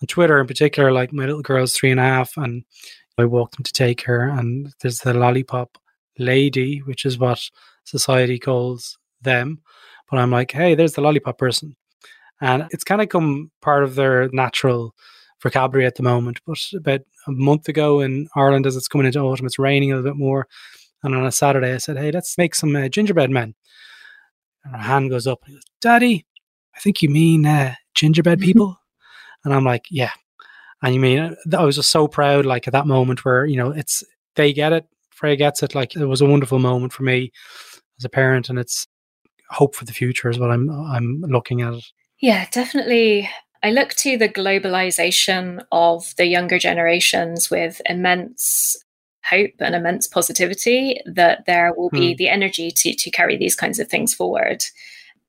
on 0.00 0.06
Twitter 0.06 0.40
in 0.40 0.46
particular, 0.46 0.92
like 0.92 1.12
my 1.12 1.26
little 1.26 1.42
girl's 1.42 1.74
three 1.74 1.90
and 1.90 2.00
a 2.00 2.04
half, 2.04 2.36
and 2.36 2.64
I 3.18 3.24
walked 3.24 3.56
them 3.56 3.64
to 3.64 3.72
take 3.72 4.02
her, 4.02 4.28
and 4.28 4.72
there's 4.80 5.00
the 5.00 5.14
lollipop 5.14 5.78
lady, 6.18 6.78
which 6.78 7.04
is 7.04 7.18
what 7.18 7.40
society 7.84 8.38
calls 8.38 8.98
them. 9.22 9.60
But 10.10 10.18
I'm 10.18 10.30
like, 10.30 10.52
hey, 10.52 10.74
there's 10.74 10.92
the 10.92 11.00
lollipop 11.00 11.38
person. 11.38 11.76
And 12.40 12.66
it's 12.70 12.84
kind 12.84 13.00
of 13.00 13.08
come 13.08 13.50
part 13.60 13.84
of 13.84 13.94
their 13.94 14.28
natural 14.32 14.94
vocabulary 15.42 15.86
at 15.86 15.96
the 15.96 16.02
moment. 16.02 16.40
But 16.46 16.58
about 16.74 17.00
a 17.26 17.32
month 17.32 17.68
ago 17.68 18.00
in 18.00 18.28
Ireland, 18.34 18.66
as 18.66 18.76
it's 18.76 18.88
coming 18.88 19.06
into 19.06 19.20
autumn, 19.20 19.46
it's 19.46 19.58
raining 19.58 19.92
a 19.92 19.96
little 19.96 20.10
bit 20.10 20.18
more. 20.18 20.48
And 21.02 21.14
on 21.14 21.26
a 21.26 21.32
Saturday, 21.32 21.72
I 21.72 21.78
said, 21.78 21.96
hey, 21.96 22.10
let's 22.10 22.38
make 22.38 22.54
some 22.54 22.74
uh, 22.76 22.88
gingerbread 22.88 23.30
men. 23.30 23.54
And 24.64 24.76
her 24.76 24.82
hand 24.82 25.10
goes 25.10 25.26
up. 25.26 25.40
Goes, 25.46 25.62
Daddy, 25.80 26.26
I 26.76 26.80
think 26.80 27.02
you 27.02 27.08
mean 27.08 27.46
uh, 27.46 27.74
gingerbread 27.94 28.40
people. 28.42 28.78
and 29.44 29.52
I'm 29.52 29.64
like, 29.64 29.86
yeah. 29.90 30.10
And 30.82 30.94
you 30.94 31.00
mean, 31.00 31.18
uh, 31.18 31.34
I 31.56 31.64
was 31.64 31.76
just 31.76 31.90
so 31.90 32.08
proud, 32.08 32.44
like 32.44 32.66
at 32.66 32.72
that 32.72 32.86
moment 32.86 33.24
where, 33.24 33.44
you 33.46 33.56
know, 33.56 33.70
it's 33.70 34.02
they 34.34 34.52
get 34.52 34.72
it. 34.72 34.86
Freya 35.10 35.36
gets 35.36 35.62
it. 35.62 35.74
Like 35.74 35.94
it 35.94 36.04
was 36.04 36.20
a 36.20 36.26
wonderful 36.26 36.58
moment 36.58 36.92
for 36.92 37.04
me 37.04 37.30
as 37.98 38.04
a 38.04 38.08
parent, 38.08 38.48
and 38.48 38.58
it's 38.58 38.88
hope 39.52 39.74
for 39.74 39.84
the 39.84 39.92
future 39.92 40.30
is 40.30 40.38
what 40.38 40.50
I'm 40.50 40.70
I'm 40.70 41.20
looking 41.22 41.62
at. 41.62 41.74
Yeah, 42.18 42.46
definitely. 42.50 43.28
I 43.62 43.70
look 43.70 43.94
to 43.94 44.16
the 44.16 44.28
globalization 44.28 45.64
of 45.70 46.14
the 46.16 46.26
younger 46.26 46.58
generations 46.58 47.50
with 47.50 47.80
immense 47.86 48.76
hope 49.24 49.52
and 49.60 49.74
immense 49.74 50.08
positivity 50.08 51.00
that 51.06 51.46
there 51.46 51.72
will 51.76 51.90
be 51.90 52.12
hmm. 52.12 52.16
the 52.16 52.28
energy 52.28 52.70
to 52.70 52.94
to 52.94 53.10
carry 53.10 53.36
these 53.36 53.54
kinds 53.54 53.78
of 53.78 53.88
things 53.88 54.14
forward. 54.14 54.64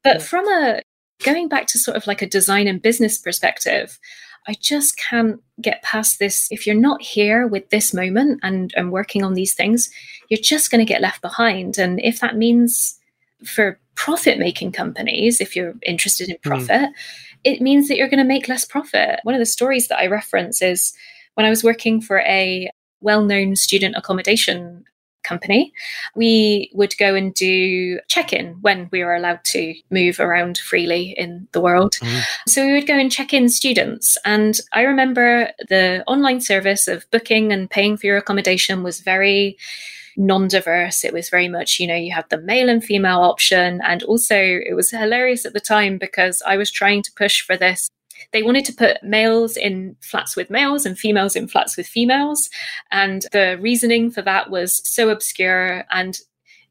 But 0.03 0.17
yeah. 0.17 0.24
from 0.24 0.47
a 0.47 0.82
going 1.24 1.47
back 1.47 1.67
to 1.67 1.80
sort 1.80 1.97
of 1.97 2.07
like 2.07 2.21
a 2.21 2.28
design 2.28 2.67
and 2.67 2.82
business 2.82 3.17
perspective, 3.17 3.99
I 4.47 4.55
just 4.59 4.97
can't 4.97 5.41
get 5.61 5.84
past 5.84 6.19
this. 6.19 6.47
If 6.51 6.67
you're 6.67 6.76
not 6.76 7.01
here 7.01 7.47
with 7.47 7.69
this 7.69 7.93
moment 7.93 8.41
and, 8.43 8.74
and 8.76 8.91
working 8.91 9.24
on 9.24 9.34
these 9.34 9.53
things, 9.53 9.89
you're 10.30 10.39
just 10.41 10.69
going 10.69 10.86
to 10.86 10.91
get 10.91 11.01
left 11.01 11.21
behind. 11.21 11.78
And 11.78 11.99
if 12.01 12.19
that 12.19 12.36
means 12.36 12.99
for 13.45 13.80
profit 14.04 14.38
making 14.38 14.70
companies, 14.70 15.39
if 15.39 15.56
you're 15.56 15.76
interested 15.82 16.28
in 16.28 16.36
hmm. 16.43 16.49
profit, 16.49 16.89
mm. 16.89 16.93
it 17.45 17.62
means 17.62 17.88
that 17.88 17.95
you're 17.95 18.10
going 18.10 18.18
to 18.18 18.26
make 18.26 18.49
less 18.49 18.66
profit. 18.66 19.22
One 19.24 19.34
of 19.34 19.39
the 19.39 19.45
stories 19.45 19.88
that 19.88 19.97
I 19.97 20.08
reference 20.08 20.62
is 20.62 20.93
when 21.36 21.45
I 21.45 21.49
was 21.49 21.64
working 21.64 22.01
for 22.01 22.20
a 22.20 22.70
well 22.99 23.24
known 23.24 23.56
student 23.56 23.95
accommodation 23.95 24.84
company, 25.24 25.72
we 26.18 26.70
would 26.74 26.97
go 26.97 27.16
and 27.16 27.34
do 27.34 27.97
check 28.10 28.34
in 28.34 28.58
when 28.60 28.89
we 28.91 29.06
were 29.06 29.16
allowed 29.16 29.41
to 29.45 29.74
move 29.89 30.20
around 30.20 30.58
freely 30.58 31.16
in 31.18 31.47
the 31.54 31.62
world. 31.62 31.93
Mm. 32.01 32.24
So 32.45 32.66
we 32.66 32.74
would 32.74 32.88
go 32.88 32.99
and 32.99 33.10
check 33.10 33.34
in 33.34 33.47
students. 33.47 34.18
And 34.26 34.60
I 34.74 34.82
remember 34.82 35.49
the 35.70 36.04
online 36.08 36.41
service 36.41 36.89
of 36.89 37.10
booking 37.10 37.54
and 37.54 37.70
paying 37.70 37.95
for 37.95 38.08
your 38.08 38.18
accommodation 38.18 38.84
was 38.84 38.99
very 38.99 39.58
non-diverse 40.18 41.03
it 41.03 41.14
was 41.14 41.30
very 41.30 41.47
much 41.47 41.80
you 41.80 41.88
know 41.88 41.95
you 41.95 42.11
had 42.11 42.30
the 42.30 42.41
male 42.41 42.70
and 42.70 42.84
female 42.84 43.22
option 43.22 43.82
and 43.84 44.03
also 44.03 44.36
it 44.36 44.76
was 44.76 44.91
hilarious 44.91 45.45
at 45.45 45.53
the 45.53 45.59
time 45.59 45.97
because 45.97 46.41
i 46.45 46.55
was 46.55 46.72
trying 46.72 47.01
to 47.01 47.11
push 47.14 47.41
for 47.41 47.57
this 47.57 47.89
they 48.32 48.43
wanted 48.43 48.66
to 48.66 48.74
put 48.74 49.03
males 49.03 49.57
in 49.57 49.95
flats 50.01 50.36
with 50.36 50.49
males 50.49 50.86
and 50.86 50.97
females 50.97 51.36
in 51.36 51.47
flats 51.47 51.78
with 51.78 51.88
females. 51.88 52.49
And 52.91 53.26
the 53.32 53.57
reasoning 53.59 54.11
for 54.11 54.22
that 54.22 54.49
was 54.49 54.82
so 54.88 55.09
obscure 55.09 55.86
and 55.91 56.18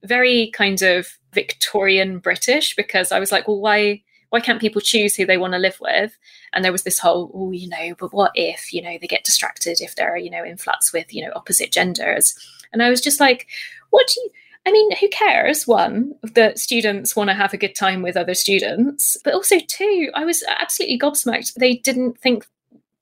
very 0.04 0.50
kind 0.54 0.82
of 0.82 1.08
Victorian 1.32 2.18
British 2.18 2.74
because 2.74 3.12
I 3.12 3.20
was 3.20 3.32
like, 3.32 3.46
well, 3.46 3.60
why? 3.60 4.02
Why 4.30 4.40
can't 4.40 4.62
people 4.62 4.80
choose 4.80 5.14
who 5.14 5.26
they 5.26 5.36
want 5.36 5.52
to 5.52 5.58
live 5.58 5.76
with? 5.78 6.16
And 6.54 6.64
there 6.64 6.72
was 6.72 6.84
this 6.84 6.98
whole, 6.98 7.30
oh, 7.34 7.52
you 7.52 7.68
know, 7.68 7.94
but 7.98 8.14
what 8.14 8.32
if, 8.34 8.72
you 8.72 8.80
know, 8.80 8.96
they 8.98 9.06
get 9.06 9.24
distracted 9.24 9.82
if 9.82 9.94
they're, 9.94 10.16
you 10.16 10.30
know, 10.30 10.42
in 10.42 10.56
flats 10.56 10.90
with, 10.90 11.12
you 11.12 11.22
know, 11.22 11.32
opposite 11.36 11.70
genders? 11.70 12.34
And 12.72 12.82
I 12.82 12.90
was 12.90 13.00
just 13.00 13.20
like, 13.20 13.46
what 13.90 14.06
do 14.06 14.20
you, 14.20 14.30
I 14.66 14.72
mean, 14.72 14.96
who 14.96 15.08
cares? 15.08 15.66
One, 15.66 16.14
that 16.34 16.58
students 16.58 17.16
want 17.16 17.30
to 17.30 17.34
have 17.34 17.52
a 17.52 17.58
good 17.58 17.74
time 17.74 18.02
with 18.02 18.16
other 18.16 18.34
students, 18.34 19.16
but 19.24 19.34
also 19.34 19.56
two, 19.66 20.10
I 20.14 20.24
was 20.24 20.44
absolutely 20.48 20.98
gobsmacked. 20.98 21.54
They 21.54 21.74
didn't 21.74 22.18
think 22.18 22.46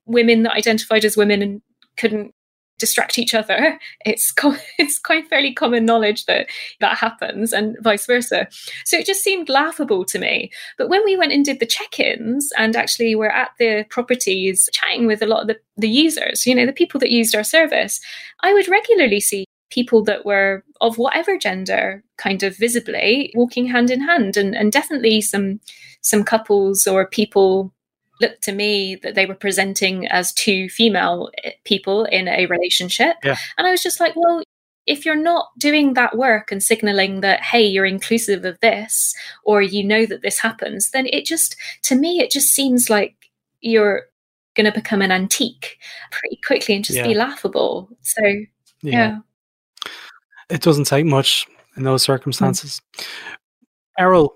women 0.06 0.42
that 0.42 0.56
identified 0.56 1.04
as 1.04 1.16
women 1.16 1.42
and 1.42 1.62
couldn't 1.96 2.34
distract 2.80 3.18
each 3.18 3.34
other. 3.34 3.78
It's 4.04 4.32
co- 4.32 4.56
it's 4.78 4.98
quite 4.98 5.28
fairly 5.28 5.52
common 5.52 5.84
knowledge 5.84 6.24
that 6.24 6.48
that 6.80 6.96
happens, 6.96 7.52
and 7.52 7.76
vice 7.80 8.06
versa. 8.06 8.48
So 8.84 8.96
it 8.96 9.06
just 9.06 9.22
seemed 9.22 9.48
laughable 9.48 10.04
to 10.06 10.18
me. 10.18 10.50
But 10.78 10.88
when 10.88 11.04
we 11.04 11.16
went 11.16 11.32
and 11.32 11.44
did 11.44 11.60
the 11.60 11.66
check-ins, 11.66 12.50
and 12.56 12.74
actually 12.74 13.14
were 13.14 13.30
at 13.30 13.50
the 13.58 13.84
properties 13.90 14.68
chatting 14.72 15.06
with 15.06 15.22
a 15.22 15.26
lot 15.26 15.42
of 15.42 15.48
the, 15.48 15.58
the 15.76 15.88
users, 15.88 16.46
you 16.46 16.54
know, 16.54 16.66
the 16.66 16.72
people 16.72 16.98
that 17.00 17.10
used 17.10 17.36
our 17.36 17.44
service, 17.44 18.00
I 18.40 18.52
would 18.52 18.66
regularly 18.66 19.20
see 19.20 19.44
people 19.70 20.02
that 20.04 20.24
were 20.24 20.64
of 20.80 20.98
whatever 20.98 21.38
gender 21.38 22.02
kind 22.16 22.42
of 22.42 22.56
visibly 22.56 23.32
walking 23.34 23.66
hand 23.66 23.90
in 23.90 24.00
hand 24.00 24.36
and, 24.36 24.54
and 24.54 24.72
definitely 24.72 25.20
some 25.20 25.60
some 26.00 26.24
couples 26.24 26.86
or 26.86 27.06
people 27.06 27.72
looked 28.20 28.42
to 28.42 28.52
me 28.52 28.96
that 28.96 29.14
they 29.14 29.26
were 29.26 29.34
presenting 29.34 30.06
as 30.08 30.32
two 30.34 30.68
female 30.68 31.30
eh, 31.44 31.52
people 31.64 32.04
in 32.04 32.28
a 32.28 32.46
relationship 32.46 33.16
yeah. 33.24 33.36
and 33.56 33.66
i 33.66 33.70
was 33.70 33.82
just 33.82 34.00
like 34.00 34.14
well 34.16 34.42
if 34.86 35.04
you're 35.04 35.14
not 35.14 35.48
doing 35.58 35.94
that 35.94 36.16
work 36.16 36.50
and 36.50 36.62
signaling 36.62 37.20
that 37.20 37.40
hey 37.40 37.64
you're 37.64 37.86
inclusive 37.86 38.44
of 38.44 38.58
this 38.60 39.14
or 39.44 39.62
you 39.62 39.84
know 39.84 40.04
that 40.04 40.22
this 40.22 40.38
happens 40.38 40.90
then 40.90 41.06
it 41.06 41.24
just 41.24 41.56
to 41.82 41.94
me 41.94 42.20
it 42.20 42.30
just 42.30 42.48
seems 42.48 42.90
like 42.90 43.14
you're 43.60 44.02
going 44.54 44.70
to 44.70 44.72
become 44.72 45.00
an 45.00 45.12
antique 45.12 45.78
pretty 46.10 46.38
quickly 46.44 46.74
and 46.74 46.84
just 46.84 46.98
yeah. 46.98 47.06
be 47.06 47.14
laughable 47.14 47.88
so 48.02 48.22
yeah. 48.82 48.92
yeah 48.92 49.18
it 50.50 50.62
doesn't 50.62 50.84
take 50.84 51.06
much 51.06 51.46
in 51.76 51.84
those 51.84 52.02
circumstances. 52.02 52.80
Mm. 52.96 53.06
Eriol, 53.98 54.34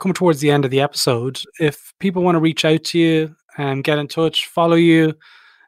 coming 0.00 0.14
towards 0.14 0.40
the 0.40 0.50
end 0.50 0.64
of 0.64 0.70
the 0.70 0.80
episode, 0.80 1.40
if 1.60 1.92
people 1.98 2.22
want 2.22 2.34
to 2.36 2.40
reach 2.40 2.64
out 2.64 2.84
to 2.84 2.98
you 2.98 3.36
and 3.56 3.84
get 3.84 3.98
in 3.98 4.08
touch, 4.08 4.46
follow 4.46 4.76
you, 4.76 5.14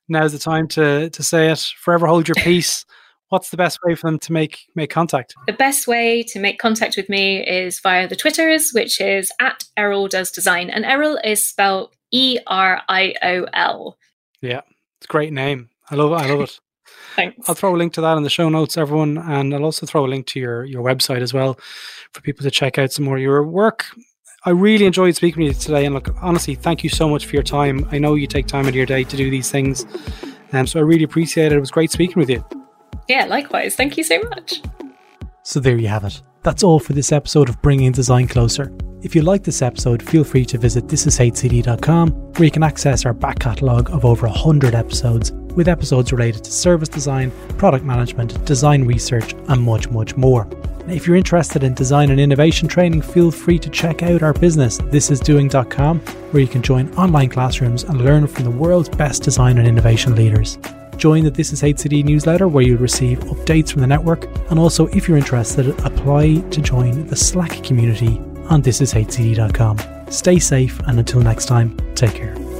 now's 0.08 0.32
the 0.32 0.38
time 0.38 0.68
to 0.68 1.10
to 1.10 1.22
say 1.22 1.50
it. 1.50 1.60
Forever 1.78 2.06
hold 2.06 2.28
your 2.28 2.34
peace. 2.38 2.84
What's 3.28 3.50
the 3.50 3.56
best 3.56 3.78
way 3.84 3.94
for 3.94 4.08
them 4.08 4.18
to 4.20 4.32
make 4.32 4.66
make 4.74 4.90
contact? 4.90 5.34
The 5.46 5.52
best 5.52 5.86
way 5.86 6.22
to 6.24 6.38
make 6.38 6.58
contact 6.58 6.96
with 6.96 7.08
me 7.08 7.46
is 7.46 7.80
via 7.80 8.08
the 8.08 8.16
Twitters, 8.16 8.70
which 8.72 9.00
is 9.00 9.30
at 9.40 9.64
Eriol 9.76 10.08
Does 10.08 10.30
Design, 10.30 10.70
and 10.70 10.84
Eriol 10.84 11.18
is 11.24 11.44
spelled 11.44 11.94
E 12.10 12.38
R 12.46 12.82
I 12.88 13.14
O 13.22 13.46
L. 13.52 13.98
Yeah, 14.40 14.60
it's 14.98 15.06
a 15.06 15.08
great 15.08 15.32
name. 15.32 15.70
I 15.90 15.96
love 15.96 16.12
it. 16.12 16.14
I 16.14 16.32
love 16.32 16.40
it. 16.42 16.60
Thanks. 17.16 17.48
I'll 17.48 17.54
throw 17.54 17.74
a 17.74 17.78
link 17.78 17.92
to 17.94 18.00
that 18.00 18.16
in 18.16 18.22
the 18.22 18.30
show 18.30 18.48
notes, 18.48 18.76
everyone, 18.76 19.18
and 19.18 19.54
I'll 19.54 19.64
also 19.64 19.86
throw 19.86 20.04
a 20.04 20.08
link 20.08 20.26
to 20.28 20.40
your 20.40 20.64
your 20.64 20.82
website 20.82 21.20
as 21.20 21.32
well 21.32 21.58
for 22.12 22.20
people 22.20 22.42
to 22.42 22.50
check 22.50 22.78
out 22.78 22.92
some 22.92 23.04
more 23.04 23.16
of 23.16 23.22
your 23.22 23.42
work. 23.44 23.86
I 24.46 24.50
really 24.50 24.84
enjoyed 24.84 25.16
speaking 25.16 25.42
with 25.44 25.56
you 25.56 25.60
today, 25.60 25.86
and 25.86 25.94
look, 25.94 26.14
honestly, 26.20 26.54
thank 26.54 26.84
you 26.84 26.90
so 26.90 27.08
much 27.08 27.24
for 27.24 27.34
your 27.34 27.42
time. 27.42 27.88
I 27.90 27.98
know 27.98 28.14
you 28.14 28.26
take 28.26 28.46
time 28.46 28.66
out 28.66 28.70
of 28.70 28.74
your 28.74 28.86
day 28.86 29.04
to 29.04 29.16
do 29.16 29.30
these 29.30 29.50
things, 29.50 29.86
um, 30.52 30.66
so 30.66 30.78
I 30.78 30.82
really 30.82 31.04
appreciate 31.04 31.52
it. 31.52 31.56
It 31.56 31.60
was 31.60 31.70
great 31.70 31.90
speaking 31.90 32.18
with 32.18 32.28
you. 32.28 32.44
Yeah, 33.08 33.24
likewise. 33.26 33.74
Thank 33.74 33.96
you 33.96 34.04
so 34.04 34.20
much. 34.22 34.60
So 35.42 35.60
there 35.60 35.76
you 35.76 35.88
have 35.88 36.04
it. 36.04 36.20
That's 36.44 36.62
all 36.62 36.78
for 36.78 36.92
this 36.92 37.10
episode 37.10 37.48
of 37.48 37.60
Bringing 37.62 37.90
Design 37.90 38.28
Closer. 38.28 38.70
If 39.00 39.14
you 39.14 39.22
like 39.22 39.44
this 39.44 39.62
episode, 39.62 40.02
feel 40.02 40.24
free 40.24 40.44
to 40.44 40.58
visit 40.58 40.86
thisishcd.com 40.86 42.10
where 42.10 42.44
you 42.44 42.50
can 42.50 42.62
access 42.62 43.06
our 43.06 43.14
back 43.14 43.38
catalogue 43.38 43.90
of 43.90 44.04
over 44.04 44.26
100 44.26 44.74
episodes 44.74 45.32
with 45.32 45.68
episodes 45.68 46.12
related 46.12 46.44
to 46.44 46.52
service 46.52 46.90
design, 46.90 47.30
product 47.56 47.86
management, 47.86 48.44
design 48.44 48.84
research, 48.84 49.32
and 49.48 49.62
much, 49.62 49.88
much 49.88 50.18
more. 50.18 50.46
If 50.86 51.06
you're 51.06 51.16
interested 51.16 51.64
in 51.64 51.72
design 51.72 52.10
and 52.10 52.20
innovation 52.20 52.68
training, 52.68 53.00
feel 53.00 53.30
free 53.30 53.58
to 53.60 53.70
check 53.70 54.02
out 54.02 54.22
our 54.22 54.34
business, 54.34 54.78
thisisdoing.com, 54.78 56.00
where 56.00 56.42
you 56.42 56.48
can 56.48 56.60
join 56.60 56.92
online 56.96 57.30
classrooms 57.30 57.84
and 57.84 58.04
learn 58.04 58.26
from 58.26 58.44
the 58.44 58.50
world's 58.50 58.90
best 58.90 59.22
design 59.22 59.56
and 59.56 59.66
innovation 59.66 60.14
leaders. 60.14 60.58
Join 60.96 61.24
the 61.24 61.30
This 61.30 61.52
Is 61.52 61.62
HCD 61.62 62.04
newsletter 62.04 62.48
where 62.48 62.64
you'll 62.64 62.78
receive 62.78 63.18
updates 63.20 63.72
from 63.72 63.80
the 63.80 63.86
network, 63.86 64.26
and 64.50 64.58
also, 64.58 64.86
if 64.88 65.08
you're 65.08 65.18
interested, 65.18 65.68
apply 65.80 66.36
to 66.50 66.60
join 66.60 67.06
the 67.06 67.16
Slack 67.16 67.62
community 67.62 68.18
on 68.48 68.62
thisishcd.com. 68.62 69.78
Stay 70.10 70.38
safe, 70.38 70.78
and 70.80 70.98
until 70.98 71.20
next 71.20 71.46
time, 71.46 71.76
take 71.94 72.14
care. 72.14 72.53